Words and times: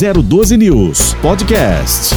012 0.00 0.56
News 0.56 1.12
Podcast. 1.20 2.14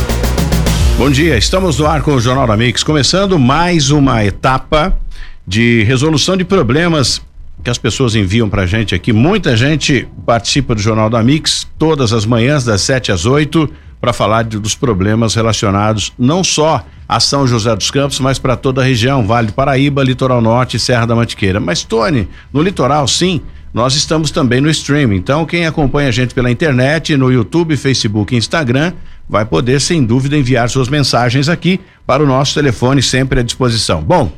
Bom 0.98 1.10
dia, 1.10 1.37
estamos 1.37 1.77
no 1.77 1.85
ar 1.85 2.02
com 2.02 2.13
o 2.13 2.19
Jornal 2.21 2.48
da 2.48 2.56
Mix, 2.56 2.81
começando 2.81 3.37
mais 3.37 3.91
uma 3.91 4.23
etapa 4.23 4.97
de 5.46 5.84
resolução 5.84 6.38
de 6.38 6.46
problemas 6.46 7.22
que 7.62 7.70
as 7.70 7.78
pessoas 7.78 8.16
enviam 8.16 8.50
pra 8.50 8.66
gente 8.66 8.96
aqui. 8.96 9.12
Muita 9.12 9.58
gente 9.58 10.08
participa 10.26 10.74
do 10.74 10.80
Jornal 10.80 11.10
da 11.10 11.22
Mix 11.22 11.68
todas 11.78 12.14
as 12.14 12.26
manhãs, 12.26 12.64
das 12.64 12.80
7 12.84 13.12
às 13.12 13.26
8, 13.26 13.69
para 14.00 14.13
falar 14.13 14.44
de, 14.44 14.58
dos 14.58 14.76
problemas 14.76 15.36
relacionados 15.36 16.13
não 16.18 16.41
só 16.41 16.86
a 17.05 17.20
São 17.20 17.45
José 17.45 17.75
dos 17.75 17.91
Campos, 17.91 18.18
mas 18.21 18.39
para 18.39 18.55
toda 18.55 18.81
a 18.81 18.86
região, 18.86 19.27
Vale 19.27 19.47
do 19.47 19.54
Paraíba, 19.54 20.02
Litoral 20.05 20.41
Norte 20.41 20.79
Serra 20.79 21.05
da 21.05 21.15
Mantiqueira. 21.15 21.59
Mas, 21.59 21.84
Tony, 21.84 22.29
no 22.54 22.61
litoral, 22.61 23.05
sim, 23.09 23.41
nós 23.73 23.95
estamos 23.95 24.29
também 24.29 24.61
no 24.61 24.69
streaming. 24.69 25.15
Então, 25.15 25.45
quem 25.45 25.65
acompanha 25.65 26.09
a 26.09 26.11
gente 26.11 26.33
pela 26.33 26.51
internet, 26.51 27.17
no 27.17 27.31
YouTube, 27.31 27.75
Facebook 27.75 28.35
Instagram, 28.35 28.93
vai 29.27 29.45
poder, 29.45 29.81
sem 29.81 30.03
dúvida, 30.03 30.38
enviar 30.38 30.70
suas 30.70 30.88
mensagens 30.88 31.49
aqui 31.49 31.79
para 32.05 32.21
o 32.21 32.27
nosso 32.27 32.53
telefone 32.53 33.01
sempre 33.01 33.39
à 33.39 33.43
disposição. 33.43 34.01
Bom, 34.01 34.31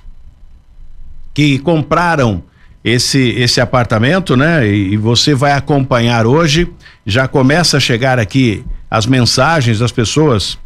que 1.34 1.60
compraram 1.60 2.42
esse 2.82 3.32
esse 3.32 3.60
apartamento, 3.60 4.38
né? 4.38 4.66
E, 4.66 4.94
e, 4.94 4.98
você 4.98 5.36
vai 5.36 5.52
acompanhar 5.52 6.26
hoje. 6.26 6.72
Já 7.06 7.28
começa 7.28 7.76
a 7.76 7.80
chegar 7.82 8.18
aqui 8.18 8.64
as 8.90 9.06
mensagens 9.06 9.80
das 9.80 9.92
pessoas 9.92 10.58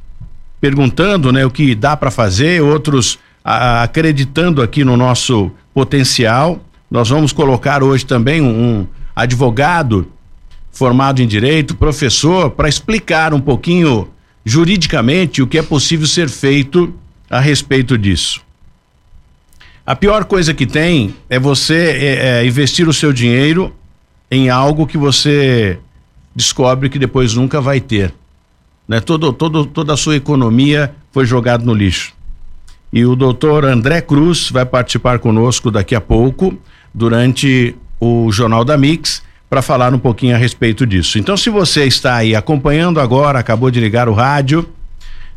perguntando, 0.62 1.32
né, 1.32 1.44
o 1.44 1.50
que 1.50 1.74
dá 1.74 1.98
para 1.98 2.12
fazer, 2.12 2.62
outros 2.62 3.18
a, 3.44 3.82
acreditando 3.82 4.62
aqui 4.62 4.84
no 4.84 4.96
nosso 4.96 5.50
potencial. 5.74 6.60
Nós 6.90 7.10
vamos 7.10 7.34
colocar 7.34 7.82
hoje 7.82 8.06
também 8.06 8.42
um 8.42 8.86
advogado 9.18 10.08
formado 10.72 11.24
em 11.24 11.28
direito, 11.28 11.76
professor, 11.76 12.52
para 12.52 12.70
explicar 12.70 13.34
um 13.34 13.42
pouquinho 13.42 14.10
juridicamente 14.46 15.42
o 15.42 15.48
que 15.48 15.58
é 15.58 15.64
possível 15.64 16.06
ser 16.06 16.30
feito 16.30 16.94
a 17.28 17.40
respeito 17.40 17.98
disso. 17.98 18.42
A 19.84 19.96
pior 19.96 20.26
coisa 20.26 20.54
que 20.54 20.68
tem 20.68 21.16
é 21.28 21.40
você 21.40 21.98
é, 22.00 22.42
é, 22.42 22.46
investir 22.46 22.88
o 22.88 22.94
seu 22.94 23.12
dinheiro 23.12 23.74
em 24.30 24.50
algo 24.52 24.86
que 24.86 25.00
você 25.00 25.80
descobre 26.36 26.88
que 26.88 27.00
depois 27.00 27.34
nunca 27.34 27.60
vai 27.60 27.82
ter. 27.82 28.14
Né? 28.88 29.00
Todo, 29.00 29.34
todo, 29.34 29.66
toda 29.66 29.94
a 29.94 29.98
sua 29.98 30.16
economia 30.16 30.94
foi 31.12 31.26
jogada 31.26 31.66
no 31.66 31.74
lixo. 31.74 32.14
E 32.94 33.04
o 33.04 33.16
doutor 33.16 33.66
André 33.66 34.00
Cruz 34.00 34.52
vai 34.52 34.66
participar 34.66 35.18
conosco 35.18 35.72
daqui 35.72 35.96
a 35.96 36.02
pouco, 36.02 36.56
durante 36.94 37.76
o 38.00 38.32
Jornal 38.32 38.64
da 38.64 38.78
Mix, 38.78 39.24
para 39.50 39.62
falar 39.62 39.94
um 39.94 40.00
pouquinho 40.00 40.36
a 40.36 40.38
respeito 40.38 40.86
disso. 40.86 41.18
Então, 41.18 41.38
se 41.38 41.50
você 41.50 41.86
está 41.86 42.16
aí 42.16 42.36
acompanhando 42.36 43.00
agora, 43.00 43.40
acabou 43.40 43.72
de 43.72 43.80
ligar 43.80 44.10
o 44.10 44.14
rádio, 44.14 44.68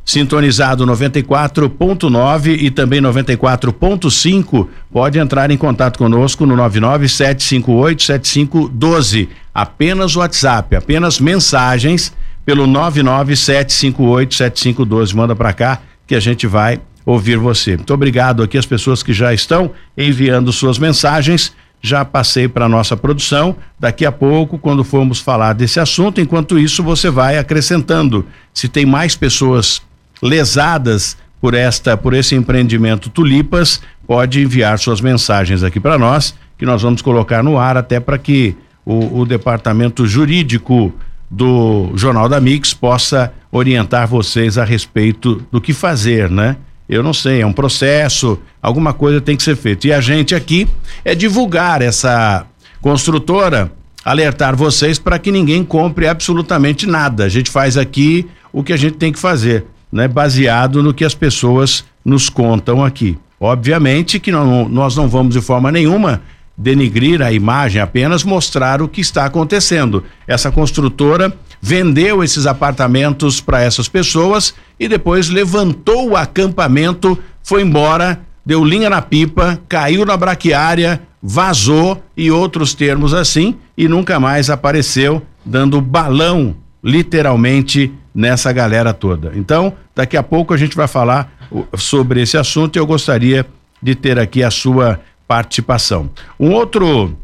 sintonizado 0.05 0.85
94.9 0.85 2.59
e 2.61 2.69
também 2.71 3.01
94.5, 3.01 4.69
pode 4.93 5.19
entrar 5.19 5.51
em 5.51 5.57
contato 5.57 5.99
conosco 5.99 6.45
no 6.45 6.55
997587512. 6.57 9.29
Apenas 9.55 10.17
WhatsApp, 10.17 10.75
apenas 10.75 11.21
mensagens 11.21 12.13
pelo 12.45 12.67
997587512. 12.67 15.15
Manda 15.15 15.37
para 15.37 15.53
cá 15.53 15.81
que 16.07 16.17
a 16.17 16.21
gente 16.21 16.49
vai 16.49 16.81
ouvir 17.07 17.37
você. 17.37 17.77
Muito 17.77 17.95
obrigado 17.95 18.43
aqui 18.43 18.59
às 18.59 18.67
pessoas 18.67 19.01
que 19.03 19.13
já 19.13 19.33
estão 19.33 19.71
enviando 19.97 20.53
suas 20.53 20.79
mensagens. 20.79 21.55
Já 21.83 22.05
passei 22.05 22.49
para 22.49 22.69
nossa 22.69 22.97
produção. 22.97 23.57
Daqui 23.79 24.05
a 24.05 24.13
pouco, 24.13 24.59
quando 24.59 24.85
formos 24.85 25.21
falar 25.21 25.55
desse 25.55 25.81
assunto, 25.81 26.21
enquanto 26.21 26.59
isso 26.59 26.83
você 26.83 27.11
vai 27.11 27.39
acrescentando. 27.39 28.27
Se 28.53 28.69
tem 28.69 28.85
mais 28.85 29.17
pessoas 29.17 29.81
lesadas 30.23 31.17
por 31.41 31.55
esta, 31.55 31.97
por 31.97 32.13
esse 32.13 32.35
empreendimento 32.35 33.09
Tulipas, 33.09 33.81
pode 34.07 34.43
enviar 34.43 34.79
suas 34.79 35.01
mensagens 35.01 35.63
aqui 35.63 35.81
para 35.81 35.97
nós, 35.97 36.35
que 36.59 36.67
nós 36.67 36.83
vamos 36.83 37.01
colocar 37.01 37.43
no 37.43 37.59
ar 37.59 37.77
até 37.77 37.99
para 37.99 38.19
que 38.19 38.55
o, 38.85 39.21
o 39.21 39.25
departamento 39.25 40.07
jurídico 40.07 40.93
do 41.31 41.93
Jornal 41.95 42.29
da 42.29 42.41
Mix 42.41 42.75
possa 42.75 43.33
orientar 43.51 44.07
vocês 44.07 44.59
a 44.59 44.65
respeito 44.65 45.43
do 45.51 45.61
que 45.61 45.73
fazer, 45.73 46.31
né? 46.31 46.57
Eu 46.91 47.05
não 47.05 47.15
sei, 47.15 47.41
é 47.41 47.47
um 47.47 47.53
processo, 47.53 48.37
alguma 48.61 48.93
coisa 48.93 49.21
tem 49.21 49.37
que 49.37 49.45
ser 49.45 49.55
feita. 49.55 49.87
E 49.87 49.93
a 49.93 50.01
gente 50.01 50.35
aqui 50.35 50.67
é 51.05 51.15
divulgar 51.15 51.81
essa 51.81 52.45
construtora, 52.83 53.71
alertar 54.05 54.57
vocês 54.57 54.99
para 54.99 55.17
que 55.17 55.31
ninguém 55.31 55.63
compre 55.63 56.09
absolutamente 56.09 56.89
nada. 56.89 57.25
A 57.25 57.29
gente 57.29 57.49
faz 57.49 57.77
aqui 57.77 58.29
o 58.53 58.65
que 58.65 58.73
a 58.73 58.77
gente 58.77 58.97
tem 58.97 59.13
que 59.13 59.21
fazer 59.21 59.67
né, 59.93 60.09
baseado 60.09 60.83
no 60.83 60.93
que 60.93 61.05
as 61.05 61.15
pessoas 61.15 61.85
nos 62.05 62.29
contam 62.29 62.85
aqui. 62.85 63.17
Obviamente 63.39 64.19
que 64.19 64.33
não, 64.33 64.69
nós 64.69 64.97
não 64.97 65.09
vamos 65.09 65.35
de 65.35 65.41
forma 65.41 65.71
nenhuma 65.71 66.21
denigrir 66.59 67.23
a 67.23 67.33
imagem, 67.33 67.81
apenas 67.81 68.25
mostrar 68.25 68.83
o 68.83 68.89
que 68.89 69.01
está 69.01 69.25
acontecendo. 69.25 70.03
Essa 70.27 70.51
construtora 70.51 71.33
vendeu 71.61 72.25
esses 72.25 72.47
apartamentos 72.47 73.41
para 73.41 73.63
essas 73.63 73.89
pessoas 73.89 74.55
e 74.79 74.89
depois 74.89 75.29
levantou 75.29 76.11
o 76.11 76.17
acampamento, 76.17 77.19
foi 77.43 77.63
embora, 77.63 78.21
deu 78.45 78.65
linha 78.65 78.89
na 78.89 79.03
pipa, 79.03 79.61
caiu 79.69 80.07
na 80.07 80.17
braquiária, 80.17 81.01
vazou 81.23 82.03
e 82.17 82.31
outros 82.31 82.75
termos 82.75 83.13
assim 83.13 83.57
e 83.77 83.87
nunca 83.87 84.19
mais 84.19 84.49
apareceu, 84.49 85.23
dando 85.45 85.81
balão 85.81 86.57
literalmente 86.83 87.93
nessa 88.15 88.53
galera 88.53 88.95
toda. 88.95 89.33
Então, 89.35 89.75
daqui 89.95 90.17
a 90.17 90.23
pouco 90.23 90.55
a 90.55 90.57
gente 90.57 90.75
vai 90.75 90.89
falar 90.89 91.31
sobre 91.77 92.23
esse 92.23 92.37
assunto 92.37 92.77
e 92.77 92.79
eu 92.79 92.87
gostaria 92.87 93.47
de 93.83 93.95
ter 93.95 94.19
aqui 94.19 94.43
a 94.43 94.51
sua 94.51 95.01
participação. 95.29 96.11
Um 96.39 96.53
outro 96.53 97.17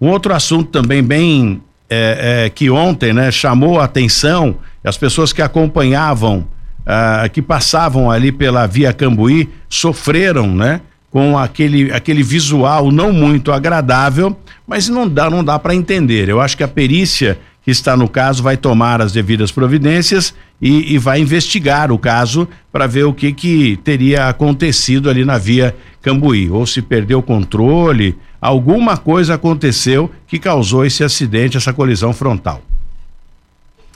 um 0.00 0.08
outro 0.08 0.34
assunto 0.34 0.70
também 0.70 1.02
bem 1.02 1.62
é, 1.88 2.44
é, 2.46 2.50
que 2.50 2.70
ontem 2.70 3.12
né, 3.12 3.30
chamou 3.30 3.78
a 3.78 3.84
atenção 3.84 4.56
as 4.82 4.96
pessoas 4.96 5.32
que 5.32 5.42
acompanhavam 5.42 6.46
ah, 6.86 7.28
que 7.32 7.40
passavam 7.40 8.10
ali 8.10 8.30
pela 8.30 8.66
via 8.66 8.92
Cambuí 8.92 9.48
sofreram 9.68 10.54
né 10.54 10.80
com 11.10 11.38
aquele 11.38 11.92
aquele 11.92 12.22
visual 12.22 12.90
não 12.90 13.12
muito 13.12 13.52
agradável 13.52 14.36
mas 14.66 14.88
não 14.88 15.08
dá 15.08 15.28
não 15.28 15.44
dá 15.44 15.58
para 15.58 15.74
entender. 15.74 16.28
Eu 16.28 16.40
acho 16.40 16.56
que 16.56 16.62
a 16.62 16.68
perícia 16.68 17.38
que 17.62 17.70
está 17.70 17.96
no 17.96 18.08
caso 18.08 18.42
vai 18.42 18.56
tomar 18.56 19.00
as 19.00 19.12
devidas 19.12 19.50
providências 19.50 20.34
e, 20.60 20.94
e 20.94 20.98
vai 20.98 21.20
investigar 21.20 21.90
o 21.90 21.98
caso 21.98 22.46
para 22.70 22.86
ver 22.86 23.04
o 23.04 23.14
que 23.14 23.32
que 23.32 23.78
teria 23.82 24.28
acontecido 24.28 25.08
ali 25.08 25.24
na 25.24 25.38
via 25.38 25.74
Cambuí, 26.02 26.50
ou 26.50 26.66
se 26.66 26.82
perdeu 26.82 27.20
o 27.20 27.22
controle, 27.22 28.16
alguma 28.44 28.98
coisa 28.98 29.32
aconteceu 29.34 30.10
que 30.26 30.38
causou 30.38 30.84
esse 30.84 31.02
acidente, 31.02 31.56
essa 31.56 31.72
colisão 31.72 32.12
frontal. 32.12 32.60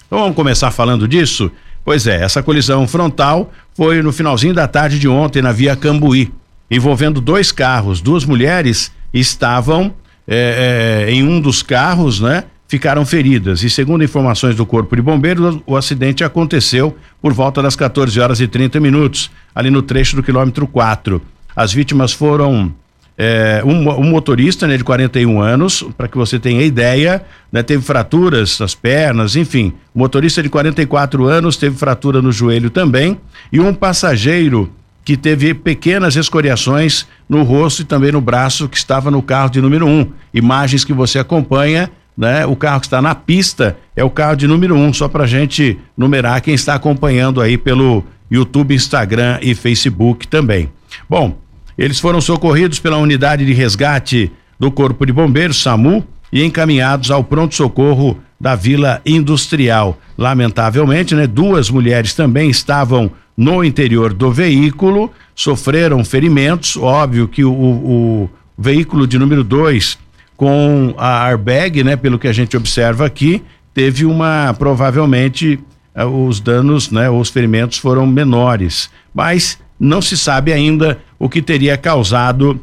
Então 0.06 0.20
vamos 0.20 0.34
começar 0.34 0.70
falando 0.70 1.06
disso? 1.06 1.52
Pois 1.84 2.06
é, 2.06 2.22
essa 2.22 2.42
colisão 2.42 2.88
frontal 2.88 3.52
foi 3.74 4.00
no 4.00 4.10
finalzinho 4.10 4.54
da 4.54 4.66
tarde 4.66 4.98
de 4.98 5.06
ontem 5.06 5.42
na 5.42 5.52
via 5.52 5.76
Cambuí, 5.76 6.32
envolvendo 6.70 7.20
dois 7.20 7.52
carros. 7.52 8.00
Duas 8.00 8.24
mulheres 8.24 8.90
estavam 9.12 9.92
é, 10.26 11.04
é, 11.06 11.12
em 11.12 11.22
um 11.22 11.42
dos 11.42 11.62
carros, 11.62 12.18
né? 12.18 12.44
ficaram 12.66 13.04
feridas 13.04 13.62
e 13.62 13.68
segundo 13.68 14.02
informações 14.02 14.56
do 14.56 14.64
Corpo 14.64 14.96
de 14.96 15.00
Bombeiros, 15.00 15.58
o 15.66 15.76
acidente 15.76 16.24
aconteceu 16.24 16.96
por 17.20 17.34
volta 17.34 17.62
das 17.62 17.76
14 17.76 18.18
horas 18.18 18.40
e 18.40 18.48
30 18.48 18.80
minutos, 18.80 19.30
ali 19.54 19.70
no 19.70 19.82
trecho 19.82 20.16
do 20.16 20.22
quilômetro 20.22 20.66
4. 20.66 21.20
As 21.56 21.72
vítimas 21.72 22.12
foram 22.12 22.74
é, 23.20 23.62
um, 23.64 23.90
um, 23.90 24.04
motorista 24.04 24.68
né, 24.68 24.76
de 24.76 24.84
41 24.84 25.40
anos, 25.40 25.84
para 25.96 26.06
que 26.06 26.16
você 26.16 26.38
tenha 26.38 26.62
ideia, 26.62 27.24
né, 27.50 27.64
teve 27.64 27.82
fraturas 27.82 28.60
nas 28.60 28.76
pernas, 28.76 29.34
enfim. 29.34 29.72
O 29.92 29.98
motorista 29.98 30.40
de 30.40 30.48
44 30.48 31.26
anos 31.26 31.56
teve 31.56 31.76
fratura 31.76 32.22
no 32.22 32.30
joelho 32.30 32.70
também. 32.70 33.18
E 33.52 33.58
um 33.58 33.74
passageiro 33.74 34.72
que 35.04 35.16
teve 35.16 35.52
pequenas 35.52 36.14
escoriações 36.14 37.08
no 37.28 37.42
rosto 37.42 37.82
e 37.82 37.84
também 37.84 38.12
no 38.12 38.20
braço, 38.20 38.68
que 38.68 38.76
estava 38.76 39.10
no 39.10 39.20
carro 39.20 39.50
de 39.50 39.60
número 39.60 39.84
um. 39.84 40.06
Imagens 40.32 40.84
que 40.84 40.92
você 40.92 41.18
acompanha, 41.18 41.90
né? 42.16 42.46
O 42.46 42.54
carro 42.54 42.78
que 42.78 42.86
está 42.86 43.02
na 43.02 43.16
pista 43.16 43.76
é 43.96 44.04
o 44.04 44.10
carro 44.10 44.36
de 44.36 44.46
número 44.46 44.76
um, 44.76 44.92
só 44.92 45.08
para 45.08 45.26
gente 45.26 45.76
numerar 45.96 46.40
quem 46.40 46.54
está 46.54 46.74
acompanhando 46.74 47.40
aí 47.40 47.58
pelo 47.58 48.04
YouTube, 48.30 48.74
Instagram 48.74 49.38
e 49.42 49.54
Facebook 49.54 50.28
também. 50.28 50.68
Bom, 51.08 51.36
eles 51.78 52.00
foram 52.00 52.20
socorridos 52.20 52.80
pela 52.80 52.98
unidade 52.98 53.46
de 53.46 53.52
resgate 53.52 54.32
do 54.58 54.70
Corpo 54.70 55.06
de 55.06 55.12
Bombeiros, 55.12 55.62
SAMU, 55.62 56.04
e 56.32 56.44
encaminhados 56.44 57.10
ao 57.10 57.22
pronto-socorro 57.22 58.18
da 58.38 58.54
Vila 58.54 59.00
Industrial. 59.06 59.96
Lamentavelmente, 60.16 61.14
né, 61.14 61.26
duas 61.26 61.70
mulheres 61.70 62.12
também 62.14 62.50
estavam 62.50 63.10
no 63.36 63.64
interior 63.64 64.12
do 64.12 64.32
veículo, 64.32 65.12
sofreram 65.34 66.04
ferimentos. 66.04 66.76
Óbvio 66.76 67.28
que 67.28 67.44
o, 67.44 67.52
o 67.52 68.30
veículo 68.58 69.06
de 69.06 69.18
número 69.18 69.44
2, 69.44 69.96
com 70.36 70.94
a 70.98 71.26
airbag, 71.26 71.84
né, 71.84 71.96
pelo 71.96 72.18
que 72.18 72.28
a 72.28 72.32
gente 72.32 72.56
observa 72.56 73.06
aqui, 73.06 73.42
teve 73.72 74.04
uma 74.04 74.52
provavelmente 74.58 75.58
eh, 75.94 76.04
os 76.04 76.40
danos, 76.40 76.90
né, 76.90 77.08
os 77.08 77.30
ferimentos 77.30 77.78
foram 77.78 78.04
menores, 78.06 78.90
mas 79.14 79.58
não 79.78 80.02
se 80.02 80.18
sabe 80.18 80.52
ainda 80.52 80.98
o 81.18 81.28
que 81.28 81.42
teria 81.42 81.76
causado 81.76 82.60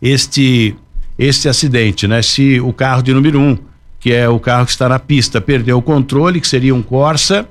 este 0.00 0.74
este 1.18 1.48
acidente, 1.48 2.06
né? 2.06 2.22
Se 2.22 2.60
o 2.60 2.72
carro 2.72 3.02
de 3.02 3.12
número 3.12 3.40
um, 3.40 3.58
que 3.98 4.12
é 4.12 4.28
o 4.28 4.38
carro 4.38 4.64
que 4.64 4.70
está 4.70 4.88
na 4.88 5.00
pista, 5.00 5.40
perdeu 5.40 5.78
o 5.78 5.82
controle, 5.82 6.40
que 6.40 6.46
seria 6.46 6.72
um 6.72 6.80
Corsa, 6.80 7.48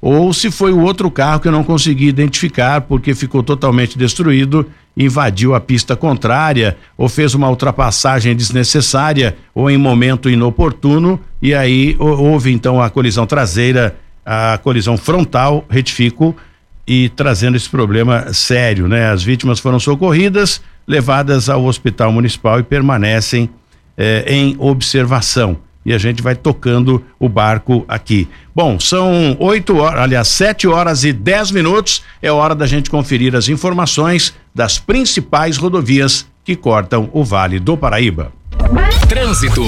ou 0.00 0.32
se 0.34 0.50
foi 0.50 0.70
o 0.70 0.80
outro 0.80 1.10
carro 1.10 1.40
que 1.40 1.48
eu 1.48 1.52
não 1.52 1.64
consegui 1.64 2.06
identificar 2.06 2.82
porque 2.82 3.14
ficou 3.14 3.42
totalmente 3.42 3.96
destruído, 3.96 4.66
invadiu 4.94 5.54
a 5.54 5.60
pista 5.60 5.96
contrária 5.96 6.76
ou 6.96 7.08
fez 7.08 7.34
uma 7.34 7.48
ultrapassagem 7.48 8.36
desnecessária 8.36 9.36
ou 9.54 9.70
em 9.70 9.78
momento 9.78 10.28
inoportuno 10.28 11.18
e 11.40 11.54
aí 11.54 11.96
houve 11.98 12.52
então 12.52 12.80
a 12.80 12.90
colisão 12.90 13.26
traseira, 13.26 13.96
a 14.24 14.58
colisão 14.62 14.98
frontal, 14.98 15.64
retifico, 15.68 16.36
e 16.86 17.08
trazendo 17.08 17.56
esse 17.56 17.68
problema 17.68 18.32
sério, 18.32 18.86
né? 18.86 19.10
As 19.10 19.22
vítimas 19.22 19.58
foram 19.58 19.80
socorridas, 19.80 20.60
levadas 20.86 21.48
ao 21.48 21.64
hospital 21.64 22.12
municipal 22.12 22.60
e 22.60 22.62
permanecem 22.62 23.50
eh, 23.96 24.24
em 24.26 24.56
observação 24.58 25.58
e 25.86 25.94
a 25.94 25.98
gente 25.98 26.20
vai 26.20 26.34
tocando 26.34 27.00
o 27.16 27.28
barco 27.28 27.84
aqui. 27.86 28.28
Bom, 28.52 28.80
são 28.80 29.36
oito 29.38 29.76
horas, 29.76 30.00
aliás, 30.00 30.26
sete 30.26 30.66
horas 30.66 31.04
e 31.04 31.12
dez 31.12 31.52
minutos. 31.52 32.02
É 32.20 32.30
hora 32.30 32.56
da 32.56 32.66
gente 32.66 32.90
conferir 32.90 33.36
as 33.36 33.48
informações 33.48 34.34
das 34.52 34.80
principais 34.80 35.56
rodovias 35.56 36.26
que 36.44 36.56
cortam 36.56 37.08
o 37.12 37.22
Vale 37.22 37.60
do 37.60 37.76
Paraíba. 37.76 38.32
Trânsito. 39.08 39.62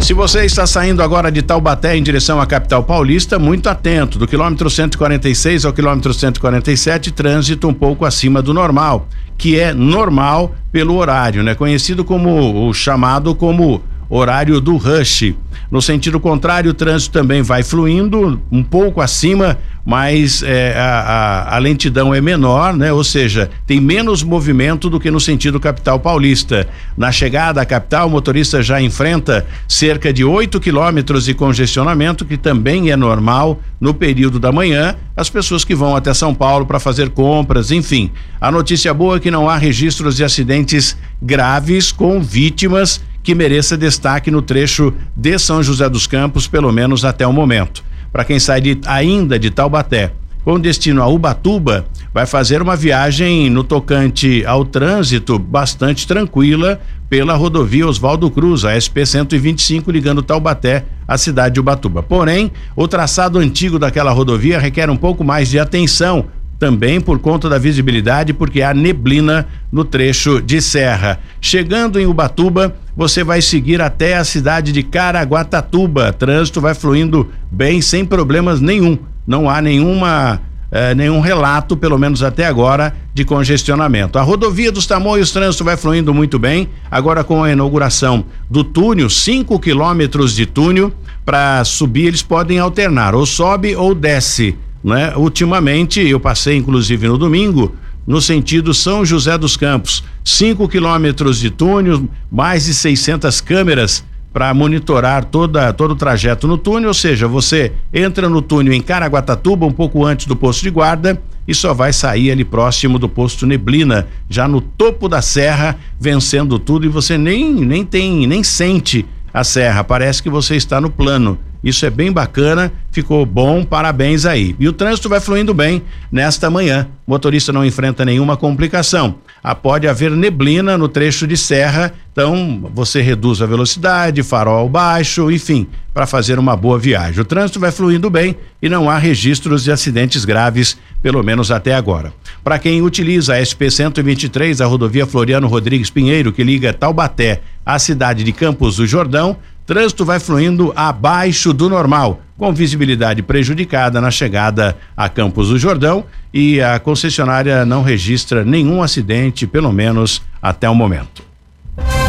Se 0.00 0.14
você 0.14 0.44
está 0.44 0.66
saindo 0.66 1.02
agora 1.02 1.30
de 1.30 1.42
Taubaté 1.42 1.96
em 1.96 2.02
direção 2.02 2.40
à 2.40 2.46
capital 2.46 2.82
paulista, 2.82 3.38
muito 3.38 3.68
atento. 3.68 4.18
Do 4.18 4.26
quilômetro 4.26 4.70
146 4.70 5.64
ao 5.64 5.72
quilômetro 5.72 6.14
147, 6.14 7.10
trânsito 7.12 7.68
um 7.68 7.74
pouco 7.74 8.04
acima 8.04 8.40
do 8.40 8.54
normal, 8.54 9.06
que 9.36 9.58
é 9.58 9.74
normal 9.74 10.54
pelo 10.72 10.96
horário, 10.96 11.42
né? 11.42 11.54
Conhecido 11.54 12.04
como 12.04 12.68
o 12.68 12.72
chamado 12.72 13.34
como 13.34 13.82
horário 14.08 14.60
do 14.60 14.76
rush. 14.76 15.34
No 15.70 15.82
sentido 15.82 16.18
contrário, 16.18 16.70
o 16.70 16.74
trânsito 16.74 17.12
também 17.12 17.42
vai 17.42 17.62
fluindo 17.62 18.40
um 18.50 18.62
pouco 18.62 19.02
acima, 19.02 19.58
mas 19.84 20.42
é, 20.42 20.74
a, 20.78 21.00
a, 21.00 21.56
a, 21.56 21.58
lentidão 21.58 22.14
é 22.14 22.20
menor, 22.20 22.74
né? 22.74 22.90
Ou 22.90 23.04
seja, 23.04 23.50
tem 23.66 23.78
menos 23.80 24.22
movimento 24.22 24.88
do 24.88 24.98
que 24.98 25.10
no 25.10 25.20
sentido 25.20 25.60
capital 25.60 26.00
paulista. 26.00 26.66
Na 26.96 27.12
chegada 27.12 27.60
à 27.60 27.66
capital, 27.66 28.06
o 28.06 28.10
motorista 28.10 28.62
já 28.62 28.80
enfrenta 28.80 29.46
cerca 29.66 30.10
de 30.10 30.24
8 30.24 30.58
quilômetros 30.58 31.26
de 31.26 31.34
congestionamento, 31.34 32.24
que 32.24 32.38
também 32.38 32.90
é 32.90 32.96
normal 32.96 33.60
no 33.78 33.92
período 33.92 34.38
da 34.38 34.50
manhã. 34.50 34.94
As 35.14 35.28
pessoas 35.28 35.64
que 35.64 35.74
vão 35.74 35.94
até 35.94 36.14
São 36.14 36.34
Paulo 36.34 36.64
para 36.64 36.80
fazer 36.80 37.10
compras, 37.10 37.70
enfim. 37.70 38.10
A 38.40 38.50
notícia 38.50 38.92
boa 38.94 39.16
é 39.16 39.20
que 39.20 39.30
não 39.30 39.50
há 39.50 39.56
registros 39.56 40.16
de 40.16 40.24
acidentes 40.24 40.96
graves 41.20 41.92
com 41.92 42.20
vítimas 42.20 43.00
que 43.28 43.34
mereça 43.34 43.76
destaque 43.76 44.30
no 44.30 44.40
trecho 44.40 44.90
de 45.14 45.38
São 45.38 45.62
José 45.62 45.86
dos 45.86 46.06
Campos, 46.06 46.48
pelo 46.48 46.72
menos 46.72 47.04
até 47.04 47.26
o 47.26 47.32
momento. 47.32 47.84
Para 48.10 48.24
quem 48.24 48.40
sai 48.40 48.58
de, 48.58 48.80
ainda 48.86 49.38
de 49.38 49.50
Taubaté 49.50 50.12
com 50.42 50.58
destino 50.58 51.02
a 51.02 51.06
Ubatuba, 51.08 51.84
vai 52.14 52.24
fazer 52.24 52.62
uma 52.62 52.74
viagem 52.74 53.50
no 53.50 53.62
tocante 53.62 54.42
ao 54.46 54.64
trânsito 54.64 55.38
bastante 55.38 56.06
tranquila 56.06 56.80
pela 57.10 57.34
rodovia 57.34 57.86
Oswaldo 57.86 58.30
Cruz, 58.30 58.64
a 58.64 58.80
SP 58.80 59.04
125, 59.04 59.90
ligando 59.90 60.22
Taubaté 60.22 60.86
à 61.06 61.18
cidade 61.18 61.56
de 61.56 61.60
Ubatuba. 61.60 62.02
Porém, 62.02 62.50
o 62.74 62.88
traçado 62.88 63.38
antigo 63.38 63.78
daquela 63.78 64.10
rodovia 64.10 64.58
requer 64.58 64.88
um 64.88 64.96
pouco 64.96 65.22
mais 65.22 65.50
de 65.50 65.58
atenção 65.58 66.24
também 66.58 67.00
por 67.00 67.18
conta 67.18 67.48
da 67.48 67.58
visibilidade, 67.58 68.32
porque 68.32 68.62
há 68.62 68.74
neblina 68.74 69.46
no 69.70 69.84
trecho 69.84 70.42
de 70.42 70.60
serra. 70.60 71.20
Chegando 71.40 72.00
em 72.00 72.06
Ubatuba, 72.06 72.74
você 72.96 73.22
vai 73.22 73.40
seguir 73.40 73.80
até 73.80 74.16
a 74.16 74.24
cidade 74.24 74.72
de 74.72 74.82
Caraguatatuba. 74.82 76.12
Trânsito 76.12 76.60
vai 76.60 76.74
fluindo 76.74 77.28
bem, 77.50 77.80
sem 77.80 78.04
problemas 78.04 78.60
nenhum. 78.60 78.98
Não 79.26 79.48
há 79.48 79.62
nenhuma 79.62 80.40
eh, 80.70 80.94
nenhum 80.94 81.20
relato, 81.20 81.76
pelo 81.76 81.96
menos 81.96 82.22
até 82.22 82.44
agora, 82.44 82.94
de 83.14 83.24
congestionamento. 83.24 84.18
A 84.18 84.22
rodovia 84.22 84.70
dos 84.70 84.86
Tamoios, 84.86 85.30
trânsito 85.30 85.64
vai 85.64 85.76
fluindo 85.76 86.12
muito 86.12 86.38
bem. 86.38 86.68
Agora, 86.90 87.24
com 87.24 87.42
a 87.42 87.52
inauguração 87.52 88.24
do 88.50 88.62
túnel, 88.62 89.08
5 89.08 89.58
quilômetros 89.60 90.34
de 90.34 90.44
túnel, 90.44 90.92
para 91.24 91.64
subir, 91.64 92.08
eles 92.08 92.22
podem 92.22 92.58
alternar, 92.58 93.14
ou 93.14 93.24
sobe 93.24 93.76
ou 93.76 93.94
desce 93.94 94.56
né? 94.82 95.14
Ultimamente, 95.16 96.00
eu 96.00 96.20
passei 96.20 96.56
inclusive 96.56 97.08
no 97.08 97.18
domingo, 97.18 97.74
no 98.06 98.20
sentido 98.20 98.72
São 98.72 99.04
José 99.04 99.36
dos 99.36 99.56
Campos, 99.56 100.02
5 100.24 100.66
quilômetros 100.68 101.38
de 101.38 101.50
túnel, 101.50 102.08
mais 102.30 102.64
de 102.64 102.74
600 102.74 103.40
câmeras 103.40 104.04
para 104.32 104.52
monitorar 104.54 105.24
toda, 105.24 105.72
todo 105.72 105.92
o 105.92 105.96
trajeto 105.96 106.46
no 106.46 106.56
túnel, 106.56 106.88
ou 106.88 106.94
seja, 106.94 107.26
você 107.26 107.72
entra 107.92 108.28
no 108.28 108.40
túnel 108.40 108.72
em 108.72 108.80
Caraguatatuba, 108.80 109.66
um 109.66 109.72
pouco 109.72 110.04
antes 110.04 110.26
do 110.26 110.36
posto 110.36 110.62
de 110.62 110.70
guarda, 110.70 111.20
e 111.46 111.54
só 111.54 111.72
vai 111.72 111.92
sair 111.92 112.30
ali 112.30 112.44
próximo 112.44 112.98
do 112.98 113.08
posto 113.08 113.46
Neblina, 113.46 114.06
já 114.28 114.46
no 114.46 114.60
topo 114.60 115.08
da 115.08 115.22
serra, 115.22 115.78
vencendo 115.98 116.58
tudo, 116.58 116.86
e 116.86 116.88
você 116.88 117.16
nem, 117.16 117.52
nem 117.52 117.84
tem, 117.84 118.26
nem 118.26 118.44
sente 118.44 119.04
a 119.32 119.44
serra, 119.44 119.84
parece 119.84 120.22
que 120.22 120.30
você 120.30 120.56
está 120.56 120.80
no 120.80 120.90
plano. 120.90 121.38
Isso 121.62 121.84
é 121.84 121.90
bem 121.90 122.12
bacana, 122.12 122.72
ficou 122.92 123.26
bom, 123.26 123.64
parabéns 123.64 124.24
aí. 124.24 124.54
E 124.60 124.68
o 124.68 124.72
trânsito 124.72 125.08
vai 125.08 125.18
fluindo 125.20 125.52
bem 125.52 125.82
nesta 126.10 126.48
manhã. 126.48 126.88
O 127.06 127.10
motorista 127.10 127.52
não 127.52 127.64
enfrenta 127.64 128.04
nenhuma 128.04 128.36
complicação. 128.36 129.16
Ah, 129.42 129.54
pode 129.54 129.88
haver 129.88 130.10
neblina 130.12 130.78
no 130.78 130.88
trecho 130.88 131.26
de 131.26 131.36
serra, 131.36 131.92
então 132.12 132.70
você 132.74 133.00
reduz 133.00 133.40
a 133.40 133.46
velocidade, 133.46 134.22
farol 134.22 134.68
baixo, 134.68 135.30
enfim, 135.30 135.66
para 135.94 136.06
fazer 136.06 136.38
uma 136.38 136.56
boa 136.56 136.78
viagem. 136.78 137.20
O 137.20 137.24
trânsito 137.24 137.58
vai 137.58 137.72
fluindo 137.72 138.10
bem 138.10 138.36
e 138.60 138.68
não 138.68 138.90
há 138.90 138.98
registros 138.98 139.64
de 139.64 139.72
acidentes 139.72 140.24
graves, 140.24 140.76
pelo 141.00 141.22
menos 141.22 141.50
até 141.50 141.74
agora. 141.74 142.12
Para 142.42 142.58
quem 142.58 142.82
utiliza 142.82 143.34
a 143.34 143.42
SP 143.42 143.70
123, 143.70 144.60
a 144.60 144.66
rodovia 144.66 145.06
Floriano 145.06 145.46
Rodrigues 145.46 145.90
Pinheiro, 145.90 146.32
que 146.32 146.44
liga 146.44 146.72
Taubaté 146.72 147.40
à 147.68 147.78
cidade 147.78 148.24
de 148.24 148.32
Campos 148.32 148.76
do 148.76 148.86
Jordão, 148.86 149.36
Trânsito 149.66 150.02
vai 150.02 150.18
fluindo 150.18 150.72
abaixo 150.74 151.52
do 151.52 151.68
normal, 151.68 152.22
com 152.38 152.50
visibilidade 152.50 153.22
prejudicada 153.22 154.00
na 154.00 154.10
chegada 154.10 154.74
a 154.96 155.06
Campos 155.06 155.50
do 155.50 155.58
Jordão 155.58 156.06
e 156.32 156.62
a 156.62 156.78
concessionária 156.78 157.66
não 157.66 157.82
registra 157.82 158.42
nenhum 158.42 158.82
acidente, 158.82 159.46
pelo 159.46 159.70
menos 159.70 160.22
até 160.40 160.70
o 160.70 160.74
momento. 160.74 161.27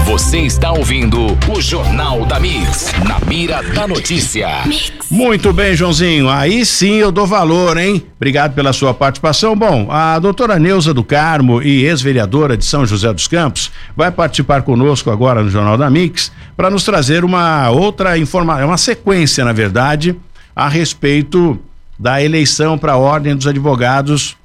Você 0.10 0.40
está 0.40 0.72
ouvindo 0.72 1.38
o 1.48 1.62
Jornal 1.62 2.26
da 2.26 2.40
Mix, 2.40 2.92
na 3.08 3.20
mira 3.28 3.62
da 3.62 3.88
notícia. 3.88 4.66
Mix. 4.66 4.92
Muito 5.12 5.54
bem, 5.54 5.76
Joãozinho. 5.76 6.28
Aí 6.28 6.66
sim 6.66 6.96
eu 6.96 7.12
dou 7.12 7.28
valor, 7.28 7.78
hein? 7.78 8.04
Obrigado 8.16 8.56
pela 8.56 8.74
sua 8.74 8.92
participação. 8.92 9.56
Bom, 9.56 9.88
a 9.92 10.18
doutora 10.18 10.58
Neuza 10.58 10.96
do 10.96 11.04
Carmo 11.04 11.62
e 11.62 11.86
ex-vereadora 11.86 12.58
de 12.58 12.66
São 12.66 12.88
José 12.88 13.14
dos 13.14 13.28
Campos 13.28 13.72
vai 13.96 14.10
participar 14.10 14.64
conosco 14.64 15.12
agora 15.12 15.44
no 15.44 15.50
Jornal 15.52 15.78
da 15.78 15.92
Mix 15.92 16.32
para 16.58 16.72
nos 16.72 16.84
trazer 16.84 17.24
uma 17.24 17.70
outra 17.70 18.18
informação, 18.18 18.66
uma 18.66 18.80
sequência, 18.80 19.46
na 19.46 19.54
verdade, 19.54 20.16
a 20.56 20.68
respeito 20.68 21.60
da 22.00 22.20
eleição 22.22 22.80
para 22.80 22.94
a 22.94 22.98
Ordem 22.98 23.36
dos 23.36 23.46
Advogados 23.46 24.36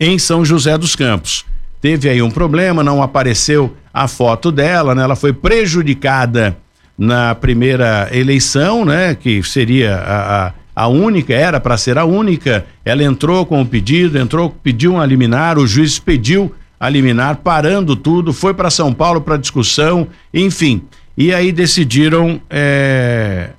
em 0.00 0.18
São 0.18 0.44
José 0.44 0.76
dos 0.76 0.96
Campos. 0.96 1.46
Teve 1.80 2.08
aí 2.08 2.20
um 2.20 2.32
problema, 2.32 2.82
não 2.82 3.00
apareceu 3.00 3.76
a 3.92 4.06
foto 4.08 4.52
dela, 4.52 4.94
né? 4.94 5.02
Ela 5.02 5.16
foi 5.16 5.32
prejudicada 5.32 6.56
na 6.96 7.34
primeira 7.34 8.08
eleição, 8.12 8.84
né? 8.84 9.14
Que 9.14 9.42
seria 9.42 9.96
a, 9.96 10.46
a, 10.46 10.52
a 10.84 10.88
única, 10.88 11.34
era 11.34 11.58
para 11.58 11.76
ser 11.76 11.98
a 11.98 12.04
única. 12.04 12.66
Ela 12.84 13.02
entrou 13.02 13.44
com 13.46 13.60
o 13.62 13.66
pedido, 13.66 14.18
entrou, 14.18 14.50
pediu 14.50 14.94
um 14.94 15.04
liminar, 15.04 15.58
o 15.58 15.66
juiz 15.66 15.98
pediu 15.98 16.54
a 16.78 16.88
liminar, 16.88 17.36
parando 17.36 17.94
tudo, 17.94 18.32
foi 18.32 18.54
para 18.54 18.70
São 18.70 18.92
Paulo 18.92 19.20
para 19.20 19.36
discussão, 19.36 20.08
enfim. 20.32 20.82
E 21.16 21.34
aí 21.34 21.52
decidiram 21.52 22.40
é, 22.48 23.50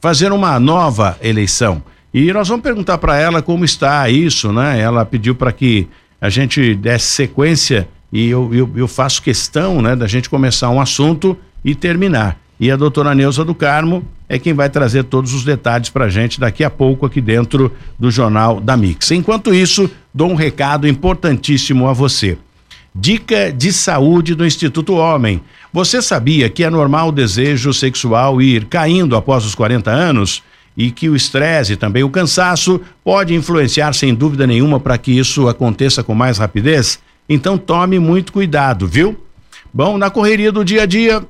fazer 0.00 0.32
uma 0.32 0.60
nova 0.60 1.16
eleição. 1.22 1.82
E 2.12 2.32
nós 2.32 2.48
vamos 2.48 2.62
perguntar 2.62 2.98
para 2.98 3.18
ela 3.18 3.40
como 3.40 3.64
está 3.64 4.08
isso, 4.10 4.52
né? 4.52 4.80
Ela 4.80 5.04
pediu 5.04 5.34
para 5.34 5.52
que 5.52 5.88
a 6.20 6.28
gente 6.28 6.74
desse 6.74 7.06
sequência 7.06 7.88
e 8.12 8.28
eu, 8.28 8.52
eu, 8.54 8.70
eu, 8.74 8.88
faço 8.88 9.22
questão, 9.22 9.82
né, 9.82 9.94
da 9.94 10.06
gente 10.06 10.30
começar 10.30 10.70
um 10.70 10.80
assunto 10.80 11.36
e 11.64 11.74
terminar. 11.74 12.38
E 12.58 12.70
a 12.70 12.76
doutora 12.76 13.14
Neuza 13.14 13.44
do 13.44 13.54
Carmo 13.54 14.04
é 14.28 14.38
quem 14.38 14.52
vai 14.52 14.68
trazer 14.68 15.04
todos 15.04 15.32
os 15.32 15.44
detalhes 15.44 15.90
para 15.90 16.06
a 16.06 16.08
gente 16.08 16.40
daqui 16.40 16.64
a 16.64 16.70
pouco 16.70 17.06
aqui 17.06 17.20
dentro 17.20 17.72
do 17.98 18.10
Jornal 18.10 18.60
da 18.60 18.76
Mix. 18.76 19.10
Enquanto 19.10 19.54
isso, 19.54 19.90
dou 20.12 20.30
um 20.30 20.34
recado 20.34 20.88
importantíssimo 20.88 21.86
a 21.86 21.92
você. 21.92 22.36
Dica 22.94 23.52
de 23.52 23.72
saúde 23.72 24.34
do 24.34 24.44
Instituto 24.44 24.94
Homem. 24.94 25.40
Você 25.72 26.02
sabia 26.02 26.48
que 26.48 26.64
é 26.64 26.70
normal 26.70 27.08
o 27.08 27.12
desejo 27.12 27.72
sexual 27.72 28.42
ir 28.42 28.64
caindo 28.64 29.14
após 29.14 29.44
os 29.44 29.54
40 29.54 29.90
anos? 29.90 30.42
E 30.76 30.90
que 30.90 31.08
o 31.08 31.16
estresse 31.16 31.72
e 31.72 31.76
também 31.76 32.04
o 32.04 32.10
cansaço 32.10 32.80
pode 33.04 33.34
influenciar 33.34 33.92
sem 33.92 34.14
dúvida 34.14 34.46
nenhuma 34.46 34.78
para 34.78 34.96
que 34.96 35.10
isso 35.10 35.48
aconteça 35.48 36.04
com 36.04 36.14
mais 36.14 36.38
rapidez? 36.38 37.00
Então 37.28 37.58
tome 37.58 37.98
muito 37.98 38.32
cuidado, 38.32 38.86
viu? 38.86 39.16
Bom, 39.72 39.98
na 39.98 40.10
correria 40.10 40.50
do 40.50 40.64
dia 40.64 40.82
a 40.82 40.86
dia, 40.86 41.22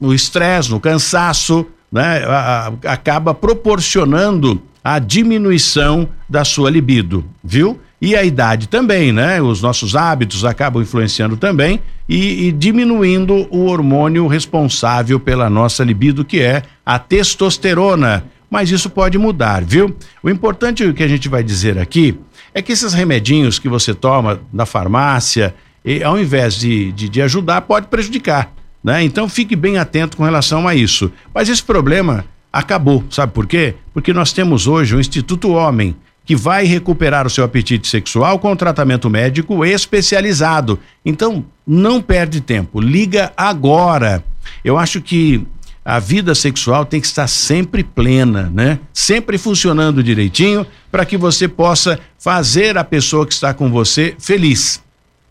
no 0.00 0.14
estresse, 0.14 0.70
no 0.70 0.80
cansaço, 0.80 1.66
né, 1.92 2.24
a, 2.26 2.72
a, 2.84 2.92
acaba 2.92 3.34
proporcionando 3.34 4.60
a 4.82 4.98
diminuição 4.98 6.08
da 6.28 6.44
sua 6.44 6.70
libido, 6.70 7.24
viu? 7.42 7.78
E 8.00 8.14
a 8.14 8.22
idade 8.22 8.68
também, 8.68 9.12
né? 9.12 9.40
Os 9.40 9.62
nossos 9.62 9.96
hábitos 9.96 10.44
acabam 10.44 10.82
influenciando 10.82 11.38
também 11.38 11.80
e, 12.06 12.48
e, 12.48 12.52
diminuindo 12.52 13.46
o 13.50 13.64
hormônio 13.64 14.26
responsável 14.26 15.18
pela 15.18 15.48
nossa 15.48 15.82
libido, 15.82 16.22
que 16.22 16.40
é 16.40 16.62
a 16.84 16.98
testosterona. 16.98 18.24
Mas 18.50 18.70
isso 18.70 18.90
pode 18.90 19.16
mudar, 19.16 19.64
viu? 19.64 19.96
O 20.22 20.28
importante 20.28 20.92
que 20.92 21.02
a 21.02 21.08
gente 21.08 21.30
vai 21.30 21.42
dizer 21.42 21.78
aqui 21.78 22.18
é 22.54 22.62
que 22.62 22.72
esses 22.72 22.94
remedinhos 22.94 23.58
que 23.58 23.68
você 23.68 23.92
toma 23.92 24.40
na 24.52 24.64
farmácia, 24.64 25.54
e, 25.84 26.02
ao 26.02 26.18
invés 26.18 26.54
de, 26.54 26.92
de, 26.92 27.08
de 27.08 27.20
ajudar, 27.20 27.62
pode 27.62 27.88
prejudicar. 27.88 28.50
Né? 28.82 29.02
Então 29.02 29.28
fique 29.28 29.56
bem 29.56 29.76
atento 29.76 30.16
com 30.16 30.24
relação 30.24 30.66
a 30.66 30.74
isso. 30.74 31.12
Mas 31.34 31.48
esse 31.48 31.62
problema 31.62 32.24
acabou, 32.52 33.04
sabe 33.10 33.32
por 33.32 33.46
quê? 33.46 33.74
Porque 33.92 34.12
nós 34.12 34.32
temos 34.32 34.66
hoje 34.66 34.94
o 34.94 35.00
Instituto 35.00 35.50
Homem, 35.50 35.96
que 36.24 36.36
vai 36.36 36.64
recuperar 36.64 37.26
o 37.26 37.30
seu 37.30 37.44
apetite 37.44 37.86
sexual 37.88 38.38
com 38.38 38.56
tratamento 38.56 39.10
médico 39.10 39.64
especializado. 39.64 40.78
Então, 41.04 41.44
não 41.66 42.00
perde 42.00 42.40
tempo, 42.40 42.80
liga 42.80 43.32
agora. 43.36 44.24
Eu 44.64 44.78
acho 44.78 45.02
que 45.02 45.46
a 45.84 45.98
vida 45.98 46.34
sexual 46.34 46.86
tem 46.86 47.00
que 47.00 47.06
estar 47.06 47.26
sempre 47.26 47.84
plena, 47.84 48.50
né? 48.54 48.78
Sempre 48.92 49.36
funcionando 49.36 50.02
direitinho 50.02 50.66
para 50.90 51.04
que 51.04 51.16
você 51.16 51.46
possa 51.46 51.98
fazer 52.18 52.78
a 52.78 52.84
pessoa 52.84 53.26
que 53.26 53.34
está 53.34 53.52
com 53.52 53.70
você 53.70 54.14
feliz. 54.18 54.82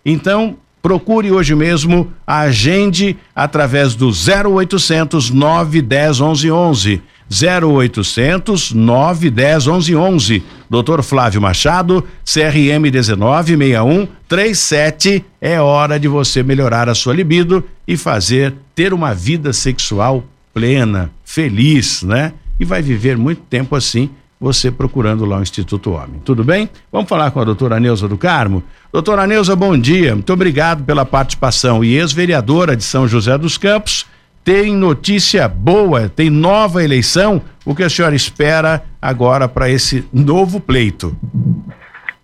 Então, 0.05 0.57
procure 0.79 1.31
hoje 1.31 1.55
mesmo, 1.55 2.11
agende 2.27 3.17
através 3.35 3.95
do 3.95 4.09
0800 4.09 5.31
910 5.31 6.19
1111. 6.19 7.01
0800 7.31 8.73
910 8.73 9.65
1111. 9.65 10.43
Doutor 10.69 11.01
Flávio 11.01 11.41
Machado, 11.41 12.05
CRM 12.23 12.91
1961 12.91 14.07
37. 14.27 15.25
É 15.41 15.59
hora 15.59 15.99
de 15.99 16.07
você 16.07 16.43
melhorar 16.43 16.87
a 16.89 16.93
sua 16.93 17.13
libido 17.13 17.63
e 17.87 17.97
fazer 17.97 18.53
ter 18.75 18.93
uma 18.93 19.15
vida 19.15 19.51
sexual 19.51 20.23
plena, 20.53 21.09
feliz, 21.25 22.03
né? 22.03 22.33
E 22.59 22.65
vai 22.65 22.81
viver 22.81 23.17
muito 23.17 23.41
tempo 23.41 23.75
assim, 23.75 24.09
você 24.39 24.69
procurando 24.71 25.25
lá 25.25 25.39
o 25.39 25.41
Instituto 25.41 25.93
Homem. 25.93 26.21
Tudo 26.23 26.43
bem? 26.43 26.69
Vamos 26.91 27.09
falar 27.09 27.31
com 27.31 27.39
a 27.39 27.43
doutora 27.43 27.79
Neuza 27.79 28.07
do 28.07 28.17
Carmo. 28.17 28.63
Doutora 28.91 29.25
Neuza, 29.25 29.55
bom 29.55 29.77
dia. 29.77 30.13
Muito 30.13 30.31
obrigado 30.31 30.83
pela 30.83 31.05
participação. 31.05 31.83
E 31.83 31.95
ex-vereadora 31.95 32.75
de 32.75 32.83
São 32.83 33.07
José 33.07 33.37
dos 33.37 33.57
Campos, 33.57 34.05
tem 34.43 34.75
notícia 34.75 35.47
boa, 35.47 36.09
tem 36.09 36.29
nova 36.29 36.83
eleição. 36.83 37.41
O 37.65 37.73
que 37.73 37.83
a 37.83 37.89
senhora 37.89 38.15
espera 38.15 38.83
agora 39.01 39.47
para 39.47 39.69
esse 39.69 40.05
novo 40.13 40.59
pleito? 40.59 41.17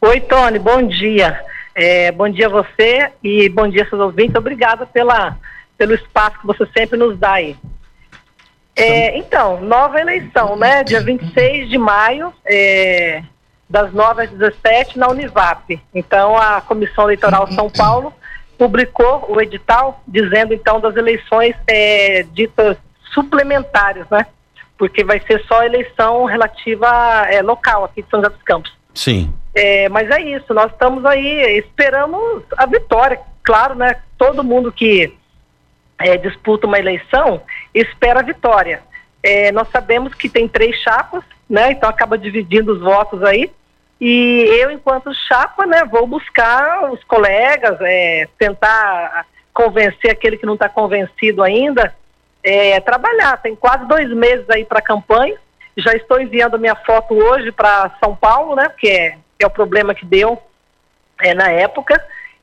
Oi, 0.01 0.19
Tony, 0.21 0.59
bom 0.59 0.85
dia. 0.85 1.39
É, 1.73 2.11
bom 2.11 2.29
dia 2.29 2.47
a 2.47 2.49
você 2.49 3.09
e 3.23 3.47
bom 3.47 3.67
dia 3.69 3.87
seus 3.89 4.01
ouvintes. 4.01 4.35
Obrigada 4.35 4.85
pela, 4.85 5.37
pelo 5.77 5.93
espaço 5.93 6.39
que 6.41 6.47
você 6.47 6.67
sempre 6.77 6.97
nos 6.97 7.17
dá 7.17 7.33
aí. 7.33 7.55
É, 8.81 9.17
então, 9.17 9.59
nova 9.61 9.99
eleição, 9.99 10.55
né? 10.55 10.83
Dia 10.83 11.01
26 11.01 11.69
de 11.69 11.77
maio, 11.77 12.33
é, 12.45 13.21
das 13.69 13.93
9 13.93 14.23
às 14.23 14.29
17 14.31 14.97
na 14.97 15.09
Univap. 15.09 15.79
Então, 15.93 16.37
a 16.37 16.61
Comissão 16.61 17.05
Eleitoral 17.05 17.51
São 17.51 17.69
Paulo 17.69 18.13
publicou 18.57 19.25
o 19.29 19.41
edital 19.41 20.03
dizendo 20.05 20.53
então 20.53 20.81
das 20.81 20.95
eleições 20.97 21.55
é, 21.65 22.23
ditas 22.33 22.77
suplementares, 23.13 24.05
né? 24.09 24.25
Porque 24.77 25.03
vai 25.03 25.19
ser 25.21 25.43
só 25.45 25.63
eleição 25.63 26.25
relativa 26.25 26.87
é, 27.29 27.41
local 27.41 27.85
aqui 27.85 28.01
de 28.01 28.09
São 28.09 28.19
José 28.19 28.33
dos 28.33 28.43
Campos. 28.43 28.73
Sim. 28.93 29.33
É, 29.55 29.87
mas 29.89 30.09
é 30.09 30.21
isso, 30.21 30.53
nós 30.53 30.71
estamos 30.71 31.05
aí, 31.05 31.57
esperamos 31.57 32.43
a 32.57 32.65
vitória. 32.65 33.19
Claro, 33.43 33.75
né? 33.75 33.95
Todo 34.17 34.43
mundo 34.43 34.71
que 34.71 35.13
é, 35.99 36.17
disputa 36.17 36.65
uma 36.65 36.79
eleição 36.79 37.41
espera 37.73 38.21
a 38.21 38.23
vitória. 38.23 38.81
É, 39.21 39.51
nós 39.51 39.67
sabemos 39.69 40.13
que 40.13 40.29
tem 40.29 40.47
três 40.47 40.77
chapas, 40.77 41.23
né? 41.49 41.71
Então 41.71 41.89
acaba 41.89 42.17
dividindo 42.17 42.73
os 42.73 42.79
votos 42.79 43.21
aí. 43.23 43.51
E 43.99 44.45
eu, 44.61 44.71
enquanto 44.71 45.13
chapa, 45.27 45.65
né, 45.65 45.83
vou 45.83 46.07
buscar 46.07 46.89
os 46.89 47.03
colegas, 47.03 47.77
é, 47.81 48.29
tentar 48.37 49.25
convencer 49.53 50.09
aquele 50.09 50.37
que 50.37 50.45
não 50.45 50.53
está 50.53 50.69
convencido 50.69 51.43
ainda, 51.43 51.93
é, 52.41 52.79
trabalhar. 52.79 53.35
Tem 53.41 53.53
quase 53.57 53.85
dois 53.87 54.09
meses 54.09 54.49
aí 54.49 54.63
para 54.63 54.79
a 54.79 54.83
campanha. 54.83 55.35
Já 55.75 55.91
estou 55.93 56.19
enviando 56.21 56.57
minha 56.57 56.75
foto 56.75 57.13
hoje 57.13 57.51
para 57.51 57.91
São 58.01 58.15
Paulo, 58.15 58.55
né, 58.55 58.69
que 58.77 58.87
é, 58.87 59.17
é 59.37 59.45
o 59.45 59.49
problema 59.49 59.93
que 59.93 60.05
deu 60.05 60.41
é, 61.21 61.33
na 61.33 61.49
época. 61.51 62.01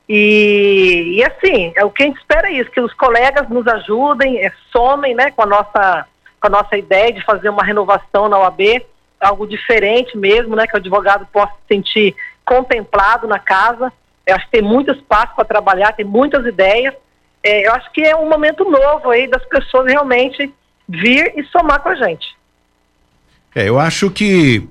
E, 0.09 1.15
e 1.17 1.23
assim, 1.23 1.73
é 1.75 1.83
o 1.83 1.91
que 1.91 2.03
a 2.03 2.05
gente 2.05 2.17
espera 2.17 2.49
é 2.49 2.53
isso, 2.53 2.71
que 2.71 2.79
os 2.79 2.93
colegas 2.93 3.49
nos 3.49 3.67
ajudem, 3.67 4.37
é, 4.37 4.51
somem 4.71 5.13
né, 5.13 5.31
com, 5.31 5.43
a 5.43 5.45
nossa, 5.45 6.07
com 6.39 6.47
a 6.47 6.49
nossa 6.49 6.77
ideia 6.77 7.11
de 7.11 7.23
fazer 7.25 7.49
uma 7.49 7.63
renovação 7.63 8.29
na 8.29 8.39
OAB 8.39 8.81
algo 9.19 9.47
diferente 9.47 10.17
mesmo, 10.17 10.55
né? 10.55 10.67
Que 10.67 10.75
o 10.75 10.77
advogado 10.77 11.27
possa 11.31 11.53
se 11.53 11.75
sentir 11.75 12.15
contemplado 12.45 13.27
na 13.27 13.39
casa. 13.39 13.91
Eu 14.25 14.35
acho 14.35 14.45
que 14.45 14.51
tem 14.51 14.61
muito 14.61 14.91
espaço 14.91 15.35
para 15.35 15.45
trabalhar, 15.45 15.93
tem 15.93 16.05
muitas 16.05 16.45
ideias. 16.45 16.93
É, 17.43 17.67
eu 17.67 17.73
acho 17.73 17.91
que 17.91 18.01
é 18.01 18.15
um 18.15 18.29
momento 18.29 18.63
novo 18.65 19.09
aí 19.09 19.27
das 19.27 19.43
pessoas 19.45 19.91
realmente 19.91 20.53
vir 20.87 21.33
e 21.35 21.43
somar 21.45 21.81
com 21.81 21.89
a 21.89 21.95
gente. 21.95 22.35
É, 23.55 23.67
eu 23.69 23.79
acho 23.79 24.11
que 24.11 24.67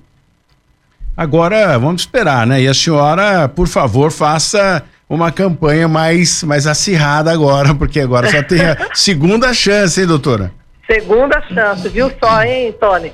agora 1.17 1.79
vamos 1.79 2.03
esperar, 2.03 2.47
né? 2.47 2.61
E 2.61 2.69
a 2.69 2.75
senhora, 2.75 3.49
por 3.49 3.67
favor, 3.67 4.13
faça 4.13 4.85
uma 5.09 5.31
campanha 5.31 5.87
mais, 5.87 6.43
mais 6.43 6.67
acirrada 6.67 7.33
agora, 7.33 7.75
porque 7.75 8.01
agora 8.01 8.29
só 8.29 8.43
tem 8.43 8.61
a 8.61 8.77
segunda 8.95 9.55
chance, 9.55 10.01
hein, 10.01 10.07
doutora? 10.07 10.53
Segunda 10.91 11.41
chance, 11.43 11.89
viu 11.89 12.11
só, 12.23 12.43
hein, 12.43 12.73
Tony? 12.79 13.13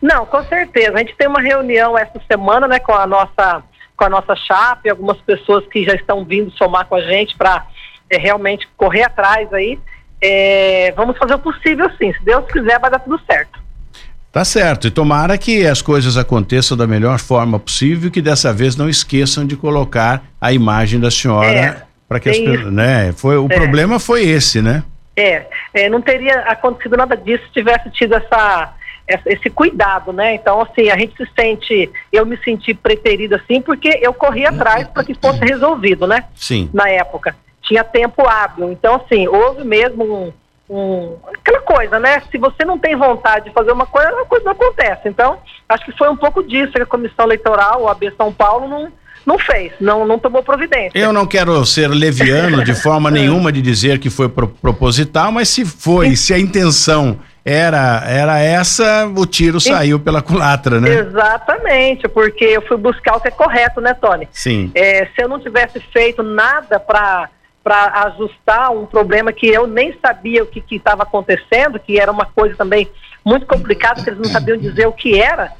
Não, 0.00 0.26
com 0.26 0.42
certeza. 0.44 0.94
A 0.94 0.98
gente 0.98 1.16
tem 1.16 1.28
uma 1.28 1.40
reunião 1.40 1.96
essa 1.96 2.20
semana, 2.30 2.68
né, 2.68 2.78
com 2.78 2.92
a 2.92 3.06
nossa 3.06 3.62
com 3.96 4.04
a 4.04 4.08
nossa 4.08 4.34
chapa, 4.34 4.90
algumas 4.90 5.18
pessoas 5.18 5.64
que 5.68 5.84
já 5.84 5.94
estão 5.94 6.24
vindo 6.24 6.50
somar 6.52 6.84
com 6.86 6.96
a 6.96 7.00
gente 7.00 7.36
para 7.36 7.64
é, 8.10 8.18
realmente 8.18 8.68
correr 8.76 9.04
atrás 9.04 9.52
aí. 9.52 9.78
É, 10.20 10.92
vamos 10.96 11.16
fazer 11.16 11.34
o 11.34 11.38
possível 11.38 11.88
sim. 11.96 12.12
Se 12.12 12.24
Deus 12.24 12.44
quiser, 12.50 12.80
vai 12.80 12.90
dar 12.90 12.98
tudo 12.98 13.20
certo. 13.24 13.63
Tá 14.34 14.44
certo. 14.44 14.88
E 14.88 14.90
tomara 14.90 15.38
que 15.38 15.64
as 15.64 15.80
coisas 15.80 16.16
aconteçam 16.16 16.76
da 16.76 16.88
melhor 16.88 17.20
forma 17.20 17.56
possível, 17.56 18.10
que 18.10 18.20
dessa 18.20 18.52
vez 18.52 18.74
não 18.74 18.88
esqueçam 18.88 19.46
de 19.46 19.56
colocar 19.56 20.24
a 20.40 20.52
imagem 20.52 20.98
da 20.98 21.08
senhora 21.08 21.56
é, 21.56 21.82
para 22.08 22.18
que 22.18 22.28
as 22.28 22.38
pessoas, 22.38 22.72
né? 22.72 23.12
Foi 23.12 23.38
o 23.38 23.46
é. 23.48 23.54
problema 23.54 24.00
foi 24.00 24.24
esse, 24.24 24.60
né? 24.60 24.82
É, 25.16 25.46
é, 25.72 25.88
não 25.88 26.02
teria 26.02 26.40
acontecido 26.48 26.96
nada 26.96 27.16
disso 27.16 27.44
se 27.44 27.52
tivesse 27.52 27.88
tido 27.90 28.16
essa 28.16 28.74
esse 29.26 29.50
cuidado, 29.50 30.12
né? 30.12 30.34
Então, 30.34 30.60
assim, 30.62 30.90
a 30.90 30.98
gente 30.98 31.14
se 31.16 31.30
sente, 31.38 31.92
eu 32.10 32.26
me 32.26 32.36
senti 32.38 32.74
preterida 32.74 33.36
assim, 33.36 33.60
porque 33.60 34.00
eu 34.02 34.12
corri 34.12 34.46
atrás 34.46 34.88
para 34.88 35.04
que 35.04 35.14
fosse 35.14 35.44
resolvido, 35.44 36.08
né? 36.08 36.24
Sim. 36.34 36.70
Na 36.72 36.88
época. 36.88 37.36
Tinha 37.62 37.84
tempo 37.84 38.26
hábil. 38.26 38.72
Então, 38.72 38.96
assim, 38.96 39.28
houve 39.28 39.62
mesmo 39.62 40.04
um, 40.04 40.32
um, 40.68 41.16
aquela 41.32 41.60
coisa, 41.60 41.98
né? 41.98 42.22
Se 42.30 42.38
você 42.38 42.64
não 42.64 42.78
tem 42.78 42.96
vontade 42.96 43.46
de 43.46 43.52
fazer 43.52 43.72
uma 43.72 43.86
coisa, 43.86 44.08
a 44.08 44.24
coisa 44.24 44.44
não 44.44 44.52
acontece. 44.52 45.08
Então, 45.08 45.38
acho 45.68 45.84
que 45.84 45.96
foi 45.96 46.08
um 46.08 46.16
pouco 46.16 46.42
disso 46.42 46.72
que 46.72 46.82
a 46.82 46.86
Comissão 46.86 47.26
Eleitoral, 47.26 47.82
o 47.82 47.88
AB 47.88 48.12
São 48.16 48.32
Paulo, 48.32 48.68
não, 48.68 48.92
não 49.26 49.38
fez, 49.38 49.72
não, 49.80 50.06
não 50.06 50.18
tomou 50.18 50.42
providência. 50.42 50.98
Eu 50.98 51.12
não 51.12 51.26
quero 51.26 51.64
ser 51.66 51.88
leviano 51.88 52.64
de 52.64 52.74
forma 52.74 53.10
nenhuma 53.12 53.52
de 53.52 53.60
dizer 53.60 53.98
que 53.98 54.08
foi 54.08 54.28
pro, 54.28 54.48
proposital, 54.48 55.30
mas 55.30 55.48
se 55.48 55.64
foi, 55.64 56.16
se 56.16 56.32
a 56.32 56.38
intenção 56.38 57.18
era, 57.44 58.02
era 58.06 58.38
essa, 58.38 59.06
o 59.14 59.26
tiro 59.26 59.60
saiu 59.60 60.00
pela 60.00 60.22
culatra, 60.22 60.80
né? 60.80 60.94
Exatamente, 60.94 62.08
porque 62.08 62.44
eu 62.44 62.62
fui 62.62 62.78
buscar 62.78 63.16
o 63.16 63.20
que 63.20 63.28
é 63.28 63.30
correto, 63.30 63.82
né, 63.82 63.92
Tony? 63.92 64.26
Sim. 64.32 64.72
É, 64.74 65.06
se 65.14 65.22
eu 65.22 65.28
não 65.28 65.38
tivesse 65.38 65.78
feito 65.92 66.22
nada 66.22 66.80
para 66.80 67.28
para 67.64 68.04
ajustar 68.04 68.70
um 68.70 68.84
problema 68.84 69.32
que 69.32 69.48
eu 69.48 69.66
nem 69.66 69.98
sabia 69.98 70.42
o 70.42 70.46
que 70.46 70.62
estava 70.76 71.02
acontecendo, 71.02 71.80
que 71.80 71.98
era 71.98 72.12
uma 72.12 72.26
coisa 72.26 72.54
também 72.54 72.90
muito 73.24 73.46
complicada, 73.46 74.04
que 74.04 74.10
eles 74.10 74.20
não 74.20 74.30
sabiam 74.30 74.58
dizer 74.58 74.86
o 74.86 74.92
que 74.92 75.18
era, 75.18 75.50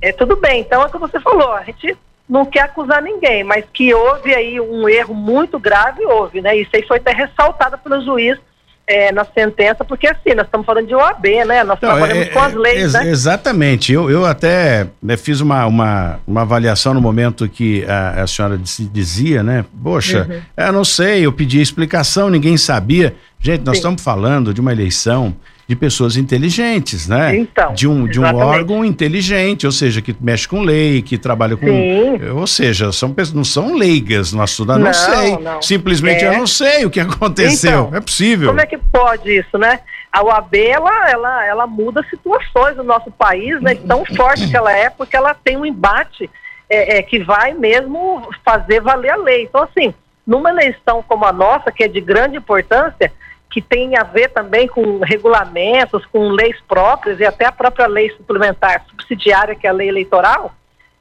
é, 0.00 0.10
tudo 0.10 0.36
bem. 0.36 0.62
Então 0.62 0.82
é 0.82 0.86
o 0.86 0.90
que 0.90 0.96
você 0.96 1.20
falou, 1.20 1.52
a 1.52 1.62
gente 1.62 1.96
não 2.26 2.46
quer 2.46 2.62
acusar 2.62 3.02
ninguém, 3.02 3.44
mas 3.44 3.66
que 3.72 3.92
houve 3.92 4.34
aí 4.34 4.58
um 4.58 4.88
erro 4.88 5.14
muito 5.14 5.58
grave, 5.58 6.06
houve, 6.06 6.40
né? 6.40 6.56
Isso 6.56 6.70
aí 6.72 6.82
foi 6.86 6.96
até 6.96 7.12
ressaltado 7.12 7.76
pelo 7.76 8.02
juiz 8.02 8.38
é, 8.86 9.12
na 9.12 9.24
sentença, 9.24 9.84
porque 9.84 10.08
assim, 10.08 10.34
nós 10.34 10.46
estamos 10.46 10.66
falando 10.66 10.86
de 10.86 10.94
OAB, 10.94 11.24
né? 11.46 11.62
Nós 11.62 11.78
não, 11.80 11.90
trabalhamos 11.90 12.26
é, 12.26 12.30
com 12.30 12.40
as 12.40 12.54
leis, 12.54 12.82
ex 12.82 12.92
né? 12.92 13.08
Exatamente. 13.08 13.92
Eu, 13.92 14.10
eu 14.10 14.26
até 14.26 14.88
né, 15.02 15.16
fiz 15.16 15.40
uma, 15.40 15.64
uma, 15.66 16.18
uma 16.26 16.42
avaliação 16.42 16.92
no 16.92 17.00
momento 17.00 17.48
que 17.48 17.84
a, 17.84 18.22
a 18.22 18.26
senhora 18.26 18.58
dizia, 18.58 19.42
né? 19.42 19.64
Poxa, 19.82 20.26
uhum. 20.28 20.64
eu 20.66 20.72
não 20.72 20.84
sei, 20.84 21.24
eu 21.24 21.32
pedi 21.32 21.60
explicação, 21.60 22.28
ninguém 22.28 22.56
sabia. 22.56 23.14
Gente, 23.38 23.60
nós 23.64 23.76
Sim. 23.76 23.80
estamos 23.80 24.02
falando 24.02 24.52
de 24.52 24.60
uma 24.60 24.72
eleição 24.72 25.34
de 25.70 25.76
pessoas 25.76 26.16
inteligentes, 26.16 27.06
né? 27.06 27.36
Então, 27.36 27.72
de 27.72 27.86
um, 27.86 28.04
de 28.04 28.18
um 28.18 28.24
órgão 28.24 28.84
inteligente, 28.84 29.66
ou 29.66 29.70
seja, 29.70 30.02
que 30.02 30.12
mexe 30.20 30.48
com 30.48 30.62
lei, 30.62 31.00
que 31.00 31.16
trabalha 31.16 31.56
com. 31.56 31.64
Sim. 31.64 32.28
Ou 32.34 32.44
seja, 32.44 32.90
são 32.90 33.14
pessoas, 33.14 33.36
não 33.36 33.44
são 33.44 33.76
leigas 33.76 34.32
no 34.32 34.42
assunto, 34.42 34.66
não, 34.66 34.80
não 34.80 34.92
sei. 34.92 35.38
Não. 35.38 35.62
Simplesmente 35.62 36.24
é. 36.24 36.26
eu 36.26 36.38
não 36.38 36.46
sei 36.46 36.84
o 36.84 36.90
que 36.90 36.98
aconteceu. 36.98 37.86
Então, 37.86 37.96
é 37.96 38.00
possível. 38.00 38.48
Como 38.48 38.60
é 38.60 38.66
que 38.66 38.78
pode 38.78 39.30
isso, 39.30 39.56
né? 39.56 39.78
A 40.10 40.24
UAB, 40.24 40.56
ela, 40.56 41.08
ela, 41.08 41.46
ela 41.46 41.66
muda 41.68 42.04
situações 42.10 42.76
no 42.76 42.82
nosso 42.82 43.12
país, 43.12 43.62
né? 43.62 43.76
Tão 43.76 44.04
forte 44.04 44.48
que 44.48 44.56
ela 44.56 44.72
é, 44.72 44.90
porque 44.90 45.16
ela 45.16 45.34
tem 45.34 45.56
um 45.56 45.64
embate 45.64 46.28
é, 46.68 46.98
é, 46.98 47.02
que 47.02 47.20
vai 47.20 47.54
mesmo 47.54 48.28
fazer 48.44 48.80
valer 48.80 49.12
a 49.12 49.16
lei. 49.16 49.44
Então, 49.44 49.62
assim, 49.62 49.94
numa 50.26 50.50
eleição 50.50 51.04
como 51.06 51.24
a 51.24 51.32
nossa, 51.32 51.70
que 51.70 51.84
é 51.84 51.88
de 51.88 52.00
grande 52.00 52.38
importância, 52.38 53.12
que 53.50 53.60
tem 53.60 53.96
a 53.96 54.04
ver 54.04 54.28
também 54.28 54.68
com 54.68 55.00
regulamentos, 55.00 56.06
com 56.06 56.30
leis 56.30 56.56
próprias 56.68 57.18
e 57.18 57.24
até 57.24 57.46
a 57.46 57.52
própria 57.52 57.86
lei 57.86 58.10
suplementar 58.10 58.84
subsidiária, 58.88 59.56
que 59.56 59.66
é 59.66 59.70
a 59.70 59.72
lei 59.72 59.88
eleitoral, 59.88 60.54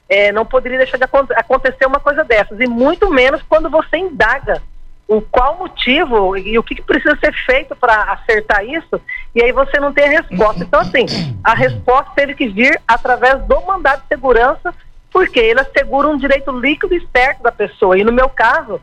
é, 0.09 0.31
não 0.31 0.45
poderia 0.45 0.79
deixar 0.79 0.97
de 0.97 1.05
acontecer 1.35 1.85
uma 1.85 1.99
coisa 1.99 2.23
dessas. 2.23 2.59
E 2.59 2.65
muito 2.65 3.11
menos 3.11 3.43
quando 3.43 3.69
você 3.69 3.97
indaga 3.97 4.61
o 5.07 5.21
qual 5.21 5.57
motivo 5.57 6.37
e 6.37 6.57
o 6.57 6.63
que, 6.63 6.81
precisa 6.81 7.17
ser 7.17 7.33
feito 7.45 7.75
para 7.75 8.13
acertar 8.13 8.63
isso, 8.63 9.01
e 9.33 9.41
aí 9.41 9.51
você 9.51 9.79
não 9.79 9.91
tem 9.91 10.05
a 10.05 10.21
resposta. 10.21 10.63
Então, 10.63 10.79
assim, 10.79 11.05
a 11.43 11.55
resposta 11.55 12.11
teve 12.15 12.35
que 12.35 12.47
vir 12.47 12.79
através 12.87 13.41
do 13.43 13.61
mandado 13.65 14.01
de 14.01 14.07
segurança, 14.07 14.73
porque 15.11 15.39
ele 15.39 15.59
assegura 15.59 16.07
um 16.07 16.17
direito 16.17 16.51
líquido 16.51 16.93
e 16.93 17.07
certo 17.11 17.41
da 17.41 17.51
pessoa. 17.51 17.97
E 17.97 18.03
no 18.03 18.11
meu 18.11 18.29
caso, 18.29 18.79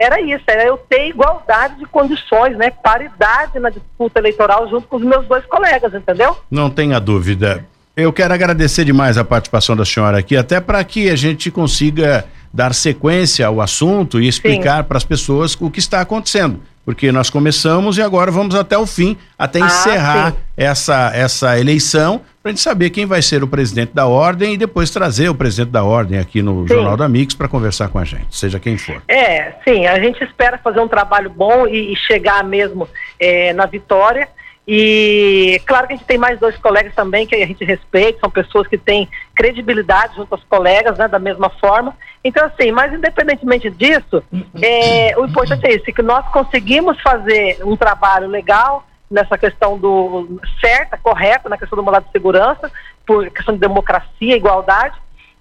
era 0.00 0.18
isso, 0.18 0.44
era 0.46 0.64
eu 0.64 0.78
ter 0.78 1.08
igualdade 1.08 1.76
de 1.76 1.84
condições, 1.84 2.56
né? 2.56 2.70
Paridade 2.70 3.58
na 3.60 3.68
disputa 3.68 4.18
eleitoral 4.18 4.66
junto 4.70 4.88
com 4.88 4.96
os 4.96 5.02
meus 5.02 5.26
dois 5.26 5.44
colegas, 5.44 5.92
entendeu? 5.92 6.38
Não 6.50 6.70
tenha 6.70 6.98
dúvida. 6.98 7.66
Eu 7.94 8.10
quero 8.10 8.32
agradecer 8.32 8.86
demais 8.86 9.18
a 9.18 9.24
participação 9.24 9.76
da 9.76 9.84
senhora 9.84 10.18
aqui, 10.18 10.38
até 10.38 10.58
para 10.58 10.82
que 10.84 11.10
a 11.10 11.16
gente 11.16 11.50
consiga 11.50 12.24
dar 12.52 12.72
sequência 12.72 13.46
ao 13.46 13.60
assunto 13.60 14.18
e 14.18 14.26
explicar 14.26 14.84
para 14.84 14.96
as 14.96 15.04
pessoas 15.04 15.54
o 15.60 15.70
que 15.70 15.78
está 15.78 16.00
acontecendo 16.00 16.62
porque 16.84 17.12
nós 17.12 17.30
começamos 17.30 17.98
e 17.98 18.02
agora 18.02 18.30
vamos 18.30 18.54
até 18.54 18.76
o 18.76 18.86
fim, 18.86 19.16
até 19.38 19.60
ah, 19.60 19.66
encerrar 19.66 20.34
essa, 20.56 21.12
essa 21.14 21.58
eleição, 21.58 22.20
para 22.42 22.50
a 22.50 22.52
gente 22.52 22.62
saber 22.62 22.90
quem 22.90 23.04
vai 23.04 23.20
ser 23.20 23.42
o 23.42 23.46
presidente 23.46 23.92
da 23.94 24.06
ordem 24.06 24.54
e 24.54 24.56
depois 24.56 24.90
trazer 24.90 25.28
o 25.28 25.34
presidente 25.34 25.70
da 25.70 25.84
ordem 25.84 26.18
aqui 26.18 26.40
no 26.42 26.66
sim. 26.66 26.74
Jornal 26.74 26.96
da 26.96 27.08
Mix 27.08 27.34
para 27.34 27.48
conversar 27.48 27.88
com 27.88 27.98
a 27.98 28.04
gente, 28.04 28.34
seja 28.34 28.58
quem 28.58 28.78
for. 28.78 29.02
É, 29.08 29.52
sim, 29.62 29.86
a 29.86 30.00
gente 30.00 30.22
espera 30.24 30.58
fazer 30.58 30.80
um 30.80 30.88
trabalho 30.88 31.30
bom 31.30 31.66
e, 31.66 31.92
e 31.92 31.96
chegar 31.96 32.42
mesmo 32.42 32.88
é, 33.18 33.52
na 33.52 33.66
vitória. 33.66 34.28
E 34.72 35.60
claro 35.66 35.88
que 35.88 35.94
a 35.94 35.96
gente 35.96 36.06
tem 36.06 36.16
mais 36.16 36.38
dois 36.38 36.56
colegas 36.58 36.94
também 36.94 37.26
que 37.26 37.34
a 37.34 37.44
gente 37.44 37.64
respeita, 37.64 38.20
são 38.20 38.30
pessoas 38.30 38.68
que 38.68 38.78
têm 38.78 39.08
credibilidade 39.34 40.14
junto 40.14 40.32
aos 40.32 40.44
colegas, 40.44 40.96
né, 40.96 41.08
da 41.08 41.18
mesma 41.18 41.50
forma. 41.50 41.92
Então, 42.22 42.46
assim, 42.46 42.70
mas 42.70 42.94
independentemente 42.94 43.68
disso, 43.68 44.22
é, 44.62 45.18
o 45.18 45.26
importante 45.26 45.66
é 45.66 45.74
isso, 45.74 45.86
que 45.86 46.02
nós 46.02 46.24
conseguimos 46.28 47.00
fazer 47.02 47.58
um 47.64 47.76
trabalho 47.76 48.28
legal 48.28 48.86
nessa 49.10 49.36
questão 49.36 49.76
do 49.76 50.40
certa, 50.60 50.96
correta, 50.96 51.48
na 51.48 51.58
questão 51.58 51.76
do 51.76 51.82
mandato 51.82 52.06
de 52.06 52.12
segurança, 52.12 52.70
por 53.04 53.28
questão 53.28 53.54
de 53.54 53.60
democracia, 53.60 54.36
igualdade. 54.36 54.96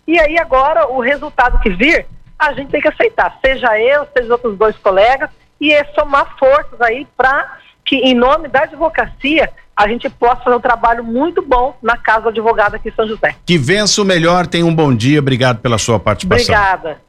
E 0.08 0.20
aí 0.20 0.40
agora 0.40 0.88
o 0.88 1.00
resultado 1.00 1.60
que 1.60 1.70
vir, 1.70 2.08
a 2.40 2.52
gente 2.54 2.72
tem 2.72 2.82
que 2.82 2.88
aceitar, 2.88 3.38
seja 3.46 3.80
eu, 3.80 4.08
seja 4.08 4.26
os 4.26 4.32
outros 4.32 4.58
dois 4.58 4.76
colegas, 4.78 5.30
e 5.62 5.72
é 5.72 5.84
somar 5.94 6.36
forças 6.40 6.82
aí 6.82 7.06
para 7.16 7.60
que, 7.90 7.96
em 7.96 8.14
nome 8.14 8.48
da 8.48 8.62
advocacia, 8.62 9.50
a 9.76 9.88
gente 9.88 10.08
possa 10.12 10.44
fazer 10.44 10.56
um 10.56 10.60
trabalho 10.60 11.04
muito 11.04 11.42
bom 11.42 11.76
na 11.82 11.98
Casa 11.98 12.24
do 12.24 12.30
Advogado 12.30 12.76
aqui 12.76 12.90
em 12.90 12.94
São 12.94 13.08
José. 13.08 13.36
Que 13.44 13.58
vença 13.58 14.00
o 14.00 14.06
melhor, 14.06 14.46
tenha 14.46 14.64
um 14.64 14.76
bom 14.76 14.94
dia, 14.94 15.18
obrigado 15.18 15.58
pela 15.58 15.80
sua 15.80 16.00
participação. 16.00 16.54
Obrigada. 16.54 17.02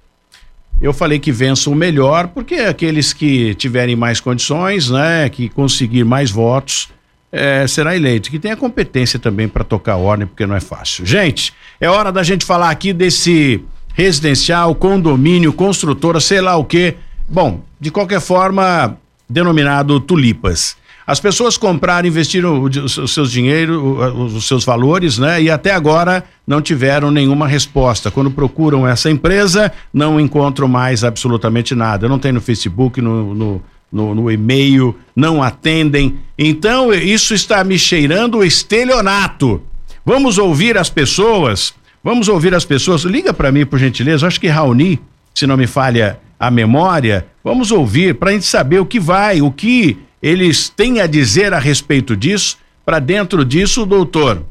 Eu 0.80 0.94
falei 0.94 1.18
que 1.18 1.30
vença 1.30 1.68
o 1.68 1.74
melhor, 1.74 2.28
porque 2.28 2.54
aqueles 2.54 3.12
que 3.12 3.54
tiverem 3.56 3.94
mais 3.94 4.20
condições, 4.20 4.88
né, 4.88 5.28
que 5.28 5.50
conseguir 5.50 6.04
mais 6.04 6.30
votos, 6.30 6.88
é, 7.30 7.66
será 7.66 7.94
eleito. 7.94 8.30
Que 8.30 8.38
tenha 8.38 8.56
competência 8.56 9.18
também 9.18 9.46
para 9.46 9.62
tocar 9.62 9.92
a 9.92 9.98
ordem, 9.98 10.26
porque 10.26 10.46
não 10.46 10.56
é 10.56 10.60
fácil. 10.60 11.04
Gente, 11.04 11.52
é 11.78 11.90
hora 11.90 12.10
da 12.10 12.22
gente 12.22 12.46
falar 12.46 12.70
aqui 12.70 12.94
desse 12.94 13.62
residencial, 13.92 14.74
condomínio, 14.74 15.52
construtora, 15.52 16.20
sei 16.20 16.40
lá 16.40 16.56
o 16.56 16.64
quê. 16.64 16.96
Bom, 17.28 17.60
de 17.78 17.90
qualquer 17.90 18.20
forma, 18.20 18.96
denominado 19.30 20.00
tulipas. 20.00 20.76
As 21.06 21.18
pessoas 21.18 21.56
compraram, 21.56 22.06
investiram 22.06 22.62
os 22.62 23.12
seus 23.12 23.32
dinheiro, 23.32 23.98
os 24.22 24.46
seus 24.46 24.64
valores, 24.64 25.18
né? 25.18 25.42
E 25.42 25.50
até 25.50 25.72
agora 25.72 26.22
não 26.46 26.62
tiveram 26.62 27.10
nenhuma 27.10 27.48
resposta. 27.48 28.10
Quando 28.10 28.30
procuram 28.30 28.86
essa 28.86 29.10
empresa, 29.10 29.72
não 29.92 30.20
encontram 30.20 30.68
mais 30.68 31.02
absolutamente 31.02 31.74
nada. 31.74 32.08
Não 32.08 32.18
tem 32.18 32.30
no 32.30 32.40
Facebook, 32.40 33.00
no, 33.00 33.34
no, 33.34 33.62
no, 33.90 34.14
no 34.14 34.30
e-mail, 34.30 34.94
não 35.16 35.42
atendem. 35.42 36.16
Então, 36.38 36.92
isso 36.92 37.34
está 37.34 37.64
me 37.64 37.76
cheirando 37.76 38.38
o 38.38 38.44
estelionato. 38.44 39.62
Vamos 40.04 40.38
ouvir 40.38 40.78
as 40.78 40.90
pessoas. 40.90 41.74
Vamos 42.04 42.28
ouvir 42.28 42.54
as 42.54 42.64
pessoas. 42.64 43.02
Liga 43.02 43.34
para 43.34 43.50
mim, 43.50 43.66
por 43.66 43.78
gentileza. 43.80 44.28
Acho 44.28 44.40
que 44.40 44.46
Raoni, 44.46 45.00
se 45.34 45.46
não 45.46 45.56
me 45.56 45.66
falha 45.66 46.18
a 46.38 46.50
memória, 46.50 47.26
vamos 47.44 47.70
ouvir 47.70 48.14
para 48.14 48.30
a 48.30 48.32
gente 48.32 48.46
saber 48.46 48.78
o 48.78 48.86
que 48.86 48.98
vai, 48.98 49.42
o 49.42 49.50
que 49.50 49.98
eles 50.22 50.68
têm 50.68 51.00
a 51.00 51.06
dizer 51.06 51.52
a 51.52 51.58
respeito 51.58 52.16
disso. 52.16 52.58
Para 52.84 52.98
dentro 52.98 53.44
disso, 53.44 53.86
doutor, 53.86 54.42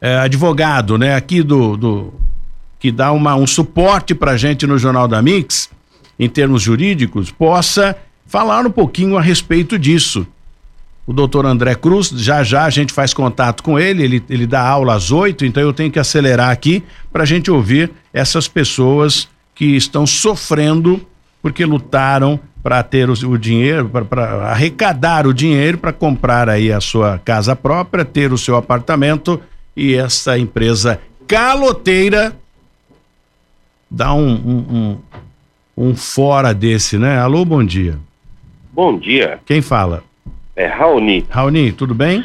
é, 0.00 0.16
advogado, 0.18 0.98
né, 0.98 1.14
aqui 1.14 1.42
do, 1.42 1.76
do 1.76 2.14
que 2.78 2.90
dá 2.90 3.12
uma, 3.12 3.34
um 3.34 3.46
suporte 3.46 4.14
para 4.14 4.32
a 4.32 4.36
gente 4.36 4.66
no 4.66 4.78
Jornal 4.78 5.06
da 5.06 5.22
Mix, 5.22 5.70
em 6.18 6.28
termos 6.28 6.62
jurídicos, 6.62 7.30
possa 7.30 7.96
falar 8.26 8.66
um 8.66 8.70
pouquinho 8.70 9.16
a 9.16 9.20
respeito 9.20 9.78
disso. 9.78 10.26
O 11.06 11.12
doutor 11.12 11.46
André 11.46 11.74
Cruz, 11.74 12.08
já 12.08 12.42
já 12.42 12.64
a 12.64 12.70
gente 12.70 12.92
faz 12.92 13.14
contato 13.14 13.62
com 13.62 13.78
ele, 13.78 14.02
ele, 14.02 14.24
ele 14.28 14.46
dá 14.46 14.60
aula 14.60 14.94
às 14.94 15.12
oito, 15.12 15.44
então 15.44 15.62
eu 15.62 15.72
tenho 15.72 15.90
que 15.90 15.98
acelerar 15.98 16.50
aqui 16.50 16.82
para 17.12 17.22
a 17.22 17.26
gente 17.26 17.50
ouvir 17.50 17.92
essas 18.12 18.48
pessoas 18.48 19.28
que 19.56 19.74
estão 19.74 20.06
sofrendo 20.06 21.04
porque 21.42 21.64
lutaram 21.64 22.38
para 22.62 22.82
ter 22.82 23.08
o, 23.08 23.12
o 23.12 23.38
dinheiro, 23.38 23.88
para 23.88 24.50
arrecadar 24.50 25.26
o 25.26 25.32
dinheiro 25.32 25.78
para 25.78 25.92
comprar 25.92 26.48
aí 26.48 26.70
a 26.70 26.80
sua 26.80 27.18
casa 27.24 27.56
própria, 27.56 28.04
ter 28.04 28.32
o 28.32 28.38
seu 28.38 28.54
apartamento 28.56 29.40
e 29.74 29.94
essa 29.94 30.38
empresa 30.38 31.00
caloteira 31.26 32.36
dá 33.90 34.12
um, 34.12 34.28
um, 34.28 34.98
um, 35.76 35.88
um 35.88 35.96
fora 35.96 36.52
desse, 36.52 36.98
né? 36.98 37.18
Alô, 37.18 37.44
bom 37.44 37.64
dia. 37.64 37.98
Bom 38.72 38.98
dia. 38.98 39.38
Quem 39.46 39.62
fala? 39.62 40.04
É 40.54 40.66
Raoni. 40.66 41.24
Raoni, 41.30 41.72
tudo 41.72 41.94
bem? 41.94 42.24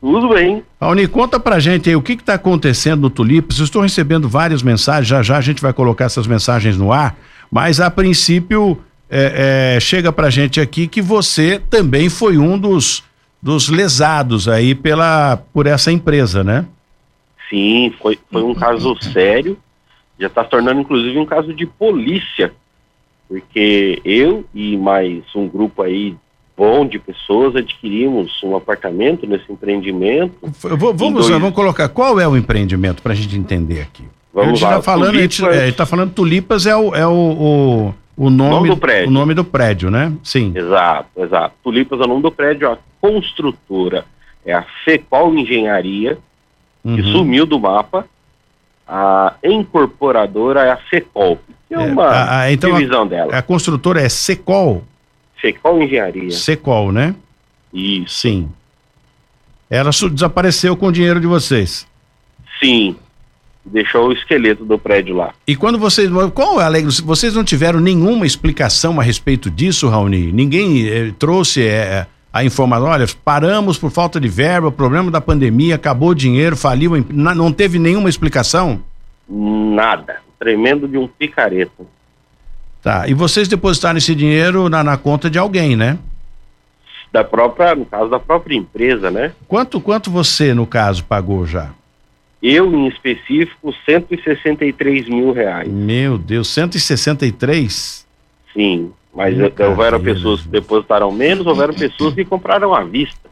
Tudo 0.00 0.28
bem. 0.28 0.62
Raoni, 0.80 1.08
conta 1.08 1.40
pra 1.40 1.58
gente 1.58 1.88
aí 1.88 1.96
o 1.96 2.02
que 2.02 2.12
está 2.12 2.34
acontecendo 2.34 3.02
no 3.02 3.10
Tulipas. 3.10 3.58
Estou 3.58 3.82
recebendo 3.82 4.28
várias 4.28 4.62
mensagens, 4.62 5.08
já 5.08 5.22
já 5.22 5.36
a 5.36 5.40
gente 5.40 5.62
vai 5.62 5.72
colocar 5.72 6.04
essas 6.04 6.26
mensagens 6.26 6.76
no 6.76 6.92
ar, 6.92 7.16
mas 7.50 7.80
a 7.80 7.90
princípio 7.90 8.78
é, 9.08 9.74
é, 9.76 9.80
chega 9.80 10.12
pra 10.12 10.30
gente 10.30 10.60
aqui 10.60 10.86
que 10.86 11.00
você 11.00 11.60
também 11.70 12.08
foi 12.08 12.36
um 12.38 12.58
dos, 12.58 13.04
dos 13.40 13.68
lesados 13.68 14.48
aí 14.48 14.74
pela, 14.74 15.38
por 15.52 15.66
essa 15.66 15.90
empresa, 15.90 16.44
né? 16.44 16.66
Sim, 17.48 17.94
foi, 18.00 18.18
foi 18.30 18.42
um 18.42 18.54
caso 18.54 18.96
sério, 19.00 19.56
já 20.18 20.26
está 20.26 20.44
se 20.44 20.50
tornando 20.50 20.80
inclusive 20.80 21.18
um 21.18 21.26
caso 21.26 21.54
de 21.54 21.64
polícia, 21.64 22.52
porque 23.28 24.00
eu 24.04 24.44
e 24.52 24.76
mais 24.76 25.22
um 25.34 25.48
grupo 25.48 25.82
aí 25.82 26.16
bom 26.56 26.86
de 26.86 26.98
pessoas 26.98 27.54
adquirimos 27.54 28.42
um 28.42 28.56
apartamento 28.56 29.26
nesse 29.26 29.50
empreendimento. 29.52 30.34
Vou, 30.60 30.94
vamos, 30.94 31.26
dois... 31.26 31.28
vamos 31.28 31.54
colocar 31.54 31.88
qual 31.88 32.18
é 32.18 32.26
o 32.26 32.36
empreendimento 32.36 33.02
para 33.02 33.12
a 33.12 33.14
gente 33.14 33.36
entender 33.36 33.82
aqui. 33.82 34.04
Vamos. 34.32 34.60
Tá 34.60 34.80
falando, 34.82 35.12
Tulipas... 35.12 35.42
a 35.42 35.52
gente 35.52 35.68
está 35.70 35.86
falando 35.86 36.12
Tulipas 36.12 36.66
é 36.66 36.76
o, 36.76 36.94
é 36.94 37.06
o, 37.06 37.12
o, 37.12 37.94
o 38.16 38.30
nome, 38.30 38.50
nome, 38.50 38.68
do 38.70 38.76
prédio. 38.76 39.08
O 39.08 39.12
nome 39.12 39.34
do 39.34 39.44
prédio, 39.44 39.90
né? 39.90 40.12
Sim. 40.22 40.52
Exato, 40.54 41.08
exato. 41.16 41.54
Tulipas 41.62 42.00
é 42.00 42.04
o 42.04 42.06
nome 42.06 42.22
do 42.22 42.32
prédio, 42.32 42.70
a 42.70 42.78
construtora 43.00 44.04
é 44.44 44.54
a 44.54 44.64
FECOL 44.84 45.34
Engenharia, 45.34 46.18
que 46.82 46.88
uhum. 46.88 47.12
sumiu 47.12 47.46
do 47.46 47.58
mapa. 47.58 48.06
A 48.88 49.34
incorporadora 49.42 50.64
é 50.64 50.70
a 50.70 50.76
FECOL, 50.76 51.40
que 51.66 51.74
é, 51.74 51.76
é 51.76 51.80
uma 51.80 52.04
a, 52.04 52.40
a, 52.42 52.52
então 52.52 52.72
divisão 52.72 53.02
a, 53.02 53.06
dela. 53.06 53.36
A 53.36 53.42
construtora 53.42 54.00
é 54.00 54.08
Secol? 54.08 54.84
Secol 55.52 55.82
Engenharia. 55.82 56.30
Secol, 56.30 56.92
né? 56.92 57.14
Isso. 57.72 58.18
Sim. 58.18 58.48
Ela 59.68 59.90
desapareceu 59.90 60.76
com 60.76 60.86
o 60.86 60.92
dinheiro 60.92 61.20
de 61.20 61.26
vocês? 61.26 61.86
Sim. 62.60 62.96
Deixou 63.64 64.08
o 64.08 64.12
esqueleto 64.12 64.64
do 64.64 64.78
prédio 64.78 65.16
lá. 65.16 65.34
E 65.46 65.56
quando 65.56 65.78
vocês. 65.78 66.08
Qual 66.32 66.60
é 66.60 66.64
a 66.64 66.70
Vocês 67.04 67.34
não 67.34 67.42
tiveram 67.42 67.80
nenhuma 67.80 68.24
explicação 68.24 69.00
a 69.00 69.02
respeito 69.02 69.50
disso, 69.50 69.88
Raoni? 69.88 70.30
Ninguém 70.30 70.88
eh, 70.88 71.12
trouxe 71.18 71.66
eh, 71.66 72.06
a 72.32 72.44
informação, 72.44 72.88
olha, 72.88 73.06
paramos 73.24 73.78
por 73.78 73.90
falta 73.90 74.20
de 74.20 74.28
verba, 74.28 74.70
problema 74.70 75.10
da 75.10 75.22
pandemia, 75.22 75.74
acabou 75.74 76.10
o 76.10 76.14
dinheiro, 76.14 76.54
faliu, 76.54 76.92
não 77.08 77.50
teve 77.50 77.78
nenhuma 77.78 78.10
explicação? 78.10 78.82
Nada. 79.26 80.20
Tremendo 80.38 80.86
de 80.86 80.98
um 80.98 81.08
picareta. 81.08 81.84
Tá. 82.86 83.08
E 83.08 83.14
vocês 83.14 83.48
depositaram 83.48 83.98
esse 83.98 84.14
dinheiro 84.14 84.68
na, 84.68 84.84
na 84.84 84.96
conta 84.96 85.28
de 85.28 85.36
alguém, 85.36 85.74
né? 85.74 85.98
Da 87.12 87.24
própria, 87.24 87.74
no 87.74 87.84
caso 87.84 88.08
da 88.08 88.20
própria 88.20 88.54
empresa, 88.54 89.10
né? 89.10 89.32
Quanto, 89.48 89.80
quanto 89.80 90.08
você, 90.08 90.54
no 90.54 90.68
caso, 90.68 91.02
pagou 91.02 91.44
já? 91.44 91.70
Eu, 92.40 92.72
em 92.72 92.86
específico, 92.86 93.74
163 93.84 95.08
mil 95.08 95.32
reais. 95.32 95.66
Meu 95.68 96.16
Deus, 96.16 96.46
163? 96.46 98.06
Sim, 98.54 98.92
mas 99.12 99.34
houveram 99.58 100.00
pessoas 100.00 100.42
que 100.42 100.48
depositaram 100.48 101.10
menos, 101.10 101.44
houveram 101.44 101.74
pessoas 101.74 102.14
que 102.14 102.24
compraram 102.24 102.72
à 102.72 102.84
vista. 102.84 103.28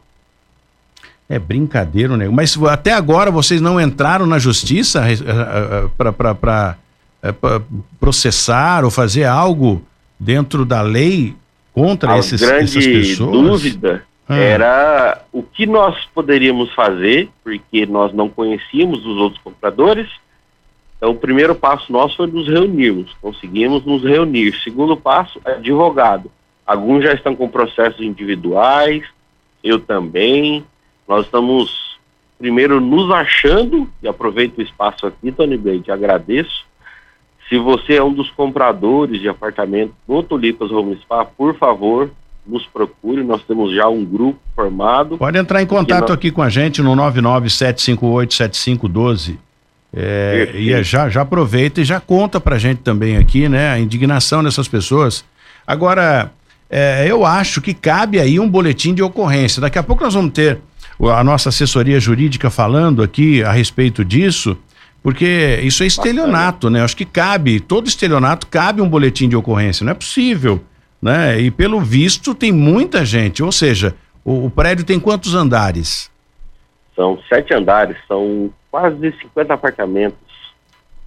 É 1.29 1.39
brincadeira, 1.39 2.17
né? 2.17 2.27
Mas 2.27 2.61
até 2.61 2.91
agora 2.91 3.31
vocês 3.31 3.61
não 3.61 3.79
entraram 3.79 4.25
na 4.25 4.37
justiça 4.37 5.09
eh, 5.09 5.13
eh, 5.13 5.87
eh, 5.87 5.89
para 6.33 6.77
é, 7.25 7.61
processar 7.99 8.83
ou 8.83 8.91
fazer 8.91 9.23
algo 9.23 9.81
dentro 10.19 10.65
da 10.65 10.81
lei 10.81 11.35
contra 11.73 12.13
a 12.13 12.19
esses, 12.19 12.39
grande 12.39 12.65
essas 12.65 12.85
pessoas? 12.85 13.31
dúvida 13.31 14.05
ah. 14.27 14.35
era 14.35 15.21
o 15.31 15.43
que 15.43 15.65
nós 15.65 16.05
poderíamos 16.13 16.71
fazer, 16.73 17.29
porque 17.43 17.85
nós 17.85 18.13
não 18.13 18.29
conhecíamos 18.29 19.05
os 19.05 19.17
outros 19.17 19.41
compradores. 19.41 20.07
Então, 20.97 21.11
o 21.11 21.15
primeiro 21.15 21.53
passo 21.53 21.91
nosso 21.91 22.17
foi 22.17 22.27
nos 22.27 22.47
reunirmos, 22.47 23.11
conseguimos 23.21 23.83
nos 23.85 24.03
reunir. 24.03 24.55
Segundo 24.63 24.95
passo, 24.95 25.39
advogado. 25.43 26.31
Alguns 26.65 27.03
já 27.03 27.13
estão 27.13 27.35
com 27.35 27.47
processos 27.47 28.01
individuais, 28.01 29.03
eu 29.63 29.79
também. 29.79 30.65
Nós 31.07 31.25
estamos, 31.25 31.97
primeiro, 32.39 32.79
nos 32.81 33.11
achando, 33.11 33.89
e 34.01 34.07
aproveito 34.07 34.57
o 34.57 34.61
espaço 34.61 35.05
aqui, 35.05 35.31
Tony 35.31 35.57
Blade, 35.57 35.91
agradeço, 35.91 36.65
se 37.49 37.57
você 37.57 37.95
é 37.95 38.03
um 38.03 38.13
dos 38.13 38.29
compradores 38.31 39.21
de 39.21 39.29
apartamento 39.29 39.93
no 40.07 40.21
Tulipas 40.23 40.71
Home 40.71 40.97
Spa, 41.01 41.25
por 41.25 41.57
favor, 41.57 42.09
nos 42.45 42.65
procure. 42.65 43.23
Nós 43.23 43.41
temos 43.43 43.73
já 43.73 43.87
um 43.87 44.05
grupo 44.05 44.39
formado. 44.55 45.17
Pode 45.17 45.37
entrar 45.37 45.61
em 45.61 45.67
contato 45.67 46.09
nós... 46.09 46.17
aqui 46.17 46.31
com 46.31 46.41
a 46.41 46.49
gente 46.49 46.81
no 46.81 46.93
997587512. 46.95 49.37
É, 49.97 50.51
e 50.55 50.73
é, 50.73 50.83
já, 50.83 51.07
já 51.07 51.21
aproveita 51.21 51.79
e 51.79 51.85
já 51.85 52.01
conta 52.01 52.41
pra 52.41 52.57
gente 52.57 52.81
também 52.81 53.15
aqui, 53.15 53.47
né? 53.47 53.69
A 53.69 53.79
indignação 53.79 54.43
dessas 54.43 54.67
pessoas. 54.67 55.23
Agora, 55.65 56.33
é, 56.69 57.09
eu 57.09 57.25
acho 57.25 57.61
que 57.61 57.73
cabe 57.73 58.19
aí 58.19 58.37
um 58.39 58.49
boletim 58.49 58.93
de 58.93 59.01
ocorrência. 59.01 59.61
Daqui 59.61 59.79
a 59.79 59.83
pouco 59.83 60.03
nós 60.03 60.13
vamos 60.13 60.33
ter 60.33 60.59
a 60.99 61.23
nossa 61.23 61.49
assessoria 61.49 61.99
jurídica 61.99 62.49
falando 62.49 63.01
aqui 63.01 63.43
a 63.43 63.51
respeito 63.51 64.03
disso. 64.03 64.57
Porque 65.05 65.59
isso 65.61 65.83
é 65.83 65.85
estelionato, 65.85 66.67
né? 66.67 66.81
Acho 66.81 66.97
que 66.97 67.05
cabe, 67.05 67.59
todo 67.59 67.85
estelionato 67.85 68.47
cabe 68.47 68.81
um 68.81 68.89
boletim 68.89 69.29
de 69.29 69.35
ocorrência, 69.35 69.83
não 69.85 69.91
é 69.91 69.93
possível, 69.93 70.59
né? 70.99 71.39
E 71.39 71.51
pelo 71.51 71.79
visto 71.79 72.33
tem 72.33 72.51
muita 72.51 73.05
gente, 73.05 73.43
ou 73.43 73.51
seja, 73.51 73.93
o, 74.23 74.47
o 74.47 74.49
prédio 74.49 74.83
tem 74.83 74.99
quantos 74.99 75.35
andares? 75.35 76.09
São 76.95 77.19
sete 77.29 77.53
andares, 77.53 77.95
são 78.07 78.49
quase 78.71 79.13
50 79.21 79.53
apartamentos. 79.53 80.17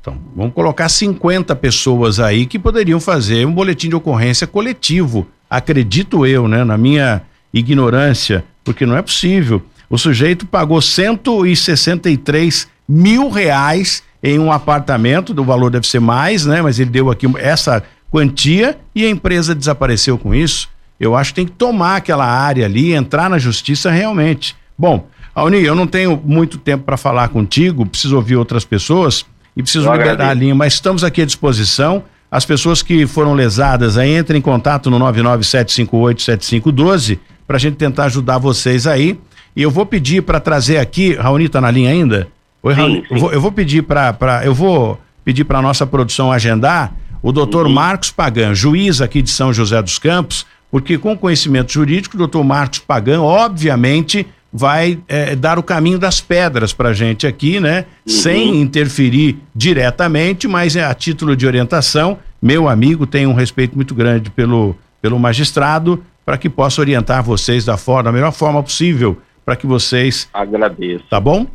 Então, 0.01 0.17
vamos 0.33 0.55
colocar 0.55 0.89
50 0.89 1.57
pessoas 1.57 2.21
aí 2.21 2.47
que 2.47 2.57
poderiam 2.57 3.01
fazer 3.01 3.45
um 3.45 3.53
boletim 3.53 3.89
de 3.89 3.97
ocorrência 3.97 4.47
coletivo, 4.47 5.27
acredito 5.51 6.25
eu, 6.25 6.47
né? 6.47 6.63
Na 6.63 6.79
minha 6.79 7.23
ignorância, 7.53 8.45
porque 8.63 8.87
não 8.87 8.97
é 8.97 9.03
possível. 9.03 9.61
O 9.91 9.99
sujeito 9.99 10.47
pagou 10.47 10.81
163 10.81 12.78
mil 12.88 13.29
reais 13.29 14.03
em 14.22 14.38
um 14.38 14.51
apartamento, 14.51 15.35
do 15.35 15.44
valor 15.44 15.70
deve 15.70 15.87
ser 15.87 16.01
mais, 16.01 16.46
né? 16.46 16.62
Mas 16.62 16.81
ele 16.81 16.90
deu 16.90 17.11
aqui 17.11 17.27
essa 17.38 17.83
quantia 18.11 18.79
e 18.94 19.05
a 19.05 19.11
empresa 19.11 19.55
desapareceu 19.55 20.16
com 20.18 20.35
isso. 20.35 20.68
Eu 20.98 21.14
acho 21.14 21.31
que 21.31 21.37
tem 21.37 21.46
que 21.46 21.53
tomar 21.53 21.96
aquela 21.96 22.27
área 22.27 22.64
ali, 22.64 22.92
entrar 22.92 23.31
na 23.31 23.38
justiça 23.38 23.88
realmente. 23.90 24.57
Bom, 24.77 25.07
Auni, 25.35 25.62
eu 25.62 25.74
não 25.74 25.87
tenho 25.87 26.20
muito 26.24 26.59
tempo 26.59 26.85
para 26.85 26.96
falar 26.96 27.29
contigo, 27.29 27.85
preciso 27.87 28.16
ouvir 28.16 28.37
outras 28.37 28.64
pessoas 28.64 29.24
e 29.57 29.62
preciso 29.62 29.92
liberar 29.92 30.31
a 30.31 30.35
linha, 30.35 30.55
mas 30.55 30.74
estamos 30.74 31.03
aqui 31.05 31.22
à 31.22 31.27
disposição. 31.27 32.03
As 32.31 32.44
pessoas 32.44 32.83
que 32.83 33.07
foram 33.07 33.33
lesadas 33.35 33.96
aí 33.96 34.18
entrem 34.18 34.38
em 34.38 34.42
contato 34.42 34.90
no 34.90 34.98
997587512 34.98 37.18
para 37.46 37.57
a 37.57 37.61
gente 37.61 37.77
tentar 37.77 38.07
ajudar 38.07 38.38
vocês 38.38 38.87
aí. 38.87 39.18
E 39.57 39.62
eu 39.62 39.70
vou 39.70 39.87
pedir 39.87 40.22
para 40.22 40.40
trazer 40.40 40.79
aqui, 40.79 41.14
Raoni 41.14 41.48
tá 41.48 41.61
na 41.61 41.70
linha 41.70 41.90
ainda? 41.90 42.29
Oi, 42.62 42.75
sim, 42.75 42.81
sim. 42.81 43.05
Eu, 43.11 43.18
vou, 43.18 43.33
eu, 43.33 43.40
vou, 43.40 43.53
pedir 43.53 43.83
para 43.83 44.42
eu 44.44 44.55
vou 44.55 45.01
pedir 45.25 45.44
para 45.44 45.62
nossa 45.62 45.87
produção 45.87 46.33
agendar 46.33 46.92
o 47.23 47.33
doutor 47.33 47.66
uhum. 47.66 47.73
Marcos 47.73 48.11
Pagan, 48.11 48.55
juiz 48.55 49.01
aqui 49.01 49.23
de 49.23 49.31
São 49.31 49.53
José 49.53 49.81
dos 49.83 49.99
Campos, 49.99 50.47
porque 50.71 50.99
com 50.99 51.16
conhecimento 51.16 51.73
jurídico, 51.73 52.16
o 52.16 52.18
doutor 52.18 52.44
Marcos 52.44 52.79
Pagan, 52.79 53.23
obviamente, 53.23 54.27
vai 54.53 54.99
é, 55.09 55.35
dar 55.37 55.59
o 55.59 55.62
caminho 55.62 55.99
das 55.99 56.21
pedras 56.21 56.73
para 56.73 56.90
a 56.90 56.92
gente 56.92 57.27
aqui, 57.27 57.61
né? 57.61 57.85
Uhum. 58.07 58.12
Sem 58.12 58.61
interferir 58.61 59.38
diretamente, 59.55 60.49
mas 60.49 60.77
é 60.77 60.85
a 60.85 60.94
título 60.94 61.37
de 61.37 61.47
orientação. 61.47 62.18
Meu 62.40 62.68
amigo 62.68 63.07
tem 63.07 63.27
um 63.27 63.35
respeito 63.35 63.75
muito 63.77 63.94
grande 63.94 64.31
pelo, 64.31 64.77
pelo 65.03 65.18
magistrado 65.18 66.03
para 66.25 66.38
que 66.38 66.49
possa 66.49 66.81
orientar 66.81 67.23
vocês 67.23 67.64
da, 67.64 67.77
forma, 67.77 68.05
da 68.05 68.12
melhor 68.12 68.33
forma 68.33 68.62
possível 68.62 69.18
para 69.44 69.57
que 69.57 69.66
vocês. 69.66 70.29
Agradeço. 70.33 71.05
Tá 71.09 71.18
bom? 71.18 71.47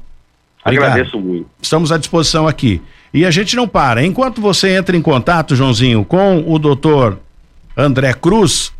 Obrigado. 0.65 0.91
Agradeço 0.91 1.19
muito. 1.19 1.47
Estamos 1.61 1.91
à 1.91 1.97
disposição 1.97 2.47
aqui. 2.47 2.81
E 3.13 3.25
a 3.25 3.31
gente 3.31 3.55
não 3.55 3.67
para. 3.67 4.03
Enquanto 4.03 4.41
você 4.41 4.75
entra 4.75 4.95
em 4.97 5.01
contato, 5.01 5.55
Joãozinho, 5.55 6.03
com 6.03 6.43
o 6.47 6.57
doutor 6.57 7.19
André 7.77 8.13
Cruz, 8.13 8.71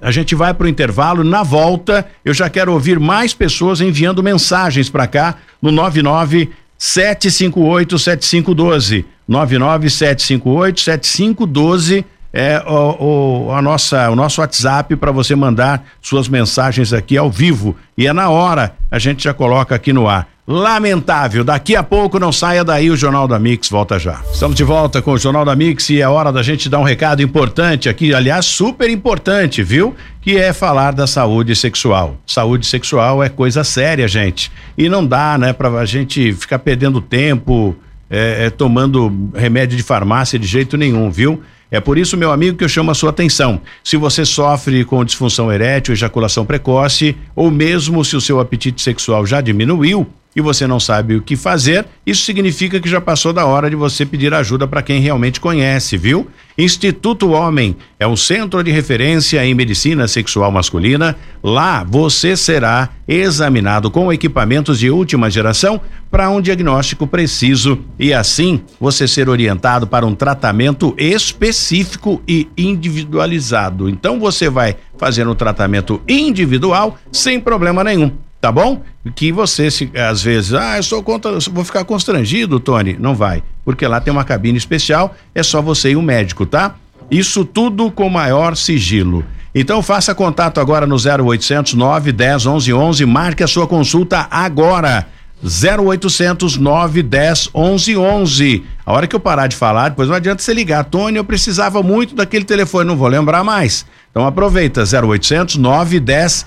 a 0.00 0.10
gente 0.10 0.34
vai 0.34 0.52
para 0.52 0.66
o 0.66 0.68
intervalo. 0.68 1.22
Na 1.22 1.42
volta, 1.42 2.06
eu 2.24 2.34
já 2.34 2.50
quero 2.50 2.72
ouvir 2.72 2.98
mais 2.98 3.32
pessoas 3.32 3.80
enviando 3.80 4.22
mensagens 4.22 4.90
para 4.90 5.06
cá 5.06 5.36
no 5.60 5.70
99 5.70 6.50
758 6.76 7.98
7512. 7.98 9.06
99 9.28 9.88
758 9.88 10.80
7512 10.80 12.04
é 12.32 12.60
o, 12.66 13.46
o, 13.46 13.52
a 13.52 13.60
nossa, 13.60 14.10
o 14.10 14.16
nosso 14.16 14.40
WhatsApp 14.40 14.96
para 14.96 15.12
você 15.12 15.36
mandar 15.36 15.84
suas 16.00 16.28
mensagens 16.28 16.92
aqui 16.92 17.16
ao 17.16 17.30
vivo. 17.30 17.76
E 17.96 18.06
é 18.06 18.12
na 18.12 18.30
hora, 18.30 18.74
a 18.90 18.98
gente 18.98 19.22
já 19.22 19.34
coloca 19.34 19.74
aqui 19.74 19.92
no 19.92 20.08
ar. 20.08 20.31
Lamentável. 20.46 21.44
Daqui 21.44 21.76
a 21.76 21.82
pouco 21.82 22.18
não 22.18 22.32
saia 22.32 22.64
daí 22.64 22.90
o 22.90 22.96
Jornal 22.96 23.28
da 23.28 23.38
Mix, 23.38 23.68
volta 23.68 23.98
já. 23.98 24.20
Estamos 24.32 24.56
de 24.56 24.64
volta 24.64 25.00
com 25.00 25.12
o 25.12 25.18
Jornal 25.18 25.44
da 25.44 25.54
Mix 25.54 25.88
e 25.90 26.00
é 26.00 26.08
hora 26.08 26.32
da 26.32 26.42
gente 26.42 26.68
dar 26.68 26.80
um 26.80 26.84
recado 26.84 27.22
importante 27.22 27.88
aqui, 27.88 28.12
aliás, 28.12 28.44
super 28.46 28.90
importante, 28.90 29.62
viu? 29.62 29.94
Que 30.20 30.36
é 30.36 30.52
falar 30.52 30.92
da 30.92 31.06
saúde 31.06 31.54
sexual. 31.54 32.16
Saúde 32.26 32.66
sexual 32.66 33.22
é 33.22 33.28
coisa 33.28 33.62
séria, 33.62 34.08
gente. 34.08 34.50
E 34.76 34.88
não 34.88 35.06
dá, 35.06 35.38
né, 35.38 35.52
pra 35.52 35.84
gente 35.84 36.32
ficar 36.32 36.58
perdendo 36.58 37.00
tempo 37.00 37.76
é, 38.10 38.46
é, 38.46 38.50
tomando 38.50 39.30
remédio 39.34 39.76
de 39.76 39.82
farmácia 39.82 40.38
de 40.38 40.46
jeito 40.46 40.76
nenhum, 40.76 41.10
viu? 41.10 41.40
É 41.70 41.80
por 41.80 41.96
isso, 41.96 42.18
meu 42.18 42.30
amigo, 42.30 42.58
que 42.58 42.64
eu 42.64 42.68
chamo 42.68 42.90
a 42.90 42.94
sua 42.94 43.08
atenção. 43.08 43.58
Se 43.82 43.96
você 43.96 44.26
sofre 44.26 44.84
com 44.84 45.02
disfunção 45.02 45.50
erétil, 45.50 45.94
ejaculação 45.94 46.44
precoce, 46.44 47.16
ou 47.34 47.50
mesmo 47.50 48.04
se 48.04 48.14
o 48.14 48.20
seu 48.20 48.38
apetite 48.38 48.82
sexual 48.82 49.24
já 49.24 49.40
diminuiu, 49.40 50.06
e 50.34 50.40
você 50.40 50.66
não 50.66 50.80
sabe 50.80 51.14
o 51.16 51.22
que 51.22 51.36
fazer, 51.36 51.84
isso 52.06 52.24
significa 52.24 52.80
que 52.80 52.88
já 52.88 53.00
passou 53.00 53.32
da 53.32 53.44
hora 53.44 53.68
de 53.68 53.76
você 53.76 54.06
pedir 54.06 54.32
ajuda 54.32 54.66
para 54.66 54.82
quem 54.82 55.00
realmente 55.00 55.40
conhece, 55.40 55.96
viu? 55.96 56.26
Instituto 56.56 57.30
Homem 57.30 57.76
é 57.98 58.06
um 58.06 58.16
centro 58.16 58.62
de 58.62 58.70
referência 58.70 59.44
em 59.44 59.54
medicina 59.54 60.06
sexual 60.06 60.50
masculina. 60.50 61.16
Lá 61.42 61.82
você 61.82 62.36
será 62.36 62.90
examinado 63.08 63.90
com 63.90 64.12
equipamentos 64.12 64.78
de 64.78 64.90
última 64.90 65.30
geração 65.30 65.80
para 66.10 66.28
um 66.28 66.40
diagnóstico 66.40 67.06
preciso 67.06 67.78
e 67.98 68.12
assim 68.12 68.60
você 68.78 69.08
ser 69.08 69.28
orientado 69.28 69.86
para 69.86 70.04
um 70.04 70.14
tratamento 70.14 70.94
específico 70.98 72.22
e 72.28 72.48
individualizado. 72.56 73.88
Então 73.88 74.20
você 74.20 74.50
vai 74.50 74.76
fazer 74.98 75.26
um 75.26 75.34
tratamento 75.34 76.02
individual 76.06 76.98
sem 77.10 77.40
problema 77.40 77.82
nenhum 77.82 78.12
tá 78.42 78.50
bom? 78.50 78.82
Que 79.14 79.30
você 79.30 79.70
se 79.70 79.88
às 79.96 80.20
vezes, 80.20 80.52
ah, 80.52 80.76
eu 80.76 80.82
sou 80.82 81.00
contra, 81.00 81.30
eu 81.30 81.40
vou 81.52 81.64
ficar 81.64 81.84
constrangido, 81.84 82.58
Tony, 82.58 82.96
não 82.98 83.14
vai, 83.14 83.40
porque 83.64 83.86
lá 83.86 84.00
tem 84.00 84.12
uma 84.12 84.24
cabine 84.24 84.58
especial, 84.58 85.14
é 85.32 85.44
só 85.44 85.62
você 85.62 85.92
e 85.92 85.96
o 85.96 86.02
médico, 86.02 86.44
tá? 86.44 86.74
Isso 87.08 87.44
tudo 87.44 87.88
com 87.92 88.08
maior 88.08 88.56
sigilo. 88.56 89.24
Então 89.54 89.80
faça 89.80 90.12
contato 90.12 90.58
agora 90.58 90.86
no 90.86 90.96
0800 90.96 91.74
910 91.74 92.46
11 92.46 92.72
11, 92.72 93.06
marque 93.06 93.44
a 93.44 93.46
sua 93.46 93.66
consulta 93.66 94.26
agora. 94.28 95.06
0800 95.44 96.56
910 96.56 97.50
11 97.54 97.96
11. 97.96 98.64
A 98.86 98.92
hora 98.92 99.06
que 99.06 99.14
eu 99.14 99.20
parar 99.20 99.48
de 99.48 99.56
falar, 99.56 99.90
depois 99.90 100.08
não 100.08 100.16
adianta 100.16 100.42
você 100.42 100.54
ligar. 100.54 100.84
Tony, 100.84 101.16
eu 101.16 101.24
precisava 101.24 101.82
muito 101.82 102.14
daquele 102.14 102.44
telefone, 102.44 102.88
não 102.88 102.96
vou 102.96 103.08
lembrar 103.08 103.44
mais. 103.44 103.84
Então 104.10 104.26
aproveita 104.26 104.82
0800 104.82 105.56
910 105.56 106.02
1111, 106.02 106.46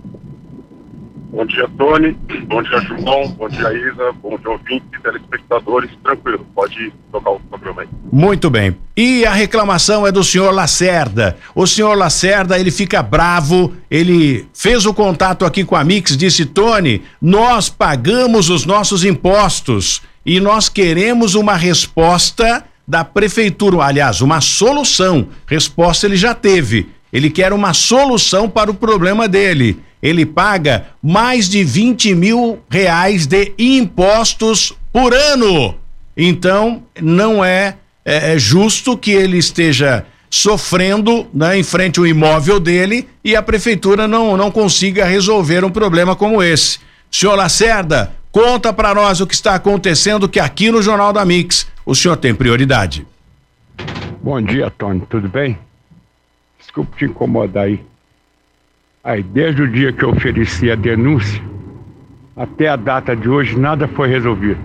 Bom 1.39 1.45
dia, 1.45 1.69
Tony. 1.77 2.17
Bom 2.47 2.61
dia, 2.61 2.81
João. 2.81 3.29
Bom 3.29 3.47
dia, 3.47 3.71
Isa. 3.71 4.11
Bom 4.21 4.37
dia, 4.37 4.49
ouvintes 4.49 5.01
telespectadores. 5.01 5.89
Tranquilo, 6.03 6.45
pode 6.53 6.91
tocar 7.13 7.29
o 7.29 7.39
programa 7.39 7.83
aí. 7.83 7.87
Muito 8.11 8.49
bem. 8.49 8.75
E 8.97 9.25
a 9.25 9.31
reclamação 9.31 10.05
é 10.05 10.11
do 10.11 10.21
senhor 10.21 10.53
Lacerda. 10.53 11.37
O 11.55 11.65
senhor 11.65 11.97
Lacerda, 11.97 12.59
ele 12.59 12.71
fica 12.71 13.01
bravo, 13.01 13.71
ele 13.89 14.49
fez 14.53 14.85
o 14.85 14.93
contato 14.93 15.45
aqui 15.45 15.63
com 15.63 15.77
a 15.77 15.83
Mix, 15.85 16.17
disse, 16.17 16.45
Tony, 16.45 17.03
nós 17.21 17.69
pagamos 17.69 18.49
os 18.49 18.65
nossos 18.65 19.05
impostos 19.05 20.01
e 20.25 20.41
nós 20.41 20.67
queremos 20.67 21.35
uma 21.35 21.55
resposta 21.55 22.65
da 22.85 23.05
prefeitura, 23.05 23.85
aliás, 23.85 24.19
uma 24.19 24.41
solução. 24.41 25.29
Resposta 25.47 26.05
ele 26.05 26.17
já 26.17 26.35
teve. 26.35 26.89
Ele 27.13 27.29
quer 27.29 27.53
uma 27.53 27.73
solução 27.73 28.49
para 28.49 28.69
o 28.69 28.73
problema 28.73 29.25
dele 29.25 29.79
ele 30.01 30.25
paga 30.25 30.87
mais 31.01 31.49
de 31.49 31.63
20 31.63 32.15
mil 32.15 32.59
reais 32.69 33.25
de 33.25 33.53
impostos 33.57 34.73
por 34.91 35.13
ano. 35.13 35.75
Então, 36.15 36.83
não 37.01 37.43
é, 37.43 37.75
é, 38.03 38.33
é 38.33 38.39
justo 38.39 38.97
que 38.97 39.11
ele 39.11 39.37
esteja 39.37 40.05
sofrendo 40.29 41.27
né, 41.33 41.57
em 41.57 41.63
frente 41.63 41.99
ao 41.99 42.05
imóvel 42.05 42.59
dele 42.59 43.07
e 43.23 43.35
a 43.35 43.41
prefeitura 43.41 44.07
não, 44.07 44.37
não 44.37 44.51
consiga 44.51 45.05
resolver 45.05 45.63
um 45.63 45.71
problema 45.71 46.15
como 46.15 46.43
esse. 46.43 46.79
Senhor 47.11 47.35
Lacerda, 47.35 48.13
conta 48.31 48.71
para 48.71 48.93
nós 48.93 49.19
o 49.19 49.27
que 49.27 49.33
está 49.33 49.55
acontecendo, 49.55 50.29
que 50.29 50.39
aqui 50.39 50.71
no 50.71 50.81
Jornal 50.81 51.11
da 51.11 51.25
Mix 51.25 51.67
o 51.85 51.95
senhor 51.95 52.17
tem 52.17 52.35
prioridade. 52.35 53.05
Bom 54.21 54.39
dia, 54.41 54.69
Tony, 54.69 55.01
tudo 55.09 55.27
bem? 55.27 55.57
Desculpe 56.59 56.97
te 56.97 57.05
incomodar 57.05 57.63
aí. 57.65 57.83
Aí, 59.01 59.23
desde 59.23 59.61
o 59.61 59.67
dia 59.67 59.93
que 59.93 60.03
eu 60.03 60.09
ofereci 60.09 60.69
a 60.69 60.75
denúncia, 60.75 61.41
até 62.35 62.67
a 62.67 62.75
data 62.75 63.15
de 63.15 63.29
hoje, 63.29 63.57
nada 63.57 63.87
foi 63.87 64.09
resolvido. 64.09 64.59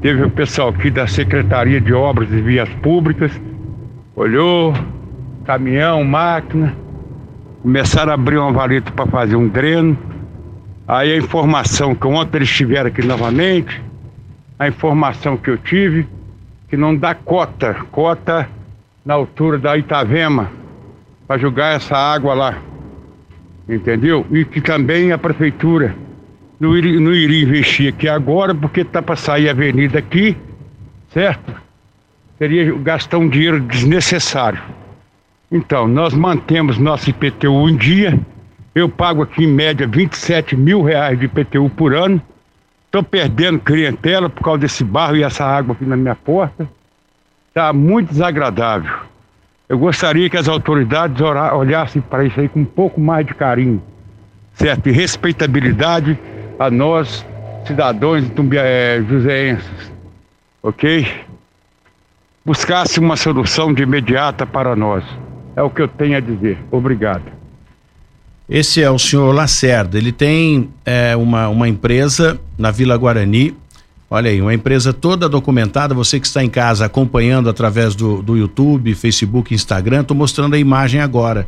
Teve 0.00 0.24
o 0.24 0.30
pessoal 0.30 0.70
aqui 0.70 0.90
da 0.90 1.06
Secretaria 1.06 1.78
de 1.78 1.92
Obras 1.92 2.32
e 2.32 2.40
Vias 2.40 2.70
Públicas, 2.76 3.38
olhou, 4.16 4.72
caminhão, 5.44 6.02
máquina, 6.02 6.74
começaram 7.62 8.12
a 8.12 8.14
abrir 8.14 8.38
uma 8.38 8.50
valeta 8.50 8.90
para 8.92 9.06
fazer 9.06 9.36
um 9.36 9.46
dreno. 9.46 9.96
Aí 10.88 11.12
a 11.12 11.18
informação 11.18 11.94
que 11.94 12.06
ontem 12.06 12.38
eles 12.38 12.48
estiveram 12.48 12.88
aqui 12.88 13.06
novamente, 13.06 13.78
a 14.58 14.68
informação 14.68 15.36
que 15.36 15.50
eu 15.50 15.58
tive, 15.58 16.08
que 16.66 16.78
não 16.78 16.96
dá 16.96 17.14
cota, 17.14 17.74
cota 17.92 18.48
na 19.04 19.12
altura 19.12 19.58
da 19.58 19.76
Itavema, 19.76 20.50
para 21.28 21.36
jogar 21.36 21.74
essa 21.74 21.94
água 21.94 22.32
lá 22.32 22.69
entendeu? 23.74 24.26
E 24.30 24.44
que 24.44 24.60
também 24.60 25.12
a 25.12 25.18
prefeitura 25.18 25.94
não 26.58 26.76
iria, 26.76 27.00
não 27.00 27.14
iria 27.14 27.42
investir 27.42 27.92
aqui 27.92 28.08
agora, 28.08 28.54
porque 28.54 28.80
está 28.80 29.00
para 29.00 29.16
sair 29.16 29.48
a 29.48 29.52
avenida 29.52 29.98
aqui, 29.98 30.36
certo? 31.12 31.54
Seria 32.38 32.72
gastar 32.78 33.18
um 33.18 33.28
dinheiro 33.28 33.60
desnecessário. 33.60 34.60
Então, 35.50 35.88
nós 35.88 36.14
mantemos 36.14 36.78
nosso 36.78 37.10
IPTU 37.10 37.68
em 37.68 37.76
dia. 37.76 38.18
Eu 38.74 38.88
pago 38.88 39.22
aqui 39.22 39.44
em 39.44 39.52
média 39.52 39.86
27 39.86 40.56
mil 40.56 40.82
reais 40.82 41.18
de 41.18 41.26
IPTU 41.26 41.68
por 41.70 41.94
ano. 41.94 42.20
Estou 42.86 43.02
perdendo 43.02 43.58
clientela 43.60 44.28
por 44.28 44.42
causa 44.42 44.60
desse 44.60 44.84
barro 44.84 45.16
e 45.16 45.22
essa 45.22 45.44
água 45.44 45.74
aqui 45.74 45.84
na 45.84 45.96
minha 45.96 46.14
porta. 46.14 46.68
Está 47.48 47.72
muito 47.72 48.10
desagradável. 48.10 49.10
Eu 49.70 49.78
gostaria 49.78 50.28
que 50.28 50.36
as 50.36 50.48
autoridades 50.48 51.22
olhassem 51.22 52.02
para 52.02 52.24
isso 52.24 52.40
aí 52.40 52.48
com 52.48 52.58
um 52.58 52.64
pouco 52.64 53.00
mais 53.00 53.24
de 53.24 53.32
carinho, 53.32 53.80
certo? 54.52 54.88
E 54.88 54.90
respeitabilidade 54.90 56.18
a 56.58 56.68
nós, 56.68 57.24
cidadãos 57.64 58.24
é, 58.56 59.00
joseenses, 59.08 59.92
ok? 60.60 61.06
Buscasse 62.44 62.98
uma 62.98 63.16
solução 63.16 63.72
de 63.72 63.84
imediata 63.84 64.44
para 64.44 64.74
nós. 64.74 65.04
É 65.54 65.62
o 65.62 65.70
que 65.70 65.82
eu 65.82 65.86
tenho 65.86 66.16
a 66.16 66.20
dizer. 66.20 66.58
Obrigado. 66.72 67.30
Esse 68.48 68.82
é 68.82 68.90
o 68.90 68.98
senhor 68.98 69.32
Lacerda. 69.32 69.96
Ele 69.96 70.10
tem 70.10 70.68
é, 70.84 71.14
uma, 71.14 71.48
uma 71.48 71.68
empresa 71.68 72.40
na 72.58 72.72
Vila 72.72 72.96
Guarani, 72.96 73.56
Olha 74.12 74.28
aí, 74.28 74.42
uma 74.42 74.52
empresa 74.52 74.92
toda 74.92 75.28
documentada, 75.28 75.94
você 75.94 76.18
que 76.18 76.26
está 76.26 76.42
em 76.42 76.48
casa 76.48 76.84
acompanhando 76.84 77.48
através 77.48 77.94
do, 77.94 78.20
do 78.20 78.36
YouTube, 78.36 78.92
Facebook, 78.92 79.54
Instagram, 79.54 80.00
estou 80.00 80.16
mostrando 80.16 80.54
a 80.54 80.58
imagem 80.58 81.00
agora. 81.00 81.46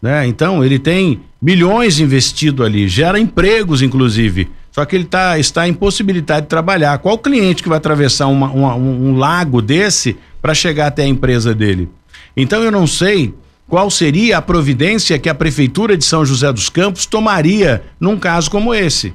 Né? 0.00 0.26
Então, 0.26 0.64
ele 0.64 0.78
tem 0.78 1.20
milhões 1.40 2.00
investido 2.00 2.64
ali, 2.64 2.88
gera 2.88 3.20
empregos, 3.20 3.82
inclusive. 3.82 4.48
Só 4.72 4.86
que 4.86 4.96
ele 4.96 5.04
tá, 5.04 5.38
está 5.38 5.68
impossibilitado 5.68 6.42
de 6.42 6.48
trabalhar. 6.48 6.96
Qual 6.96 7.18
cliente 7.18 7.62
que 7.62 7.68
vai 7.68 7.76
atravessar 7.76 8.28
uma, 8.28 8.48
uma, 8.48 8.74
um, 8.74 9.10
um 9.10 9.16
lago 9.18 9.60
desse 9.60 10.16
para 10.40 10.54
chegar 10.54 10.86
até 10.86 11.02
a 11.02 11.08
empresa 11.08 11.54
dele? 11.54 11.90
Então, 12.34 12.62
eu 12.62 12.72
não 12.72 12.86
sei 12.86 13.34
qual 13.68 13.90
seria 13.90 14.38
a 14.38 14.42
providência 14.42 15.18
que 15.18 15.28
a 15.28 15.34
Prefeitura 15.34 15.94
de 15.94 16.06
São 16.06 16.24
José 16.24 16.50
dos 16.54 16.70
Campos 16.70 17.04
tomaria 17.04 17.82
num 18.00 18.16
caso 18.16 18.50
como 18.50 18.72
esse. 18.72 19.12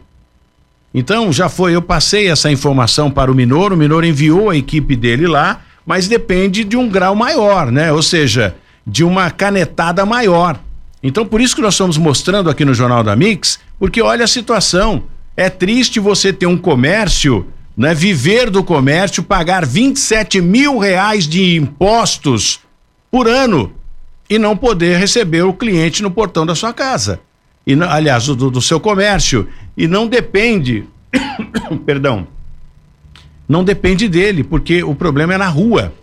Então, 0.94 1.34
já 1.34 1.50
foi, 1.50 1.76
eu 1.76 1.82
passei 1.82 2.30
essa 2.30 2.52
informação 2.52 3.10
para 3.10 3.32
o 3.32 3.36
Minor, 3.36 3.74
o 3.74 3.78
Minor 3.78 4.04
enviou 4.04 4.50
a 4.50 4.56
equipe 4.56 4.96
dele 4.96 5.28
lá, 5.28 5.62
mas 5.86 6.08
depende 6.08 6.64
de 6.64 6.78
um 6.78 6.88
grau 6.88 7.16
maior, 7.16 7.72
né? 7.72 7.92
Ou 7.92 8.02
seja, 8.02 8.56
de 8.86 9.04
uma 9.04 9.32
canetada 9.32 10.06
maior. 10.06 10.60
Então, 11.02 11.26
por 11.26 11.42
isso 11.42 11.56
que 11.56 11.62
nós 11.62 11.74
estamos 11.74 11.98
mostrando 11.98 12.50
aqui 12.50 12.64
no 12.64 12.74
Jornal 12.74 13.04
da 13.04 13.16
Mix, 13.16 13.60
porque 13.80 14.02
olha 14.02 14.24
a 14.24 14.28
situação. 14.28 15.04
É 15.36 15.50
triste 15.50 16.00
você 16.00 16.32
ter 16.32 16.46
um 16.46 16.58
comércio, 16.58 17.48
né? 17.76 17.94
Viver 17.94 18.52
do 18.52 18.64
comércio, 18.64 19.24
pagar 19.24 19.66
27 19.66 20.40
mil 20.40 20.78
reais 20.78 21.28
de 21.28 21.56
impostos 21.56 22.60
por 23.10 23.28
ano 23.28 23.74
e 24.30 24.38
não 24.38 24.56
poder 24.56 24.98
receber 24.98 25.42
o 25.42 25.54
cliente 25.54 26.04
no 26.04 26.12
portão 26.12 26.46
da 26.46 26.56
sua 26.56 26.72
casa. 26.72 27.20
E, 27.66 27.74
aliás, 27.74 28.26
do, 28.28 28.52
do 28.52 28.62
seu 28.62 28.80
comércio. 28.80 29.48
E 29.76 29.88
não 29.88 30.08
depende, 30.08 30.86
perdão, 31.86 32.28
não 33.48 33.64
depende 33.64 34.08
dele, 34.08 34.44
porque 34.44 34.84
o 34.84 34.96
problema 34.96 35.34
é 35.34 35.38
na 35.38 35.48
rua, 35.48 35.94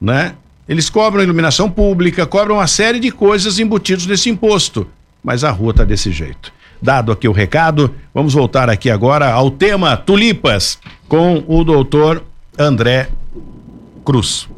né? 0.00 0.34
Eles 0.68 0.90
cobram 0.90 1.22
iluminação 1.22 1.70
pública, 1.70 2.26
cobram 2.26 2.56
uma 2.56 2.66
série 2.66 3.00
de 3.00 3.10
coisas 3.10 3.58
embutidos 3.58 4.06
nesse 4.06 4.28
imposto, 4.28 4.86
mas 5.24 5.42
a 5.42 5.50
rua 5.50 5.72
tá 5.72 5.82
desse 5.82 6.12
jeito. 6.12 6.52
Dado 6.80 7.10
aqui 7.10 7.26
o 7.26 7.32
recado, 7.32 7.94
vamos 8.14 8.34
voltar 8.34 8.68
aqui 8.68 8.90
agora 8.90 9.32
ao 9.32 9.50
tema 9.50 9.96
tulipas 9.96 10.78
com 11.08 11.42
o 11.48 11.64
doutor 11.64 12.22
André 12.58 13.08
Cruz. 14.04 14.48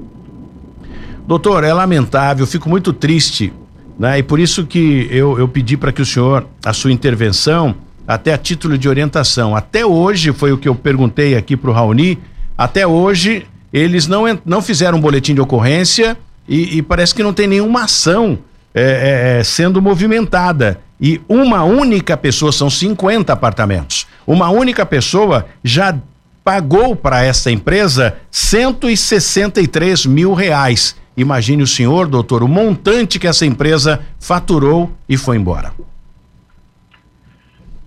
Doutor, 1.26 1.62
é 1.62 1.72
lamentável, 1.72 2.46
fico 2.46 2.68
muito 2.68 2.92
triste, 2.92 3.52
né? 4.00 4.18
E 4.18 4.22
por 4.22 4.40
isso 4.40 4.64
que 4.64 5.06
eu, 5.10 5.38
eu 5.38 5.46
pedi 5.46 5.76
para 5.76 5.92
que 5.92 6.00
o 6.00 6.06
senhor, 6.06 6.46
a 6.64 6.72
sua 6.72 6.90
intervenção, 6.90 7.74
até 8.08 8.32
a 8.32 8.38
título 8.38 8.78
de 8.78 8.88
orientação. 8.88 9.54
Até 9.54 9.84
hoje, 9.84 10.32
foi 10.32 10.52
o 10.52 10.56
que 10.56 10.66
eu 10.66 10.74
perguntei 10.74 11.36
aqui 11.36 11.54
para 11.54 11.70
o 11.70 11.72
Raoni, 11.74 12.18
até 12.56 12.86
hoje 12.86 13.46
eles 13.70 14.06
não, 14.06 14.24
não 14.44 14.62
fizeram 14.62 14.96
um 14.96 15.00
boletim 15.02 15.34
de 15.34 15.40
ocorrência 15.42 16.16
e, 16.48 16.78
e 16.78 16.82
parece 16.82 17.14
que 17.14 17.22
não 17.22 17.34
tem 17.34 17.46
nenhuma 17.46 17.84
ação 17.84 18.38
é, 18.74 19.36
é, 19.36 19.40
é 19.40 19.44
sendo 19.44 19.82
movimentada. 19.82 20.80
E 20.98 21.20
uma 21.28 21.62
única 21.62 22.16
pessoa, 22.16 22.52
são 22.52 22.70
50 22.70 23.30
apartamentos, 23.30 24.06
uma 24.26 24.48
única 24.48 24.86
pessoa 24.86 25.46
já 25.62 25.94
pagou 26.42 26.96
para 26.96 27.22
essa 27.22 27.50
empresa 27.50 28.16
163 28.30 30.06
mil 30.06 30.32
reais. 30.32 30.96
Imagine 31.16 31.62
o 31.62 31.66
senhor, 31.66 32.06
doutor, 32.06 32.42
o 32.42 32.48
montante 32.48 33.18
que 33.18 33.26
essa 33.26 33.44
empresa 33.44 34.04
faturou 34.18 34.90
e 35.08 35.16
foi 35.16 35.36
embora. 35.36 35.72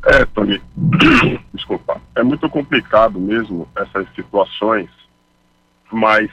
É, 0.06 0.26
Tony, 0.26 0.62
desculpa, 1.54 2.02
é 2.16 2.24
muito 2.24 2.50
complicado 2.50 3.20
mesmo 3.20 3.68
essas 3.76 4.06
situações, 4.16 4.90
mas 5.92 6.30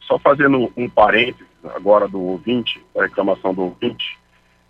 só 0.00 0.18
fazendo 0.18 0.70
um 0.76 0.88
parênteses 0.88 1.46
agora 1.74 2.08
do 2.08 2.20
ouvinte, 2.20 2.84
da 2.94 3.02
reclamação 3.02 3.54
do 3.54 3.62
ouvinte, 3.62 4.18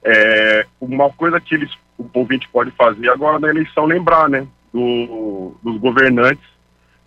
é, 0.03 0.66
uma 0.81 1.09
coisa 1.11 1.40
que 1.40 1.55
eles, 1.55 1.72
o 1.98 2.07
ouvinte 2.12 2.46
pode 2.50 2.70
fazer 2.72 3.09
agora 3.09 3.38
na 3.38 3.48
eleição, 3.48 3.87
lembrar, 3.87 4.29
né, 4.29 4.46
do, 4.72 5.55
dos 5.62 5.79
governantes 5.79 6.44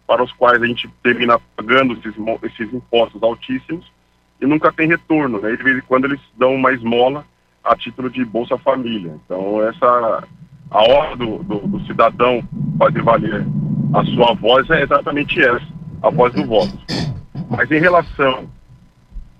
para 0.07 0.23
os 0.23 0.31
quais 0.31 0.61
a 0.61 0.65
gente 0.65 0.89
termina 1.03 1.37
pagando 1.55 1.93
esses, 1.93 2.15
esses 2.43 2.73
impostos 2.73 3.21
altíssimos 3.21 3.85
e 4.39 4.45
nunca 4.45 4.71
tem 4.71 4.87
retorno, 4.87 5.39
né, 5.41 5.53
e 5.53 5.57
de 5.57 5.63
vez 5.63 5.77
em 5.77 5.81
quando 5.81 6.05
eles 6.05 6.19
dão 6.37 6.53
uma 6.55 6.71
esmola 6.71 7.25
a 7.63 7.75
título 7.75 8.09
de 8.09 8.23
Bolsa 8.23 8.57
Família. 8.57 9.15
Então, 9.25 9.61
essa 9.67 10.23
a 10.69 10.81
hora 10.81 11.15
do, 11.15 11.43
do, 11.43 11.59
do, 11.59 11.85
cidadão 11.85 12.43
fazer 12.77 13.01
valer 13.01 13.45
a 13.93 14.03
sua 14.05 14.33
voz 14.33 14.69
é 14.69 14.83
exatamente 14.83 15.41
essa, 15.41 15.65
a 16.03 16.09
voz 16.09 16.33
do 16.33 16.45
voto. 16.45 16.77
Mas 17.49 17.71
em 17.71 17.79
relação 17.79 18.49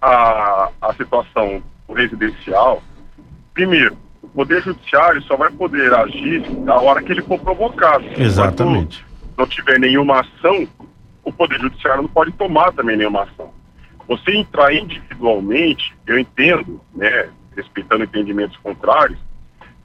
à, 0.02 0.70
à 0.82 0.94
situação 0.94 1.62
residencial, 1.94 2.82
primeiro, 3.54 3.98
o 4.22 4.28
Poder 4.30 4.62
Judiciário 4.62 5.22
só 5.24 5.36
vai 5.36 5.52
poder 5.52 5.94
agir 5.94 6.50
na 6.60 6.76
hora 6.76 7.02
que 7.02 7.12
ele 7.12 7.22
for 7.22 7.40
provocado. 7.40 8.06
Exatamente. 8.18 9.04
Quando 9.04 9.38
não 9.38 9.48
tiver 9.48 9.80
nenhuma 9.80 10.22
ação, 10.22 10.68
o 11.24 11.32
Poder 11.32 11.60
Judiciário 11.60 12.04
não 12.04 12.10
pode 12.10 12.32
tomar 12.34 12.72
também 12.72 12.96
nenhuma 12.96 13.24
ação. 13.24 13.52
Você 14.08 14.36
entrar 14.36 14.74
individualmente, 14.74 15.94
eu 16.06 16.18
entendo, 16.18 16.82
né, 16.96 17.30
respeitando 17.56 18.04
entendimentos 18.04 18.56
contrários, 18.58 19.20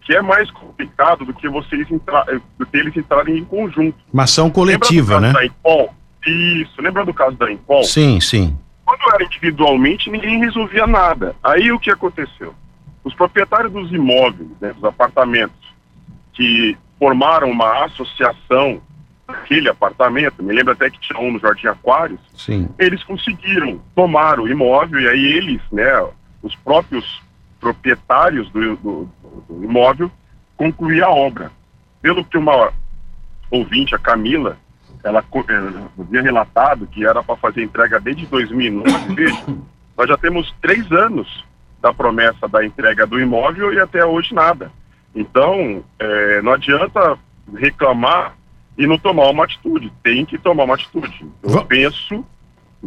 que 0.02 0.14
é 0.14 0.20
mais 0.20 0.50
complicado 0.50 1.24
do 1.24 1.32
que 1.32 1.48
vocês 1.48 1.90
entrar, 1.90 2.24
eh, 2.28 2.40
do 2.58 2.66
que 2.66 2.76
eles 2.76 2.96
entrarem 2.96 3.38
em 3.38 3.44
conjunto. 3.44 3.96
Uma 4.12 4.24
ação 4.24 4.50
coletiva, 4.50 5.20
né? 5.20 5.32
Impol? 5.44 5.94
Isso, 6.26 6.80
lembra 6.80 7.04
do 7.04 7.12
caso 7.12 7.36
da 7.36 7.50
Impol? 7.50 7.82
Sim, 7.82 8.20
sim. 8.20 8.56
Quando 8.84 9.14
era 9.14 9.24
individualmente, 9.24 10.10
ninguém 10.10 10.38
resolvia 10.38 10.86
nada. 10.86 11.34
Aí 11.42 11.72
o 11.72 11.78
que 11.78 11.90
aconteceu? 11.90 12.54
Os 13.04 13.14
proprietários 13.14 13.72
dos 13.72 13.92
imóveis, 13.92 14.48
né, 14.60 14.72
dos 14.72 14.84
apartamentos, 14.84 15.56
que 16.32 16.76
formaram 16.98 17.50
uma 17.50 17.84
associação 17.84 18.80
aquele 19.32 19.68
apartamento, 19.68 20.42
me 20.42 20.52
lembro 20.52 20.72
até 20.72 20.90
que 20.90 21.00
tinha 21.00 21.18
um 21.18 21.32
no 21.32 21.38
Jardim 21.38 21.66
Aquários, 21.66 22.20
Sim. 22.34 22.68
eles 22.78 23.02
conseguiram 23.04 23.80
tomar 23.94 24.40
o 24.40 24.48
imóvel 24.48 25.00
e 25.00 25.08
aí 25.08 25.24
eles, 25.24 25.60
né, 25.70 25.90
os 26.42 26.54
próprios 26.56 27.22
proprietários 27.60 28.50
do, 28.50 28.76
do, 28.76 29.08
do 29.48 29.64
imóvel 29.64 30.10
concluir 30.56 31.02
a 31.02 31.10
obra. 31.10 31.50
Pelo 32.00 32.24
que 32.24 32.36
uma 32.36 32.72
ouvinte, 33.50 33.94
a 33.94 33.98
Camila, 33.98 34.56
ela, 35.04 35.24
ela 35.48 35.90
havia 35.98 36.22
relatado 36.22 36.86
que 36.86 37.06
era 37.06 37.22
para 37.22 37.36
fazer 37.36 37.62
entrega 37.62 38.00
desde 38.00 38.26
2009, 38.26 39.14
veja, 39.14 39.44
nós 39.96 40.08
já 40.08 40.16
temos 40.16 40.52
três 40.60 40.90
anos 40.90 41.44
da 41.80 41.92
promessa 41.92 42.48
da 42.48 42.64
entrega 42.64 43.06
do 43.06 43.20
imóvel 43.20 43.72
e 43.72 43.80
até 43.80 44.04
hoje 44.04 44.34
nada. 44.34 44.70
Então, 45.14 45.84
é, 45.98 46.40
não 46.42 46.52
adianta 46.52 47.18
reclamar 47.54 48.34
e 48.76 48.86
não 48.86 48.98
tomar 48.98 49.28
uma 49.30 49.44
atitude, 49.44 49.92
tem 50.02 50.24
que 50.24 50.38
tomar 50.38 50.64
uma 50.64 50.74
atitude. 50.74 51.26
Eu 51.42 51.64
penso, 51.64 52.24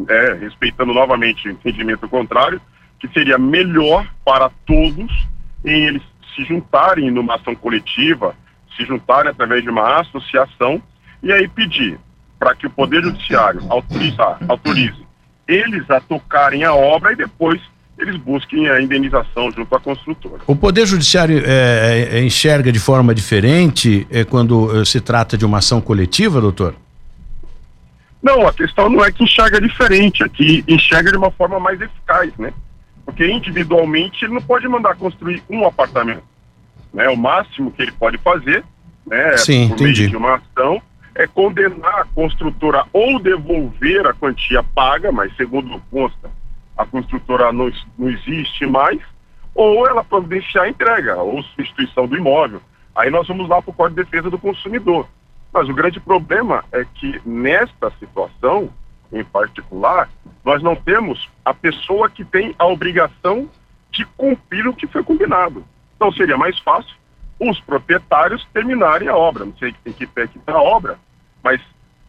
é, 0.08 0.34
respeitando 0.34 0.93
novamente 0.93 1.48
o 1.48 1.52
entendimento 1.52 2.08
contrário, 2.08 2.62
que 3.00 3.08
seria 3.10 3.38
melhor 3.38 4.08
para 4.24 4.50
todos 4.65 5.12
em 5.63 5.86
eles 5.86 6.02
se 6.36 6.43
juntarem 6.43 7.12
numa 7.12 7.36
ação 7.36 7.56
coletiva, 7.56 8.36
se 8.76 8.84
juntarem 8.86 9.32
através 9.32 9.63
de 9.63 9.69
uma 9.69 10.00
associação 10.00 10.82
e 11.24 11.32
aí 11.32 11.48
pedir 11.48 12.00
para 12.38 12.56
que 12.56 12.67
o 12.67 12.69
Poder 12.69 13.02
Judiciário 13.02 13.62
autorize, 13.69 14.17
autorize 14.48 15.06
eles 15.48 15.89
a 15.89 16.00
tocarem 16.00 16.63
a 16.63 16.74
obra 16.74 17.13
e 17.13 17.15
depois 17.15 17.62
eles 17.97 18.17
busquem 18.17 18.67
a 18.69 18.81
indenização 18.81 19.51
junto 19.51 19.73
à 19.73 19.79
construtora. 19.79 20.41
O 20.45 20.55
Poder 20.55 20.86
Judiciário 20.86 21.41
é, 21.45 22.10
é, 22.12 22.23
enxerga 22.23 22.71
de 22.71 22.79
forma 22.79 23.15
diferente 23.15 24.05
é, 24.12 24.23
quando 24.23 24.81
é, 24.81 24.86
se 24.86 24.99
trata 24.99 25.38
de 25.38 25.45
uma 25.45 25.60
ação 25.60 25.79
coletiva, 25.79 26.41
doutor? 26.41 26.75
Não, 28.21 28.47
a 28.47 28.51
questão 28.51 28.89
não 28.89 29.03
é 29.03 29.12
que 29.12 29.23
enxerga 29.23 29.62
diferente, 29.62 30.23
é 30.23 30.29
que 30.29 30.63
enxerga 30.67 31.12
de 31.12 31.17
uma 31.17 31.31
forma 31.31 31.60
mais 31.60 31.79
eficaz, 31.79 32.31
né? 32.38 32.51
Porque 33.05 33.25
individualmente 33.27 34.25
ele 34.25 34.34
não 34.34 34.41
pode 34.41 34.67
mandar 34.67 34.95
construir 34.95 35.43
um 35.49 35.65
apartamento. 35.65 36.23
Né? 36.91 37.08
O 37.08 37.15
máximo 37.15 37.71
que 37.71 37.84
ele 37.84 37.91
pode 37.91 38.17
fazer, 38.17 38.63
né, 39.05 39.38
Sim, 39.38 39.67
por 39.69 39.75
entendi. 39.75 39.99
meio 39.99 40.10
de 40.10 40.17
uma 40.17 40.36
ação, 40.36 40.81
é 41.13 41.27
condenar 41.27 42.01
a 42.01 42.05
construtora 42.15 42.84
ou 42.91 43.19
devolver 43.19 44.08
a 44.08 44.13
quantia 44.13 44.63
paga, 44.63 45.12
mas 45.12 45.34
segundo 45.38 45.81
consta, 45.91 46.29
a 46.77 46.85
construtora 46.85 47.51
não, 47.51 47.71
não 47.97 48.09
existe 48.09 48.65
mais, 48.65 48.99
ou 49.53 49.88
ela 49.88 50.03
providenciar 50.03 50.65
a 50.65 50.69
entrega 50.69 51.15
ou 51.17 51.41
substituição 51.43 52.07
do 52.07 52.17
imóvel. 52.17 52.61
Aí 52.95 53.09
nós 53.09 53.27
vamos 53.27 53.47
lá 53.47 53.61
para 53.61 53.71
o 53.71 53.73
Código 53.73 54.03
de 54.03 54.09
Defesa 54.09 54.29
do 54.29 54.38
Consumidor. 54.38 55.07
Mas 55.53 55.69
o 55.69 55.73
grande 55.73 55.99
problema 55.99 56.65
é 56.71 56.85
que 56.95 57.21
nesta 57.25 57.89
situação, 57.91 58.69
em 59.11 59.23
particular, 59.23 60.09
nós 60.43 60.61
não 60.61 60.75
temos 60.75 61.29
a 61.45 61.53
pessoa 61.53 62.09
que 62.09 62.25
tem 62.25 62.53
a 62.59 62.65
obrigação 62.65 63.49
de 63.89 64.05
cumprir 64.17 64.67
o 64.67 64.73
que 64.73 64.88
foi 64.88 65.01
combinado. 65.03 65.63
Então 65.95 66.12
seria 66.12 66.37
mais 66.37 66.60
fácil 66.60 66.93
os 67.39 67.60
proprietários 67.62 68.45
terminarem 68.54 69.08
a 69.08 69.15
obra. 69.15 69.45
Não 69.45 69.56
sei 69.58 69.73
que 69.73 70.08
pé 70.08 70.27
que 70.27 70.37
está 70.37 70.54
a 70.54 70.62
obra, 70.62 70.97
mas 71.41 71.62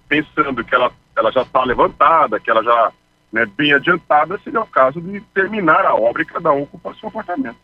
pensando 0.08 0.64
que 0.64 0.74
ela, 0.74 0.92
ela 1.16 1.30
já 1.30 1.42
está 1.42 1.64
levantada, 1.64 2.40
que 2.40 2.50
ela 2.50 2.62
já 2.62 2.92
né, 3.32 3.46
bem 3.56 3.72
adiantada, 3.72 4.38
seria 4.42 4.60
o 4.60 4.66
caso 4.66 5.00
de 5.00 5.20
terminar 5.34 5.84
a 5.84 5.94
obra 5.94 6.22
e 6.22 6.26
cada 6.26 6.52
um 6.52 6.62
ocupar 6.62 6.94
seu 6.96 7.08
apartamento. 7.08 7.56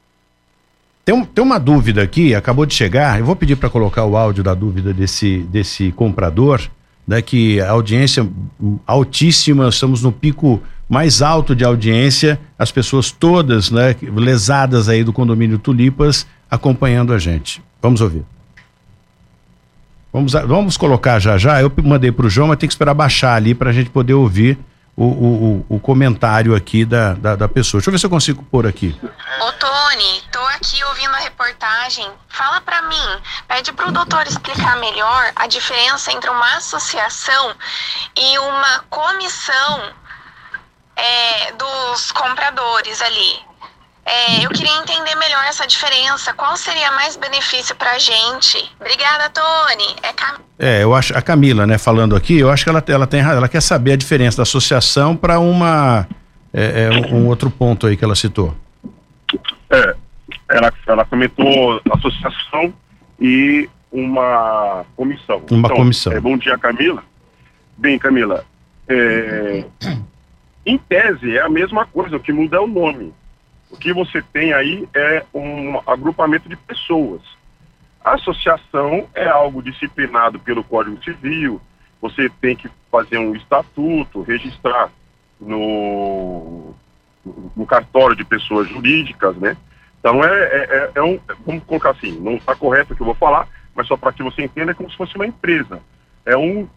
Tem, 1.05 1.25
tem 1.25 1.45
uma 1.45 1.59
dúvida 1.59 2.03
aqui, 2.03 2.35
acabou 2.35 2.65
de 2.65 2.75
chegar, 2.75 3.19
eu 3.19 3.25
vou 3.25 3.35
pedir 3.35 3.57
para 3.57 3.71
colocar 3.71 4.05
o 4.05 4.17
áudio 4.17 4.45
da 4.45 4.55
dúvida 4.55 4.93
desse, 4.93 5.39
desse 5.39 5.91
comprador, 5.93 6.61
né, 7.07 7.21
que 7.21 7.61
a 7.61 7.71
audiência 7.71 8.29
altíssima, 8.87 9.69
estamos 9.69 10.03
no 10.03 10.13
pico 10.13 10.63
mais 10.89 11.23
alto 11.23 11.57
de 11.57 11.65
audiência, 11.65 12.39
as 12.59 12.71
pessoas 12.71 13.11
todas, 13.11 13.71
né, 13.71 13.97
lesadas 14.03 14.89
aí 14.89 15.03
do 15.03 15.13
condomínio 15.13 15.59
Tulipas, 15.59 16.27
acompanhando 16.51 17.13
a 17.13 17.19
gente. 17.19 17.63
Vamos 17.81 18.01
ouvir. 18.01 18.25
Vamos, 20.13 20.33
vamos 20.33 20.77
colocar 20.77 21.19
já 21.19 21.39
já. 21.39 21.61
Eu 21.61 21.73
mandei 21.83 22.13
para 22.13 22.27
o 22.27 22.31
João, 22.31 22.49
mas 22.49 22.59
tem 22.59 22.69
que 22.69 22.75
esperar 22.75 22.93
baixar 22.93 23.35
ali 23.35 23.55
para 23.55 23.71
a 23.71 23.73
gente 23.73 23.89
poder 23.89 24.13
ouvir 24.13 24.59
o, 24.97 25.05
o, 25.05 25.67
o, 25.77 25.81
comentário 25.81 26.55
aqui 26.55 26.85
da, 26.85 27.15
da, 27.15 27.35
da, 27.35 27.49
pessoa. 27.49 27.81
Deixa 27.81 27.89
eu 27.89 27.93
ver 27.93 27.99
se 27.99 28.07
eu 28.07 28.11
consigo 28.11 28.43
pôr 28.45 28.67
aqui. 28.67 28.95
Ô 29.41 29.53
Tony, 29.53 30.23
tô 30.31 30.41
aqui 30.41 30.85
ouvindo 30.85 31.15
a 31.15 31.19
reportagem. 31.19 32.07
Fala 32.29 32.61
para 32.61 32.83
mim, 32.83 33.21
pede 33.49 33.73
pro 33.73 33.91
doutor 33.91 34.27
explicar 34.27 34.77
melhor 34.77 35.33
a 35.35 35.47
diferença 35.47 36.13
entre 36.13 36.29
uma 36.29 36.57
associação 36.57 37.55
e 38.17 38.39
uma 38.39 38.81
comissão 38.91 39.93
é, 40.95 41.53
dos 41.53 42.13
compradores 42.13 43.01
ali. 43.01 43.52
É, 44.05 44.45
eu 44.45 44.51
queria 44.51 44.77
entender 44.79 45.15
melhor 45.15 45.45
essa 45.49 45.67
diferença. 45.67 46.33
Qual 46.35 46.57
seria 46.57 46.91
mais 46.93 47.17
benefício 47.17 47.75
para 47.77 47.93
a 47.93 47.99
gente? 47.99 48.59
Obrigada, 48.81 49.31
Tony. 49.31 49.97
É, 50.03 50.13
Cam... 50.13 50.41
é, 50.59 50.83
eu 50.83 50.95
acho 50.95 51.17
a 51.17 51.23
Camila, 51.23 51.67
né, 51.67 51.79
falando 51.79 52.17
aqui, 52.17 52.39
eu 52.39 52.51
acho 52.51 52.65
que 52.65 52.71
ela, 52.71 52.83
ela 52.89 53.07
tem 53.07 53.21
ela 53.21 53.49
quer 53.49 53.61
saber 53.61 53.93
a 53.93 53.97
diferença 53.97 54.39
da 54.39 54.43
associação 54.43 55.17
para 55.17 55.39
uma 55.39 56.07
é, 56.53 56.85
é, 56.85 57.15
um 57.15 57.29
outro 57.29 57.51
ponto 57.51 57.87
aí 57.87 57.97
que 57.97 58.05
ela 58.05 58.15
citou. 58.15 58.55
É, 59.71 59.95
ela, 60.51 60.73
ela 60.87 61.05
comentou 61.05 61.81
associação 61.93 62.75
e 63.21 63.69
uma 63.91 64.85
comissão. 64.97 65.43
Uma 65.51 65.67
então, 65.67 65.77
comissão. 65.77 66.13
É, 66.13 66.21
bom 66.21 66.37
dia, 66.37 66.59
Camila. 66.59 67.03
Bem, 67.79 67.99
Camila, 67.99 68.45
é, 68.89 69.65
em 70.67 70.77
tese 70.77 71.37
é 71.37 71.41
a 71.41 71.49
mesma 71.49 71.87
coisa, 71.87 72.17
o 72.17 72.21
que 72.21 72.33
muda 72.33 72.57
é 72.57 72.61
o 72.61 72.67
nome. 72.67 73.15
O 73.73 73.77
que 73.77 73.93
você 73.93 74.21
tem 74.21 74.53
aí 74.53 74.87
é 74.95 75.25
um 75.33 75.81
agrupamento 75.87 76.47
de 76.47 76.57
pessoas. 76.57 77.23
A 78.05 78.15
associação 78.15 79.09
é 79.15 79.27
algo 79.27 79.63
disciplinado 79.63 80.39
pelo 80.39 80.63
Código 80.63 81.03
Civil, 81.03 81.61
você 82.01 82.29
tem 82.41 82.55
que 82.55 82.69
fazer 82.91 83.17
um 83.17 83.35
estatuto, 83.35 84.23
registrar 84.23 84.91
no, 85.41 86.75
no 87.57 87.65
cartório 87.65 88.15
de 88.15 88.25
pessoas 88.25 88.69
jurídicas, 88.69 89.37
né? 89.37 89.57
Então 89.99 90.23
é, 90.23 90.29
é, 90.29 90.59
é, 90.71 90.91
é 90.97 91.03
um, 91.03 91.19
vamos 91.47 91.65
colocar 91.65 91.91
assim, 91.91 92.21
não 92.21 92.35
está 92.35 92.55
correto 92.55 92.93
o 92.93 92.97
que 92.97 93.03
eu 93.03 93.07
vou 93.07 93.15
falar, 93.15 93.49
mas 93.75 93.87
só 93.87 93.97
para 93.97 94.13
que 94.13 94.23
você 94.23 94.43
entenda, 94.43 94.73
é 94.73 94.75
como 94.75 94.91
se 94.91 94.97
fosse 94.97 95.15
uma 95.17 95.27
empresa. 95.27 95.81
É 96.27 96.37
um 96.37 96.69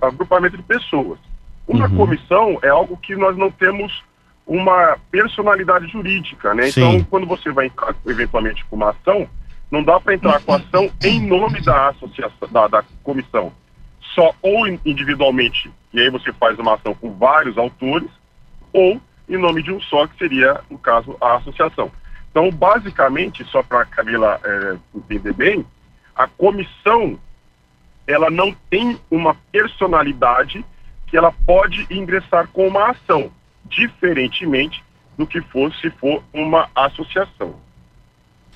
agrupamento 0.00 0.56
de 0.56 0.62
pessoas. 0.62 1.18
Uma 1.66 1.88
uhum. 1.88 1.96
comissão 1.96 2.58
é 2.62 2.68
algo 2.68 2.96
que 2.98 3.16
nós 3.16 3.36
não 3.36 3.50
temos 3.50 4.04
uma 4.46 4.96
personalidade 5.10 5.88
jurídica, 5.88 6.54
né? 6.54 6.70
Sim. 6.70 6.80
Então, 6.80 7.04
quando 7.10 7.26
você 7.26 7.50
vai 7.50 7.66
entrar 7.66 7.94
eventualmente 8.06 8.64
com 8.66 8.76
uma 8.76 8.90
ação, 8.90 9.28
não 9.70 9.82
dá 9.82 9.98
para 9.98 10.14
entrar 10.14 10.40
com 10.40 10.52
a 10.52 10.56
ação 10.56 10.88
em 11.02 11.26
nome 11.26 11.60
da 11.60 11.88
associação, 11.88 12.48
da, 12.50 12.68
da 12.68 12.84
comissão. 13.02 13.52
Só 14.14 14.32
ou 14.40 14.68
individualmente, 14.68 15.70
e 15.92 16.00
aí 16.00 16.08
você 16.10 16.32
faz 16.32 16.58
uma 16.58 16.74
ação 16.74 16.94
com 16.94 17.12
vários 17.12 17.58
autores, 17.58 18.08
ou 18.72 19.00
em 19.28 19.36
nome 19.36 19.62
de 19.62 19.72
um 19.72 19.80
só, 19.80 20.06
que 20.06 20.16
seria, 20.16 20.60
no 20.70 20.78
caso, 20.78 21.16
a 21.20 21.36
associação. 21.36 21.90
Então, 22.30 22.48
basicamente, 22.50 23.44
só 23.46 23.62
para 23.62 23.80
a 23.80 23.86
Camila 23.86 24.40
é, 24.44 24.76
entender 24.94 25.32
bem, 25.32 25.66
a 26.14 26.28
comissão 26.28 27.18
ela 28.06 28.30
não 28.30 28.54
tem 28.70 29.00
uma 29.10 29.34
personalidade 29.50 30.64
que 31.08 31.16
ela 31.16 31.32
pode 31.44 31.86
ingressar 31.90 32.46
com 32.52 32.68
uma 32.68 32.90
ação 32.90 33.32
diferentemente 33.70 34.82
do 35.16 35.26
que 35.26 35.40
fosse 35.40 35.80
se 35.80 35.90
for 35.90 36.22
uma 36.32 36.68
associação. 36.74 37.54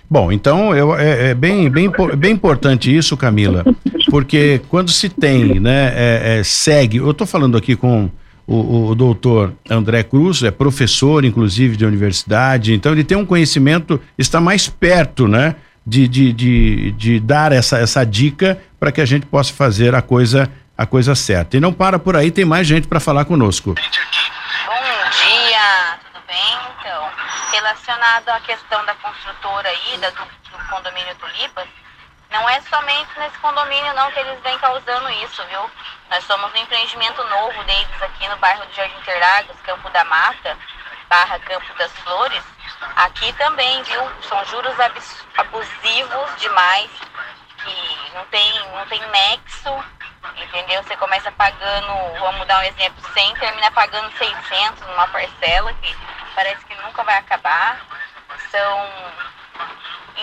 Bom, 0.08 0.32
então 0.32 0.74
eu, 0.74 0.94
é, 0.96 1.30
é, 1.30 1.34
bem, 1.34 1.70
bem, 1.70 1.88
bem 2.18 2.32
importante 2.32 2.94
isso, 2.94 3.16
Camila, 3.16 3.64
porque 4.10 4.60
quando 4.68 4.90
se 4.90 5.08
tem, 5.08 5.60
né, 5.60 5.92
é, 5.94 6.38
é, 6.38 6.42
segue, 6.42 6.96
eu 6.96 7.12
estou 7.12 7.26
falando 7.26 7.56
aqui 7.56 7.76
com 7.76 8.10
o, 8.44 8.88
o, 8.88 8.94
doutor 8.96 9.52
André 9.70 10.02
Cruz, 10.02 10.42
é 10.42 10.50
professor, 10.50 11.24
inclusive, 11.24 11.76
de 11.76 11.86
universidade, 11.86 12.74
então 12.74 12.90
ele 12.90 13.04
tem 13.04 13.16
um 13.16 13.24
conhecimento, 13.24 14.00
está 14.18 14.40
mais 14.40 14.68
perto, 14.68 15.28
né, 15.28 15.54
de, 15.86 16.08
de, 16.08 16.32
de, 16.32 16.92
de 16.92 17.20
dar 17.20 17.52
essa, 17.52 17.78
essa 17.78 18.04
dica 18.04 18.58
para 18.80 18.90
que 18.90 19.00
a 19.00 19.06
gente 19.06 19.26
possa 19.26 19.52
fazer 19.52 19.94
a 19.94 20.02
coisa, 20.02 20.50
a 20.76 20.86
coisa 20.86 21.14
certa. 21.14 21.56
E 21.56 21.60
não 21.60 21.72
para 21.72 22.00
por 22.00 22.16
aí, 22.16 22.32
tem 22.32 22.44
mais 22.44 22.66
gente 22.66 22.88
para 22.88 22.98
falar 22.98 23.24
conosco. 23.24 23.76
Relacionado 27.90 28.28
à 28.28 28.40
questão 28.40 28.84
da 28.84 28.94
construtora 28.96 29.68
aí, 29.68 29.98
da, 29.98 30.10
do, 30.10 30.24
do 30.24 30.68
condomínio 30.68 31.14
Tulipas, 31.16 31.68
não 32.30 32.48
é 32.48 32.60
somente 32.62 33.18
nesse 33.18 33.36
condomínio 33.38 33.92
não 33.94 34.10
que 34.12 34.20
eles 34.20 34.40
vêm 34.42 34.56
causando 34.58 35.10
isso, 35.10 35.44
viu? 35.46 35.70
Nós 36.08 36.24
somos 36.24 36.52
um 36.52 36.56
empreendimento 36.56 37.22
novo 37.24 37.64
deles 37.64 38.02
aqui 38.02 38.28
no 38.28 38.36
bairro 38.36 38.64
do 38.66 38.72
Jardim 38.74 38.96
Interlagos, 38.98 39.60
Campo 39.62 39.90
da 39.90 40.04
Mata, 40.04 40.56
barra 41.08 41.40
Campo 41.40 41.74
das 41.74 41.90
Flores. 41.98 42.44
Aqui 42.94 43.32
também, 43.32 43.82
viu? 43.82 44.08
São 44.22 44.44
juros 44.46 44.74
abusivos 45.36 46.36
demais, 46.36 46.90
que 47.58 48.14
não 48.14 48.24
tem, 48.26 48.70
não 48.70 48.86
tem 48.86 49.00
nexo, 49.08 49.84
entendeu? 50.36 50.82
Você 50.82 50.96
começa 50.96 51.30
pagando, 51.32 52.20
vamos 52.20 52.46
dar 52.46 52.60
um 52.60 52.62
exemplo, 52.62 53.02
100, 53.12 53.34
termina 53.34 53.70
pagando 53.70 54.10
600 54.16 54.86
numa 54.86 55.08
parcela, 55.08 55.72
que 55.74 55.94
parece 56.34 56.64
que 56.64 56.74
nunca 56.82 57.02
vai 57.02 57.18
acabar. 57.18 57.80
São 58.50 58.86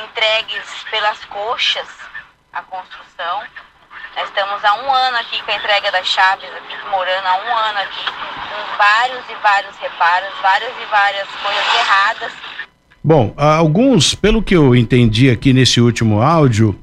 entregues 0.03 0.83
pelas 0.89 1.23
coxas 1.25 1.87
a 2.53 2.61
construção. 2.61 3.43
Nós 4.15 4.29
estamos 4.29 4.63
há 4.65 4.73
um 4.75 4.91
ano 4.91 5.17
aqui 5.17 5.41
com 5.43 5.51
a 5.51 5.55
entrega 5.55 5.91
das 5.91 6.07
chaves, 6.07 6.49
aqui 6.49 6.89
morando 6.89 7.25
há 7.25 7.35
um 7.35 7.55
ano 7.55 7.79
aqui, 7.79 8.05
com 8.05 8.77
vários 8.77 9.29
e 9.29 9.35
vários 9.35 9.77
reparos, 9.77 10.29
várias 10.41 10.71
e 10.81 10.85
várias 10.85 11.27
coisas 11.27 11.75
erradas. 11.75 12.33
Bom, 13.03 13.33
alguns, 13.37 14.15
pelo 14.15 14.41
que 14.41 14.55
eu 14.55 14.75
entendi 14.75 15.29
aqui 15.29 15.53
nesse 15.53 15.79
último 15.79 16.21
áudio, 16.21 16.77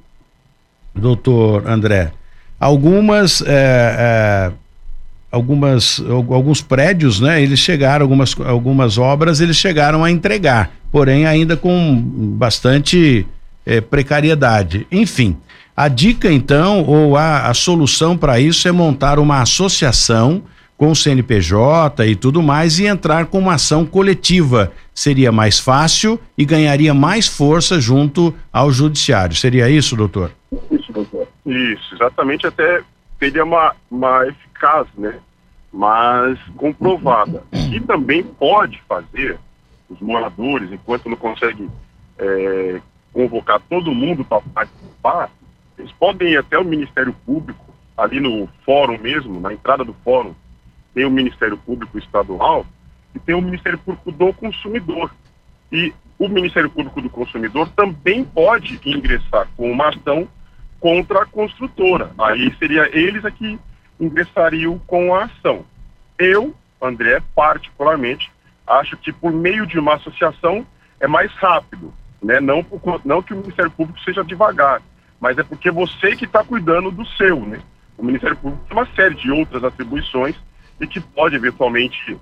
doutor 0.95 1.67
André, 1.69 2.13
algumas 2.59 3.43
é, 3.43 3.49
é, 3.49 4.53
algumas 5.31 6.03
alguns 6.09 6.63
prédios, 6.63 7.21
né? 7.21 7.43
Eles 7.43 7.59
chegaram 7.59 8.05
algumas 8.05 8.35
algumas 8.41 8.99
obras, 8.99 9.41
eles 9.41 9.57
chegaram 9.57 10.05
a 10.05 10.11
entregar, 10.11 10.71
porém 10.91 11.27
ainda 11.27 11.57
com 11.57 12.01
bastante 12.37 13.27
é, 13.67 13.81
precariedade. 13.81 14.87
Enfim, 14.91 15.37
a 15.77 15.89
dica 15.89 16.31
então 16.31 16.85
ou 16.85 17.17
a, 17.17 17.49
a 17.49 17.55
solução 17.55 18.17
para 18.17 18.39
isso 18.39 18.69
é 18.69 18.73
montar 18.73 19.19
uma 19.19 19.43
associação 19.43 20.43
com 20.77 20.91
o 20.91 20.97
CNPJ 20.97 22.07
e 22.07 22.17
tudo 22.17 22.43
mais 22.43 22.79
e 22.79 22.87
entrar 22.87 23.27
com 23.27 23.39
uma 23.39 23.55
ação 23.55 23.85
coletiva. 23.85 24.73
Seria 24.95 25.33
mais 25.33 25.59
fácil 25.59 26.19
e 26.37 26.45
ganharia 26.45 26.93
mais 26.93 27.27
força 27.27 27.81
junto 27.81 28.35
ao 28.53 28.71
judiciário. 28.73 29.35
Seria 29.37 29.69
isso, 29.69 29.97
doutor? 29.97 30.33
Isso, 31.47 31.95
exatamente 31.95 32.47
até 32.47 32.83
teria 33.19 33.45
uma, 33.45 33.75
uma 33.91 34.27
eficaz, 34.27 34.87
né? 34.97 35.19
Mas 35.73 36.39
comprovada. 36.57 37.43
E 37.53 37.81
também 37.81 38.23
pode 38.23 38.81
fazer 38.89 39.39
os 39.89 40.01
moradores, 40.01 40.73
enquanto 40.73 41.09
não 41.09 41.17
consegue 41.17 41.69
é, 42.19 42.81
convocar 43.13 43.61
todo 43.69 43.95
mundo 43.95 44.25
para 44.25 44.41
participar, 44.41 45.31
eles 45.79 45.93
podem 45.93 46.33
ir 46.33 46.39
até 46.39 46.59
o 46.59 46.65
Ministério 46.65 47.13
Público, 47.27 47.65
ali 47.97 48.21
no 48.21 48.49
fórum 48.65 48.99
mesmo, 48.99 49.41
na 49.41 49.53
entrada 49.53 49.85
do 49.85 49.95
fórum, 50.05 50.35
tem 50.95 51.05
o 51.05 51.11
Ministério 51.11 51.57
Público 51.57 51.99
Estadual 51.99 52.65
e 53.15 53.19
tem 53.19 53.35
o 53.35 53.43
Ministério 53.43 53.79
Público 53.79 54.13
do 54.13 54.33
Consumidor. 54.33 55.13
E 55.73 55.93
o 56.19 56.29
Ministério 56.29 56.71
Público 56.71 57.01
do 57.01 57.11
Consumidor 57.11 57.69
também 57.71 58.25
pode 58.25 58.81
ingressar 58.85 59.49
com 59.57 59.71
uma 59.71 59.89
ação 59.89 60.29
contra 60.85 61.23
a 61.23 61.27
construtora. 61.27 62.11
Aí 62.19 62.55
seria 62.59 62.91
eles 62.93 63.25
aqui 63.25 63.59
ingressariam 63.99 64.79
com 64.81 65.15
a 65.15 65.25
ação. 65.25 65.65
Eu, 66.19 66.55
André, 66.79 67.23
particularmente, 67.35 68.31
acho 68.67 68.95
que 68.99 69.11
por 69.11 69.33
meio 69.33 69.67
de 69.67 69.79
uma 69.79 69.95
associação 69.95 70.67
é 71.01 71.07
mais 71.07 71.33
rápido, 71.37 71.91
né? 72.23 72.39
Não, 72.39 72.63
por, 72.63 73.01
não 73.03 73.23
que 73.23 73.33
o 73.33 73.39
Ministério 73.39 73.71
Público 73.71 73.99
seja 74.01 74.23
devagar, 74.23 74.83
mas 75.19 75.39
é 75.39 75.43
porque 75.43 75.71
você 75.71 76.15
que 76.17 76.27
está 76.27 76.45
cuidando 76.45 76.91
do 76.91 77.07
seu, 77.17 77.41
né? 77.41 77.63
O 77.97 78.05
Ministério 78.05 78.37
Público 78.37 78.63
tem 78.69 78.77
uma 78.77 78.87
série 78.95 79.15
de 79.15 79.31
outras 79.31 79.65
atribuições 79.65 80.37
e 80.79 80.87
que 80.87 81.01
pode 81.01 81.35
eventualmente 81.35 82.15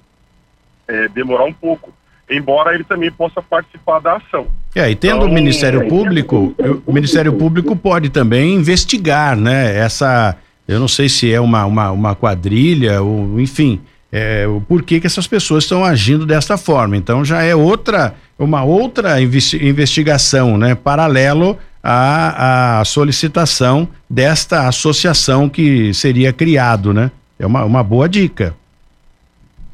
é, 0.86 1.08
demorar 1.08 1.46
um 1.46 1.52
pouco 1.52 1.92
embora 2.30 2.74
ele 2.74 2.84
também 2.84 3.10
possa 3.10 3.42
participar 3.42 4.00
da 4.00 4.16
ação. 4.16 4.46
É, 4.74 4.90
e 4.90 4.94
tendo 4.94 5.16
então, 5.16 5.28
o 5.28 5.32
Ministério 5.32 5.82
é, 5.82 5.88
Público, 5.88 6.54
o 6.86 6.92
Ministério 6.92 7.32
Público 7.34 7.76
pode 7.76 8.08
também 8.08 8.54
investigar, 8.54 9.36
né? 9.36 9.76
Essa, 9.76 10.36
eu 10.66 10.80
não 10.80 10.88
sei 10.88 11.08
se 11.08 11.32
é 11.32 11.40
uma, 11.40 11.64
uma, 11.66 11.90
uma 11.90 12.14
quadrilha 12.14 13.02
ou, 13.02 13.38
enfim, 13.38 13.80
é, 14.10 14.46
o 14.46 14.60
porquê 14.60 15.00
que 15.00 15.06
essas 15.06 15.26
pessoas 15.26 15.64
estão 15.64 15.84
agindo 15.84 16.24
desta 16.24 16.56
forma. 16.56 16.96
Então 16.96 17.24
já 17.24 17.42
é 17.42 17.54
outra, 17.54 18.14
uma 18.38 18.62
outra 18.62 19.20
investigação, 19.20 20.56
né? 20.56 20.74
Paralelo 20.74 21.58
à, 21.82 22.80
à 22.80 22.84
solicitação 22.84 23.88
desta 24.08 24.68
associação 24.68 25.48
que 25.48 25.92
seria 25.92 26.32
criado, 26.32 26.94
né? 26.94 27.10
É 27.38 27.46
uma, 27.46 27.64
uma 27.64 27.82
boa 27.82 28.08
dica. 28.08 28.54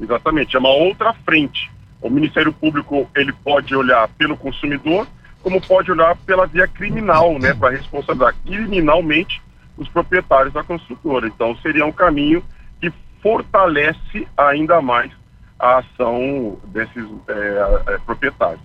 Exatamente, 0.00 0.56
é 0.56 0.58
uma 0.58 0.70
outra 0.70 1.12
frente. 1.24 1.70
O 2.00 2.08
Ministério 2.08 2.52
Público 2.52 3.08
ele 3.14 3.32
pode 3.32 3.74
olhar 3.74 4.08
pelo 4.16 4.36
consumidor, 4.36 5.06
como 5.42 5.60
pode 5.60 5.90
olhar 5.90 6.16
pela 6.26 6.46
via 6.46 6.66
criminal, 6.66 7.38
né, 7.38 7.54
para 7.54 7.70
responsabilizar 7.70 8.34
criminalmente 8.44 9.40
os 9.76 9.88
proprietários 9.88 10.52
da 10.52 10.62
construtora. 10.62 11.26
Então 11.26 11.56
seria 11.62 11.86
um 11.86 11.92
caminho 11.92 12.42
que 12.80 12.92
fortalece 13.22 14.26
ainda 14.36 14.80
mais 14.80 15.10
a 15.58 15.78
ação 15.78 16.56
desses 16.66 17.04
é, 17.28 17.82
é, 17.88 17.98
proprietários. 18.04 18.62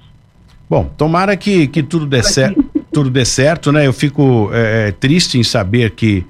Bom, 0.69 0.85
tomara 0.97 1.35
que, 1.35 1.67
que 1.67 1.83
tudo 1.83 2.05
dê 2.05 2.23
certo, 2.23 2.63
tudo 2.91 3.09
dê 3.09 3.25
certo, 3.25 3.71
né? 3.71 3.85
Eu 3.85 3.93
fico 3.93 4.49
é, 4.53 4.91
triste 4.91 5.37
em 5.37 5.43
saber 5.43 5.91
que 5.91 6.25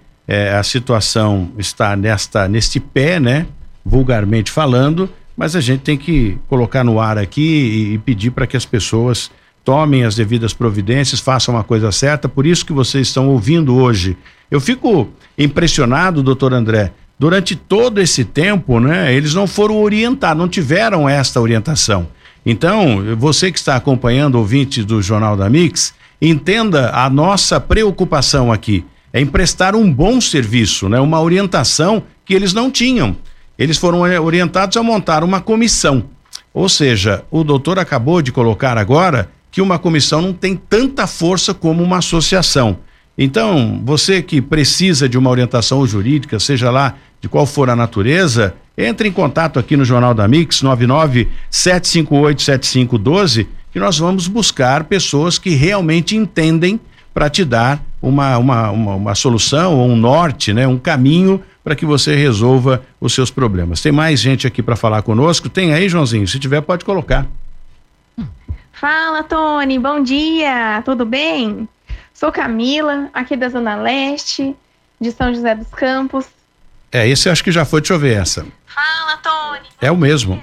a 0.58 0.64
situação 0.64 1.52
está 1.58 1.98
nesta 1.98 2.48
neste 2.48 2.80
pé, 2.80 3.20
né? 3.20 3.46
Vulgarmente 3.84 4.50
falando, 4.50 5.10
mas 5.36 5.56
a 5.56 5.62
gente 5.62 5.82
tem 5.82 5.98
que 5.98 6.38
colocar 6.48 6.84
no 6.84 7.00
ar 7.00 7.18
aqui 7.18 7.94
e, 7.94 7.98
pedir 7.98 8.32
para 8.32 8.48
que 8.48 8.58
as 8.58 8.66
pessoas 8.66 9.32
tomem 9.64 10.04
as 10.04 10.16
devidas 10.16 10.54
providências, 10.54 11.20
façam 11.20 11.58
a 11.58 11.64
coisa 11.64 11.92
certa. 11.92 12.28
Por 12.28 12.46
isso 12.46 12.66
que 12.66 12.74
vocês 12.74 13.08
estão 13.08 13.30
ouvindo 13.30 13.76
hoje. 13.76 14.18
Eu 14.52 14.60
fico 14.60 15.10
impressionado, 15.38 16.22
doutor 16.22 16.54
André. 16.54 16.92
Durante 17.18 17.56
todo 17.56 18.02
esse 18.02 18.26
tempo, 18.26 18.80
né, 18.80 19.14
eles 19.14 19.34
não 19.34 19.48
foram 19.48 19.82
orientados, 19.82 20.38
não 20.38 20.50
tiveram 20.50 21.08
esta 21.08 21.40
orientação. 21.40 22.08
Então, 22.46 23.16
você 23.18 23.52
que 23.52 23.58
está 23.58 23.76
acompanhando, 23.76 24.36
ouvinte 24.36 24.84
do 24.84 25.02
Jornal 25.02 25.38
da 25.38 25.50
Mix, 25.50 25.94
entenda 26.22 26.92
a 26.94 27.10
nossa 27.10 27.60
preocupação 27.60 28.52
aqui 28.52 28.84
é 29.14 29.22
emprestar 29.22 29.76
um 29.76 29.94
bom 29.94 30.20
serviço, 30.20 30.90
né? 30.90 31.00
Uma 31.00 31.22
orientação 31.22 32.04
que 32.26 32.34
eles 32.34 32.52
não 32.52 32.72
tinham. 32.72 33.16
Eles 33.64 33.78
foram 33.78 34.02
orientados 34.02 34.76
a 34.76 34.84
montar 34.84 35.24
uma 35.24 35.40
comissão. 35.40 36.04
Ou 36.54 36.68
seja, 36.68 37.24
o 37.32 37.46
doutor 37.46 37.80
acabou 37.80 38.22
de 38.22 38.30
colocar 38.30 38.78
agora 38.78 39.30
que 39.50 39.62
uma 39.62 39.80
comissão 39.80 40.22
não 40.22 40.34
tem 40.34 40.54
tanta 40.54 41.08
força 41.08 41.54
como 41.54 41.82
uma 41.82 42.00
associação. 42.00 42.78
Então, 43.18 43.82
você 43.86 44.22
que 44.22 44.42
precisa 44.42 45.08
de 45.08 45.18
uma 45.18 45.30
orientação 45.30 45.88
jurídica, 45.88 46.42
seja 46.42 46.70
lá 46.70 46.96
de 47.22 47.30
qual 47.30 47.46
for 47.46 47.70
a 47.70 47.76
natureza, 47.76 48.54
entre 48.78 49.08
em 49.08 49.14
contato 49.14 49.58
aqui 49.58 49.78
no 49.78 49.86
Jornal 49.86 50.14
da 50.14 50.28
Mix 50.28 50.62
99 50.62 51.30
758 51.50 52.42
7512, 52.42 53.48
que 53.72 53.80
nós 53.80 53.98
vamos 53.98 54.28
buscar 54.28 54.84
pessoas 54.84 55.38
que 55.38 55.52
realmente 55.52 56.18
entendem 56.18 56.82
para 57.14 57.30
te 57.30 57.46
dar 57.46 57.82
uma, 58.02 58.38
uma, 58.38 58.72
uma, 58.72 58.96
uma, 58.96 59.16
solução, 59.16 59.80
um 59.88 59.96
norte, 59.96 60.52
né? 60.52 60.68
um 60.68 60.78
caminho 60.78 61.42
para 61.64 61.76
que 61.76 61.86
você 61.86 62.16
resolva 62.16 62.84
os 63.00 63.14
seus 63.14 63.32
problemas. 63.32 63.82
Tem 63.82 63.92
mais 63.92 64.20
gente 64.20 64.46
aqui 64.46 64.62
para 64.62 64.76
falar 64.76 65.02
conosco? 65.02 65.48
Tem 65.50 65.74
aí, 65.74 65.88
Joãozinho? 65.88 66.28
Se 66.28 66.40
tiver, 66.40 66.62
pode 66.62 66.84
colocar. 66.84 67.26
Fala, 68.74 69.24
Tony, 69.24 69.80
bom 69.80 70.04
dia, 70.04 70.82
tudo 70.84 71.06
bem? 71.06 71.68
Sou 72.14 72.32
Camila, 72.32 73.10
aqui 73.14 73.38
da 73.38 73.48
Zona 73.48 73.76
Leste, 73.76 74.56
de 75.00 75.12
São 75.12 75.34
José 75.34 75.56
dos 75.56 75.70
Campos. 75.70 76.26
É, 76.92 77.08
esse 77.08 77.30
acho 77.30 77.44
que 77.44 77.52
já 77.52 77.64
foi, 77.64 77.80
deixa 77.80 77.94
eu 77.94 78.00
ver 78.00 78.18
essa. 78.18 78.46
Fala, 78.66 79.18
Tony. 79.18 79.68
É 79.82 79.90
o 79.90 79.98
mesmo. 79.98 80.42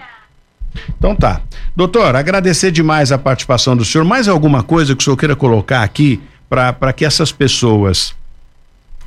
Então 0.99 1.15
tá. 1.15 1.43
Doutor, 1.77 2.17
agradecer 2.17 2.71
demais 2.71 3.13
a 3.13 3.19
participação 3.19 3.77
do 3.77 3.85
senhor. 3.85 4.05
Mais 4.05 4.27
alguma 4.27 4.63
coisa 4.63 4.95
que 4.95 5.03
o 5.03 5.05
senhor 5.05 5.17
queira 5.17 5.37
colocar 5.37 5.83
aqui 5.83 6.21
para 6.49 6.93
que 6.93 7.05
essas 7.05 7.31
pessoas 7.31 8.15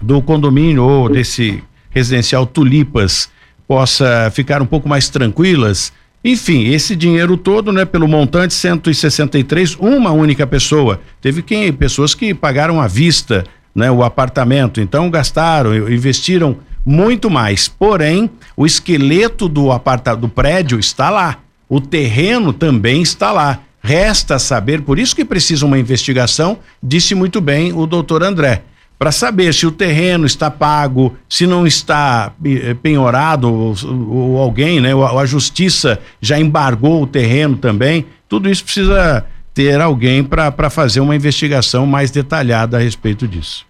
do 0.02 0.22
condomínio 0.22 0.84
ou 0.84 1.10
desse 1.10 1.64
residencial 1.94 2.46
Tulipas 2.46 3.30
possa 3.68 4.32
ficar 4.34 4.62
um 4.62 4.66
pouco 4.66 4.90
mais 4.90 5.10
tranquilas 5.10 5.94
enfim, 6.24 6.70
esse 6.70 6.96
dinheiro 6.96 7.36
todo, 7.36 7.74
né, 7.74 7.84
pelo 7.84 8.08
montante 8.08 8.54
163, 8.54 9.76
uma 9.76 10.12
única 10.12 10.48
pessoa. 10.48 11.02
Teve 11.22 11.42
quem 11.42 11.72
pessoas 11.74 12.16
que 12.16 12.34
pagaram 12.34 12.80
à 12.80 12.88
vista, 12.88 13.44
né, 13.76 13.92
o 13.92 14.04
apartamento, 14.04 14.80
então 14.80 15.10
gastaram, 15.10 15.76
investiram 15.76 16.56
muito 16.86 17.30
mais. 17.30 17.68
Porém, 17.68 18.30
o 18.56 18.66
esqueleto 18.66 19.50
do 19.50 19.70
aparta 19.70 20.16
do 20.16 20.30
prédio 20.30 20.80
está 20.80 21.10
lá. 21.10 21.40
O 21.68 21.82
terreno 21.82 22.54
também 22.54 23.02
está 23.02 23.34
lá. 23.34 23.60
Resta 23.82 24.40
saber, 24.40 24.82
por 24.82 24.98
isso 24.98 25.14
que 25.14 25.26
precisa 25.26 25.66
uma 25.66 25.78
investigação, 25.78 26.58
disse 26.82 27.14
muito 27.14 27.42
bem 27.42 27.74
o 27.74 27.86
doutor 27.86 28.24
André 28.24 28.64
para 29.04 29.12
saber 29.12 29.54
se 29.54 29.68
o 29.68 29.72
terreno 29.72 30.26
está 30.26 30.50
pago, 30.50 31.14
se 31.28 31.46
não 31.46 31.68
está 31.68 32.32
eh, 32.46 32.74
penhorado 32.74 33.54
ou, 33.54 33.76
ou 33.86 34.38
alguém, 34.38 34.80
né, 34.80 34.96
ou 34.96 35.20
a 35.20 35.26
justiça 35.26 36.00
já 36.22 36.40
embargou 36.40 37.04
o 37.04 37.06
terreno 37.06 37.58
também. 37.58 38.06
Tudo 38.30 38.50
isso 38.50 38.64
precisa 38.64 39.26
ter 39.54 39.82
alguém 39.82 40.24
para 40.24 40.70
fazer 40.70 41.02
uma 41.02 41.18
investigação 41.18 41.86
mais 41.86 42.12
detalhada 42.12 42.78
a 42.78 42.80
respeito 42.80 43.28
disso. 43.28 43.68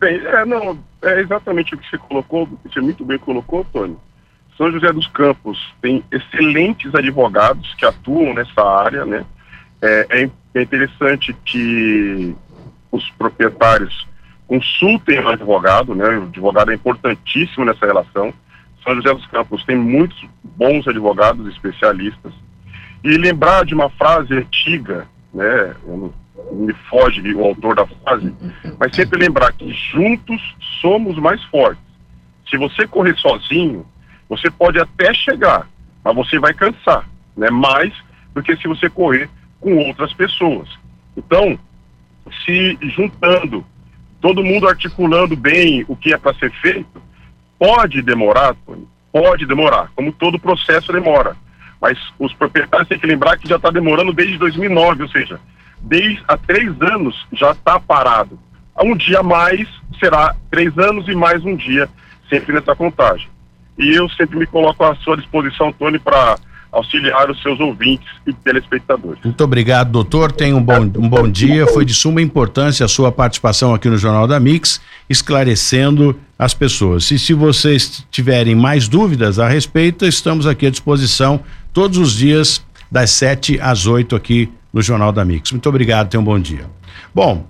Bem, 0.00 0.16
é, 0.16 0.44
não, 0.44 0.76
é 1.00 1.20
exatamente 1.20 1.76
o 1.76 1.78
que 1.78 1.88
você 1.88 1.96
colocou, 1.96 2.48
você 2.64 2.80
muito 2.80 3.04
bem 3.04 3.18
colocou, 3.18 3.64
Tony. 3.72 3.96
São 4.56 4.68
José 4.72 4.92
dos 4.92 5.06
Campos 5.06 5.72
tem 5.80 6.02
excelentes 6.10 6.92
advogados 6.92 7.72
que 7.74 7.84
atuam 7.84 8.34
nessa 8.34 8.60
área, 8.60 9.04
né? 9.04 9.24
É, 9.80 10.28
é 10.54 10.60
interessante 10.60 11.32
que 11.44 12.34
os 12.90 13.08
proprietários 13.10 14.06
consultem 14.46 15.20
o 15.20 15.28
advogado, 15.28 15.94
né? 15.94 16.08
O 16.18 16.24
advogado 16.24 16.70
é 16.70 16.74
importantíssimo 16.74 17.64
nessa 17.64 17.86
relação. 17.86 18.32
São 18.82 18.94
José 18.94 19.12
dos 19.12 19.26
Campos 19.26 19.64
tem 19.64 19.76
muitos 19.76 20.18
bons 20.42 20.88
advogados 20.88 21.46
especialistas. 21.48 22.32
E 23.04 23.16
lembrar 23.16 23.64
de 23.64 23.74
uma 23.74 23.90
frase 23.90 24.34
antiga, 24.34 25.06
né? 25.32 25.74
Me 26.52 26.72
foge 26.88 27.20
o 27.34 27.44
autor 27.44 27.74
da 27.76 27.86
frase, 27.86 28.34
mas 28.78 28.94
sempre 28.94 29.20
lembrar 29.20 29.52
que 29.52 29.70
juntos 29.72 30.40
somos 30.80 31.18
mais 31.18 31.42
fortes. 31.44 31.82
Se 32.48 32.56
você 32.56 32.86
correr 32.86 33.16
sozinho, 33.18 33.84
você 34.28 34.50
pode 34.50 34.80
até 34.80 35.12
chegar, 35.12 35.68
mas 36.02 36.16
você 36.16 36.38
vai 36.38 36.54
cansar, 36.54 37.06
né? 37.36 37.50
Mais 37.50 37.92
do 38.34 38.42
que 38.42 38.56
se 38.56 38.66
você 38.66 38.88
correr 38.88 39.28
com 39.60 39.76
outras 39.76 40.12
pessoas. 40.14 40.68
Então, 41.16 41.58
se 42.44 42.78
juntando, 42.82 43.64
todo 44.20 44.44
mundo 44.44 44.68
articulando 44.68 45.36
bem 45.36 45.84
o 45.88 45.96
que 45.96 46.12
é 46.12 46.18
para 46.18 46.34
ser 46.34 46.50
feito, 46.60 47.02
pode 47.58 48.02
demorar, 48.02 48.56
pode 49.12 49.46
demorar, 49.46 49.90
como 49.94 50.12
todo 50.12 50.38
processo 50.38 50.92
demora. 50.92 51.36
Mas 51.80 51.98
os 52.18 52.32
proprietários 52.34 52.88
têm 52.88 52.98
que 52.98 53.06
lembrar 53.06 53.38
que 53.38 53.48
já 53.48 53.56
está 53.56 53.70
demorando 53.70 54.12
desde 54.12 54.38
2009, 54.38 55.04
ou 55.04 55.08
seja, 55.08 55.40
desde 55.80 56.22
há 56.26 56.36
três 56.36 56.68
anos 56.82 57.26
já 57.32 57.52
está 57.52 57.78
parado. 57.78 58.38
Um 58.80 58.96
dia 58.96 59.22
mais 59.22 59.68
será 59.98 60.34
três 60.50 60.76
anos 60.78 61.08
e 61.08 61.14
mais 61.14 61.44
um 61.44 61.56
dia, 61.56 61.88
sempre 62.28 62.52
nessa 62.52 62.74
contagem. 62.74 63.28
E 63.78 63.94
eu 63.94 64.08
sempre 64.10 64.38
me 64.38 64.46
coloco 64.46 64.84
à 64.84 64.94
sua 64.96 65.16
disposição, 65.16 65.72
Tony, 65.72 65.98
para 65.98 66.36
auxiliar 66.70 67.30
os 67.30 67.40
seus 67.42 67.58
ouvintes 67.60 68.06
e 68.26 68.32
telespectadores. 68.32 69.20
Muito 69.24 69.42
obrigado, 69.42 69.90
doutor. 69.90 70.32
Tenha 70.32 70.56
um 70.56 70.62
bom, 70.62 70.82
um 70.82 71.08
bom 71.08 71.28
dia. 71.28 71.66
Foi 71.66 71.84
de 71.84 71.94
suma 71.94 72.20
importância 72.20 72.84
a 72.84 72.88
sua 72.88 73.10
participação 73.10 73.74
aqui 73.74 73.88
no 73.88 73.96
Jornal 73.96 74.26
da 74.26 74.38
Mix, 74.38 74.80
esclarecendo 75.08 76.18
as 76.38 76.54
pessoas. 76.54 77.10
E 77.10 77.18
se 77.18 77.34
vocês 77.34 78.06
tiverem 78.10 78.54
mais 78.54 78.88
dúvidas 78.88 79.38
a 79.38 79.48
respeito, 79.48 80.06
estamos 80.06 80.46
aqui 80.46 80.66
à 80.66 80.70
disposição 80.70 81.40
todos 81.72 81.98
os 81.98 82.14
dias, 82.14 82.64
das 82.90 83.10
7 83.10 83.60
às 83.60 83.86
8 83.86 84.16
aqui 84.16 84.50
no 84.72 84.80
Jornal 84.80 85.12
da 85.12 85.24
Mix. 85.24 85.52
Muito 85.52 85.68
obrigado, 85.68 86.08
tenha 86.08 86.20
um 86.20 86.24
bom 86.24 86.38
dia. 86.38 86.66
Bom, 87.14 87.46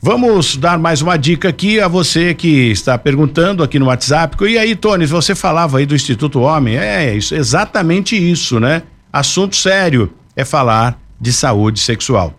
Vamos 0.00 0.56
dar 0.56 0.78
mais 0.78 1.02
uma 1.02 1.16
dica 1.16 1.48
aqui 1.48 1.80
a 1.80 1.88
você 1.88 2.34
que 2.34 2.70
está 2.70 2.96
perguntando 2.96 3.62
aqui 3.62 3.78
no 3.78 3.86
WhatsApp. 3.86 4.36
E 4.44 4.56
aí, 4.56 4.74
Tony, 4.74 5.06
você 5.06 5.34
falava 5.34 5.78
aí 5.78 5.86
do 5.86 5.94
Instituto 5.94 6.40
Homem? 6.40 6.76
É, 6.76 7.14
isso, 7.14 7.34
exatamente 7.34 8.16
isso, 8.16 8.58
né? 8.58 8.82
Assunto 9.12 9.56
sério 9.56 10.12
é 10.36 10.44
falar 10.44 11.00
de 11.20 11.32
saúde 11.32 11.80
sexual. 11.80 12.34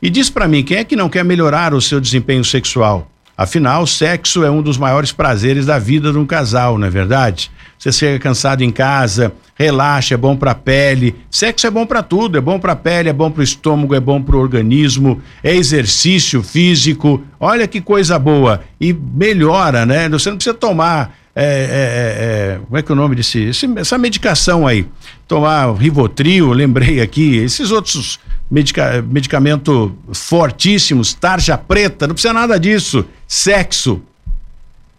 E 0.00 0.08
diz 0.08 0.30
para 0.30 0.48
mim, 0.48 0.62
quem 0.62 0.78
é 0.78 0.84
que 0.84 0.96
não 0.96 1.08
quer 1.08 1.24
melhorar 1.24 1.74
o 1.74 1.80
seu 1.80 2.00
desempenho 2.00 2.44
sexual? 2.44 3.11
Afinal, 3.36 3.86
sexo 3.86 4.44
é 4.44 4.50
um 4.50 4.60
dos 4.60 4.76
maiores 4.76 5.10
prazeres 5.10 5.66
da 5.66 5.78
vida 5.78 6.12
de 6.12 6.18
um 6.18 6.26
casal, 6.26 6.78
não 6.78 6.86
é 6.86 6.90
verdade? 6.90 7.50
Você 7.78 7.90
chega 7.90 8.18
cansado 8.18 8.62
em 8.62 8.70
casa, 8.70 9.32
relaxa, 9.54 10.14
é 10.14 10.16
bom 10.16 10.36
para 10.36 10.52
a 10.52 10.54
pele. 10.54 11.16
Sexo 11.30 11.66
é 11.66 11.70
bom 11.70 11.86
para 11.86 12.02
tudo, 12.02 12.38
é 12.38 12.40
bom 12.40 12.60
para 12.60 12.72
a 12.72 12.76
pele, 12.76 13.08
é 13.08 13.12
bom 13.12 13.30
para 13.30 13.40
o 13.40 13.44
estômago, 13.44 13.94
é 13.94 14.00
bom 14.00 14.22
para 14.22 14.36
o 14.36 14.38
organismo, 14.38 15.20
é 15.42 15.54
exercício 15.54 16.42
físico. 16.42 17.22
Olha 17.40 17.66
que 17.66 17.80
coisa 17.80 18.18
boa 18.18 18.60
e 18.80 18.92
melhora, 18.92 19.84
né? 19.86 20.08
Você 20.10 20.30
não 20.30 20.36
precisa 20.36 20.54
tomar 20.54 21.16
é, 21.34 21.44
é, 21.44 22.54
é, 22.54 22.60
como 22.66 22.76
é 22.76 22.82
que 22.82 22.92
é 22.92 22.94
o 22.94 22.96
nome 22.96 23.16
desse, 23.16 23.40
esse, 23.40 23.66
essa 23.76 23.96
medicação 23.96 24.66
aí? 24.66 24.86
Tomar 25.26 25.72
Rivotril, 25.74 26.52
lembrei 26.52 27.00
aqui, 27.00 27.36
esses 27.36 27.70
outros 27.70 28.20
medica, 28.50 29.02
medicamento 29.02 29.96
fortíssimos, 30.12 31.14
tarja 31.14 31.56
preta, 31.56 32.06
não 32.06 32.14
precisa 32.14 32.34
nada 32.34 32.60
disso. 32.60 33.04
Sexo 33.26 34.02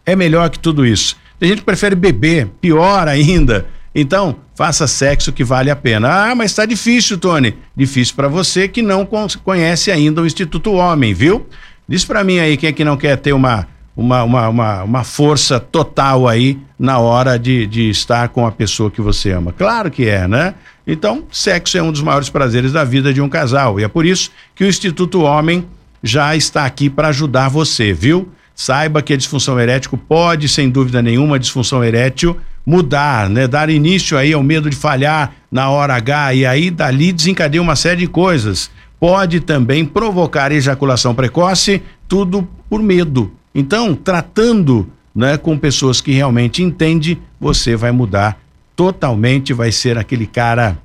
é 0.05 0.15
melhor 0.15 0.49
que 0.49 0.57
tudo 0.57 0.85
isso. 0.85 1.15
Tem 1.39 1.49
gente 1.49 1.59
que 1.59 1.65
prefere 1.65 1.95
beber, 1.95 2.47
pior 2.59 3.07
ainda. 3.07 3.67
Então, 3.93 4.37
faça 4.55 4.87
sexo 4.87 5.31
que 5.31 5.43
vale 5.43 5.69
a 5.69 5.75
pena. 5.75 6.31
Ah, 6.31 6.35
mas 6.35 6.49
está 6.49 6.65
difícil, 6.65 7.17
Tony. 7.17 7.55
Difícil 7.75 8.15
para 8.15 8.27
você 8.27 8.67
que 8.67 8.81
não 8.81 9.07
conhece 9.43 9.91
ainda 9.91 10.21
o 10.21 10.25
Instituto 10.25 10.73
Homem, 10.73 11.13
viu? 11.13 11.45
Diz 11.87 12.03
para 12.03 12.23
mim 12.23 12.39
aí 12.39 12.57
quem 12.57 12.69
é 12.69 12.73
que 12.73 12.83
não 12.83 12.97
quer 12.97 13.17
ter 13.17 13.33
uma 13.33 13.67
uma, 13.95 14.23
uma, 14.23 14.49
uma, 14.49 14.83
uma, 14.83 15.03
força 15.03 15.59
total 15.59 16.27
aí 16.27 16.57
na 16.79 16.97
hora 16.97 17.37
de, 17.37 17.67
de 17.67 17.89
estar 17.89 18.29
com 18.29 18.45
a 18.45 18.51
pessoa 18.51 18.89
que 18.89 19.01
você 19.01 19.31
ama. 19.31 19.53
Claro 19.53 19.91
que 19.91 20.07
é, 20.07 20.27
né? 20.27 20.55
Então, 20.85 21.23
sexo 21.31 21.77
é 21.77 21.83
um 21.83 21.91
dos 21.91 22.01
maiores 22.01 22.29
prazeres 22.29 22.71
da 22.71 22.83
vida 22.83 23.13
de 23.13 23.21
um 23.21 23.29
casal. 23.29 23.79
E 23.79 23.83
é 23.83 23.87
por 23.87 24.05
isso 24.05 24.31
que 24.55 24.63
o 24.63 24.67
Instituto 24.67 25.21
Homem 25.21 25.65
já 26.01 26.35
está 26.35 26.65
aqui 26.65 26.89
para 26.89 27.09
ajudar 27.09 27.49
você, 27.49 27.93
viu? 27.93 28.29
Saiba 28.55 29.01
que 29.01 29.13
a 29.13 29.17
disfunção 29.17 29.59
erétil 29.59 29.97
pode, 30.07 30.47
sem 30.49 30.69
dúvida 30.69 31.01
nenhuma, 31.01 31.35
a 31.35 31.39
disfunção 31.39 31.83
erétil 31.83 32.37
mudar, 32.65 33.29
né? 33.29 33.47
Dar 33.47 33.69
início 33.69 34.17
aí 34.17 34.33
ao 34.33 34.43
medo 34.43 34.69
de 34.69 34.75
falhar 34.75 35.33
na 35.51 35.69
hora 35.69 35.95
H 35.95 36.33
e 36.33 36.45
aí 36.45 36.71
dali 36.71 37.11
desencadeia 37.11 37.61
uma 37.61 37.75
série 37.75 38.01
de 38.01 38.07
coisas. 38.07 38.69
Pode 38.99 39.39
também 39.39 39.85
provocar 39.85 40.51
ejaculação 40.51 41.13
precoce, 41.13 41.81
tudo 42.07 42.47
por 42.69 42.81
medo. 42.81 43.31
Então, 43.53 43.95
tratando, 43.95 44.89
né, 45.15 45.37
com 45.37 45.57
pessoas 45.57 46.01
que 46.01 46.11
realmente 46.11 46.63
entendem, 46.63 47.19
você 47.39 47.75
vai 47.75 47.91
mudar 47.91 48.37
totalmente, 48.75 49.53
vai 49.53 49.71
ser 49.71 49.97
aquele 49.97 50.25
cara 50.25 50.77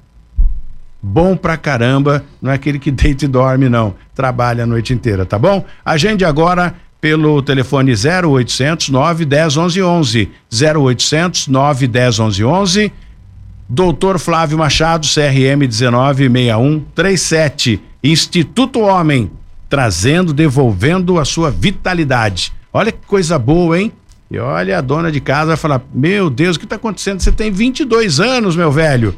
bom 1.02 1.36
pra 1.36 1.56
caramba, 1.56 2.24
não 2.42 2.50
é 2.50 2.54
aquele 2.54 2.78
que 2.78 2.90
deita 2.92 3.24
e 3.24 3.28
dorme 3.28 3.68
não, 3.68 3.94
trabalha 4.14 4.64
a 4.64 4.66
noite 4.66 4.92
inteira, 4.92 5.24
tá 5.24 5.38
bom? 5.38 5.64
Agende 5.84 6.24
agora 6.24 6.74
pelo 7.00 7.40
telefone 7.42 7.92
0800 7.92 8.88
910 8.90 9.56
11 9.56 9.82
11, 9.82 10.28
0800 10.52 11.48
910 11.48 12.20
11 12.20 12.44
11. 12.44 12.92
Doutor 13.70 14.18
Flávio 14.18 14.56
Machado, 14.56 15.06
CRM 15.06 15.68
196137, 15.68 17.78
Instituto 18.02 18.80
Homem, 18.80 19.30
trazendo, 19.68 20.32
devolvendo 20.32 21.20
a 21.20 21.24
sua 21.24 21.50
vitalidade. 21.50 22.50
Olha 22.78 22.92
que 22.92 23.04
coisa 23.08 23.36
boa, 23.40 23.80
hein? 23.80 23.90
E 24.30 24.38
olha, 24.38 24.78
a 24.78 24.80
dona 24.80 25.10
de 25.10 25.20
casa 25.20 25.48
vai 25.48 25.56
falar: 25.56 25.82
Meu 25.92 26.30
Deus, 26.30 26.54
o 26.54 26.60
que 26.60 26.64
está 26.64 26.76
acontecendo? 26.76 27.18
Você 27.18 27.32
tem 27.32 27.50
22 27.50 28.20
anos, 28.20 28.54
meu 28.54 28.70
velho. 28.70 29.16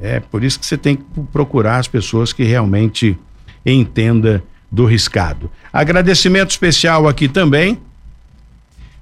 É 0.00 0.20
por 0.20 0.44
isso 0.44 0.60
que 0.60 0.64
você 0.64 0.78
tem 0.78 0.94
que 0.94 1.02
procurar 1.32 1.78
as 1.78 1.88
pessoas 1.88 2.32
que 2.32 2.44
realmente 2.44 3.18
entenda 3.66 4.44
do 4.70 4.84
riscado. 4.84 5.50
Agradecimento 5.72 6.50
especial 6.50 7.08
aqui 7.08 7.26
também 7.26 7.80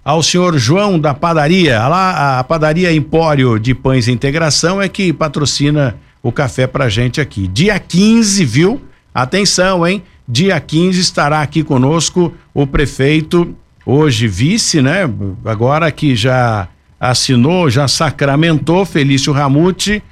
ao 0.02 0.22
senhor 0.22 0.56
João 0.56 0.98
da 0.98 1.12
padaria. 1.12 1.86
Lá 1.86 2.38
a 2.38 2.44
padaria 2.44 2.90
Empório 2.90 3.58
de 3.58 3.74
Pães 3.74 4.08
Integração 4.08 4.80
é 4.80 4.88
que 4.88 5.12
patrocina 5.12 5.98
o 6.22 6.32
café 6.32 6.66
pra 6.66 6.88
gente 6.88 7.20
aqui. 7.20 7.46
Dia 7.46 7.78
15, 7.78 8.42
viu? 8.46 8.80
Atenção, 9.12 9.86
hein? 9.86 10.02
Dia 10.26 10.58
15 10.58 10.98
estará 10.98 11.42
aqui 11.42 11.62
conosco 11.62 12.32
o 12.54 12.66
prefeito, 12.66 13.54
hoje 13.88 14.28
vice, 14.28 14.82
né? 14.82 15.08
Agora 15.42 15.90
que 15.90 16.14
já 16.14 16.68
assinou, 17.00 17.70
já 17.70 17.88
sacramentou 17.88 18.84
Felício 18.84 19.32
Ramute, 19.32 20.02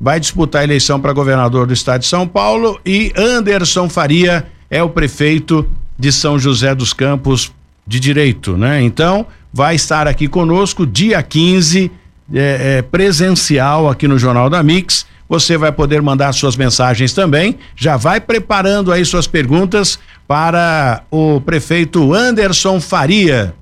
vai 0.00 0.20
disputar 0.20 0.60
a 0.60 0.64
eleição 0.64 1.00
para 1.00 1.12
governador 1.12 1.66
do 1.66 1.72
estado 1.72 2.02
de 2.02 2.06
São 2.06 2.28
Paulo 2.28 2.80
e 2.86 3.12
Anderson 3.16 3.88
Faria 3.88 4.46
é 4.70 4.80
o 4.84 4.88
prefeito 4.88 5.68
de 5.98 6.12
São 6.12 6.38
José 6.38 6.76
dos 6.76 6.92
Campos 6.92 7.52
de 7.84 7.98
Direito, 7.98 8.56
né? 8.56 8.80
Então, 8.80 9.26
vai 9.52 9.74
estar 9.74 10.06
aqui 10.06 10.28
conosco 10.28 10.86
dia 10.86 11.20
15, 11.20 11.90
é, 12.32 12.78
é, 12.78 12.82
presencial 12.82 13.90
aqui 13.90 14.06
no 14.06 14.16
Jornal 14.16 14.48
da 14.48 14.62
Mix. 14.62 15.06
Você 15.28 15.56
vai 15.56 15.72
poder 15.72 16.02
mandar 16.02 16.32
suas 16.32 16.56
mensagens 16.56 17.12
também. 17.12 17.58
Já 17.74 17.96
vai 17.96 18.20
preparando 18.20 18.92
aí 18.92 19.04
suas 19.04 19.26
perguntas 19.26 19.98
para 20.28 21.02
o 21.10 21.40
prefeito 21.40 22.12
Anderson 22.12 22.80
Faria, 22.80 23.54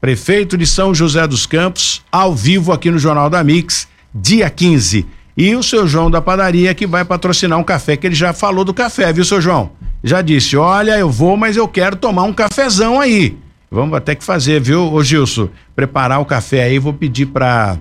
prefeito 0.00 0.56
de 0.56 0.66
São 0.66 0.94
José 0.94 1.26
dos 1.26 1.46
Campos, 1.46 2.02
ao 2.10 2.34
vivo 2.34 2.72
aqui 2.72 2.90
no 2.90 2.98
Jornal 2.98 3.30
da 3.30 3.42
Mix, 3.44 3.88
dia 4.14 4.48
15. 4.48 5.06
E 5.36 5.54
o 5.56 5.62
seu 5.62 5.86
João 5.86 6.10
da 6.10 6.20
padaria 6.20 6.74
que 6.74 6.86
vai 6.86 7.04
patrocinar 7.04 7.58
um 7.58 7.64
café, 7.64 7.96
que 7.96 8.06
ele 8.06 8.14
já 8.14 8.32
falou 8.32 8.64
do 8.64 8.72
café, 8.72 9.12
viu, 9.12 9.24
seu 9.24 9.40
João? 9.40 9.70
Já 10.02 10.22
disse: 10.22 10.56
olha, 10.56 10.96
eu 10.98 11.10
vou, 11.10 11.36
mas 11.36 11.56
eu 11.56 11.66
quero 11.66 11.96
tomar 11.96 12.22
um 12.22 12.32
cafezão 12.32 13.00
aí. 13.00 13.36
Vamos 13.70 13.96
até 13.96 14.14
que 14.14 14.22
fazer, 14.22 14.60
viu, 14.60 14.92
ô 14.92 15.02
Gilson? 15.02 15.48
Preparar 15.74 16.20
o 16.20 16.24
café 16.24 16.62
aí, 16.62 16.78
vou 16.78 16.92
pedir 16.92 17.26
pra, 17.26 17.76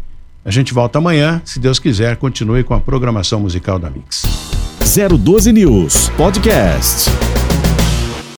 A 0.45 0.51
gente 0.51 0.73
volta 0.73 0.99
amanhã, 0.99 1.41
se 1.43 1.59
Deus 1.59 1.79
quiser, 1.79 2.17
continue 2.17 2.63
com 2.63 2.73
a 2.73 2.79
programação 2.79 3.39
musical 3.39 3.79
da 3.79 3.89
Mix. 3.89 4.23
012 4.79 5.51
News 5.51 6.09
Podcast. 6.09 7.09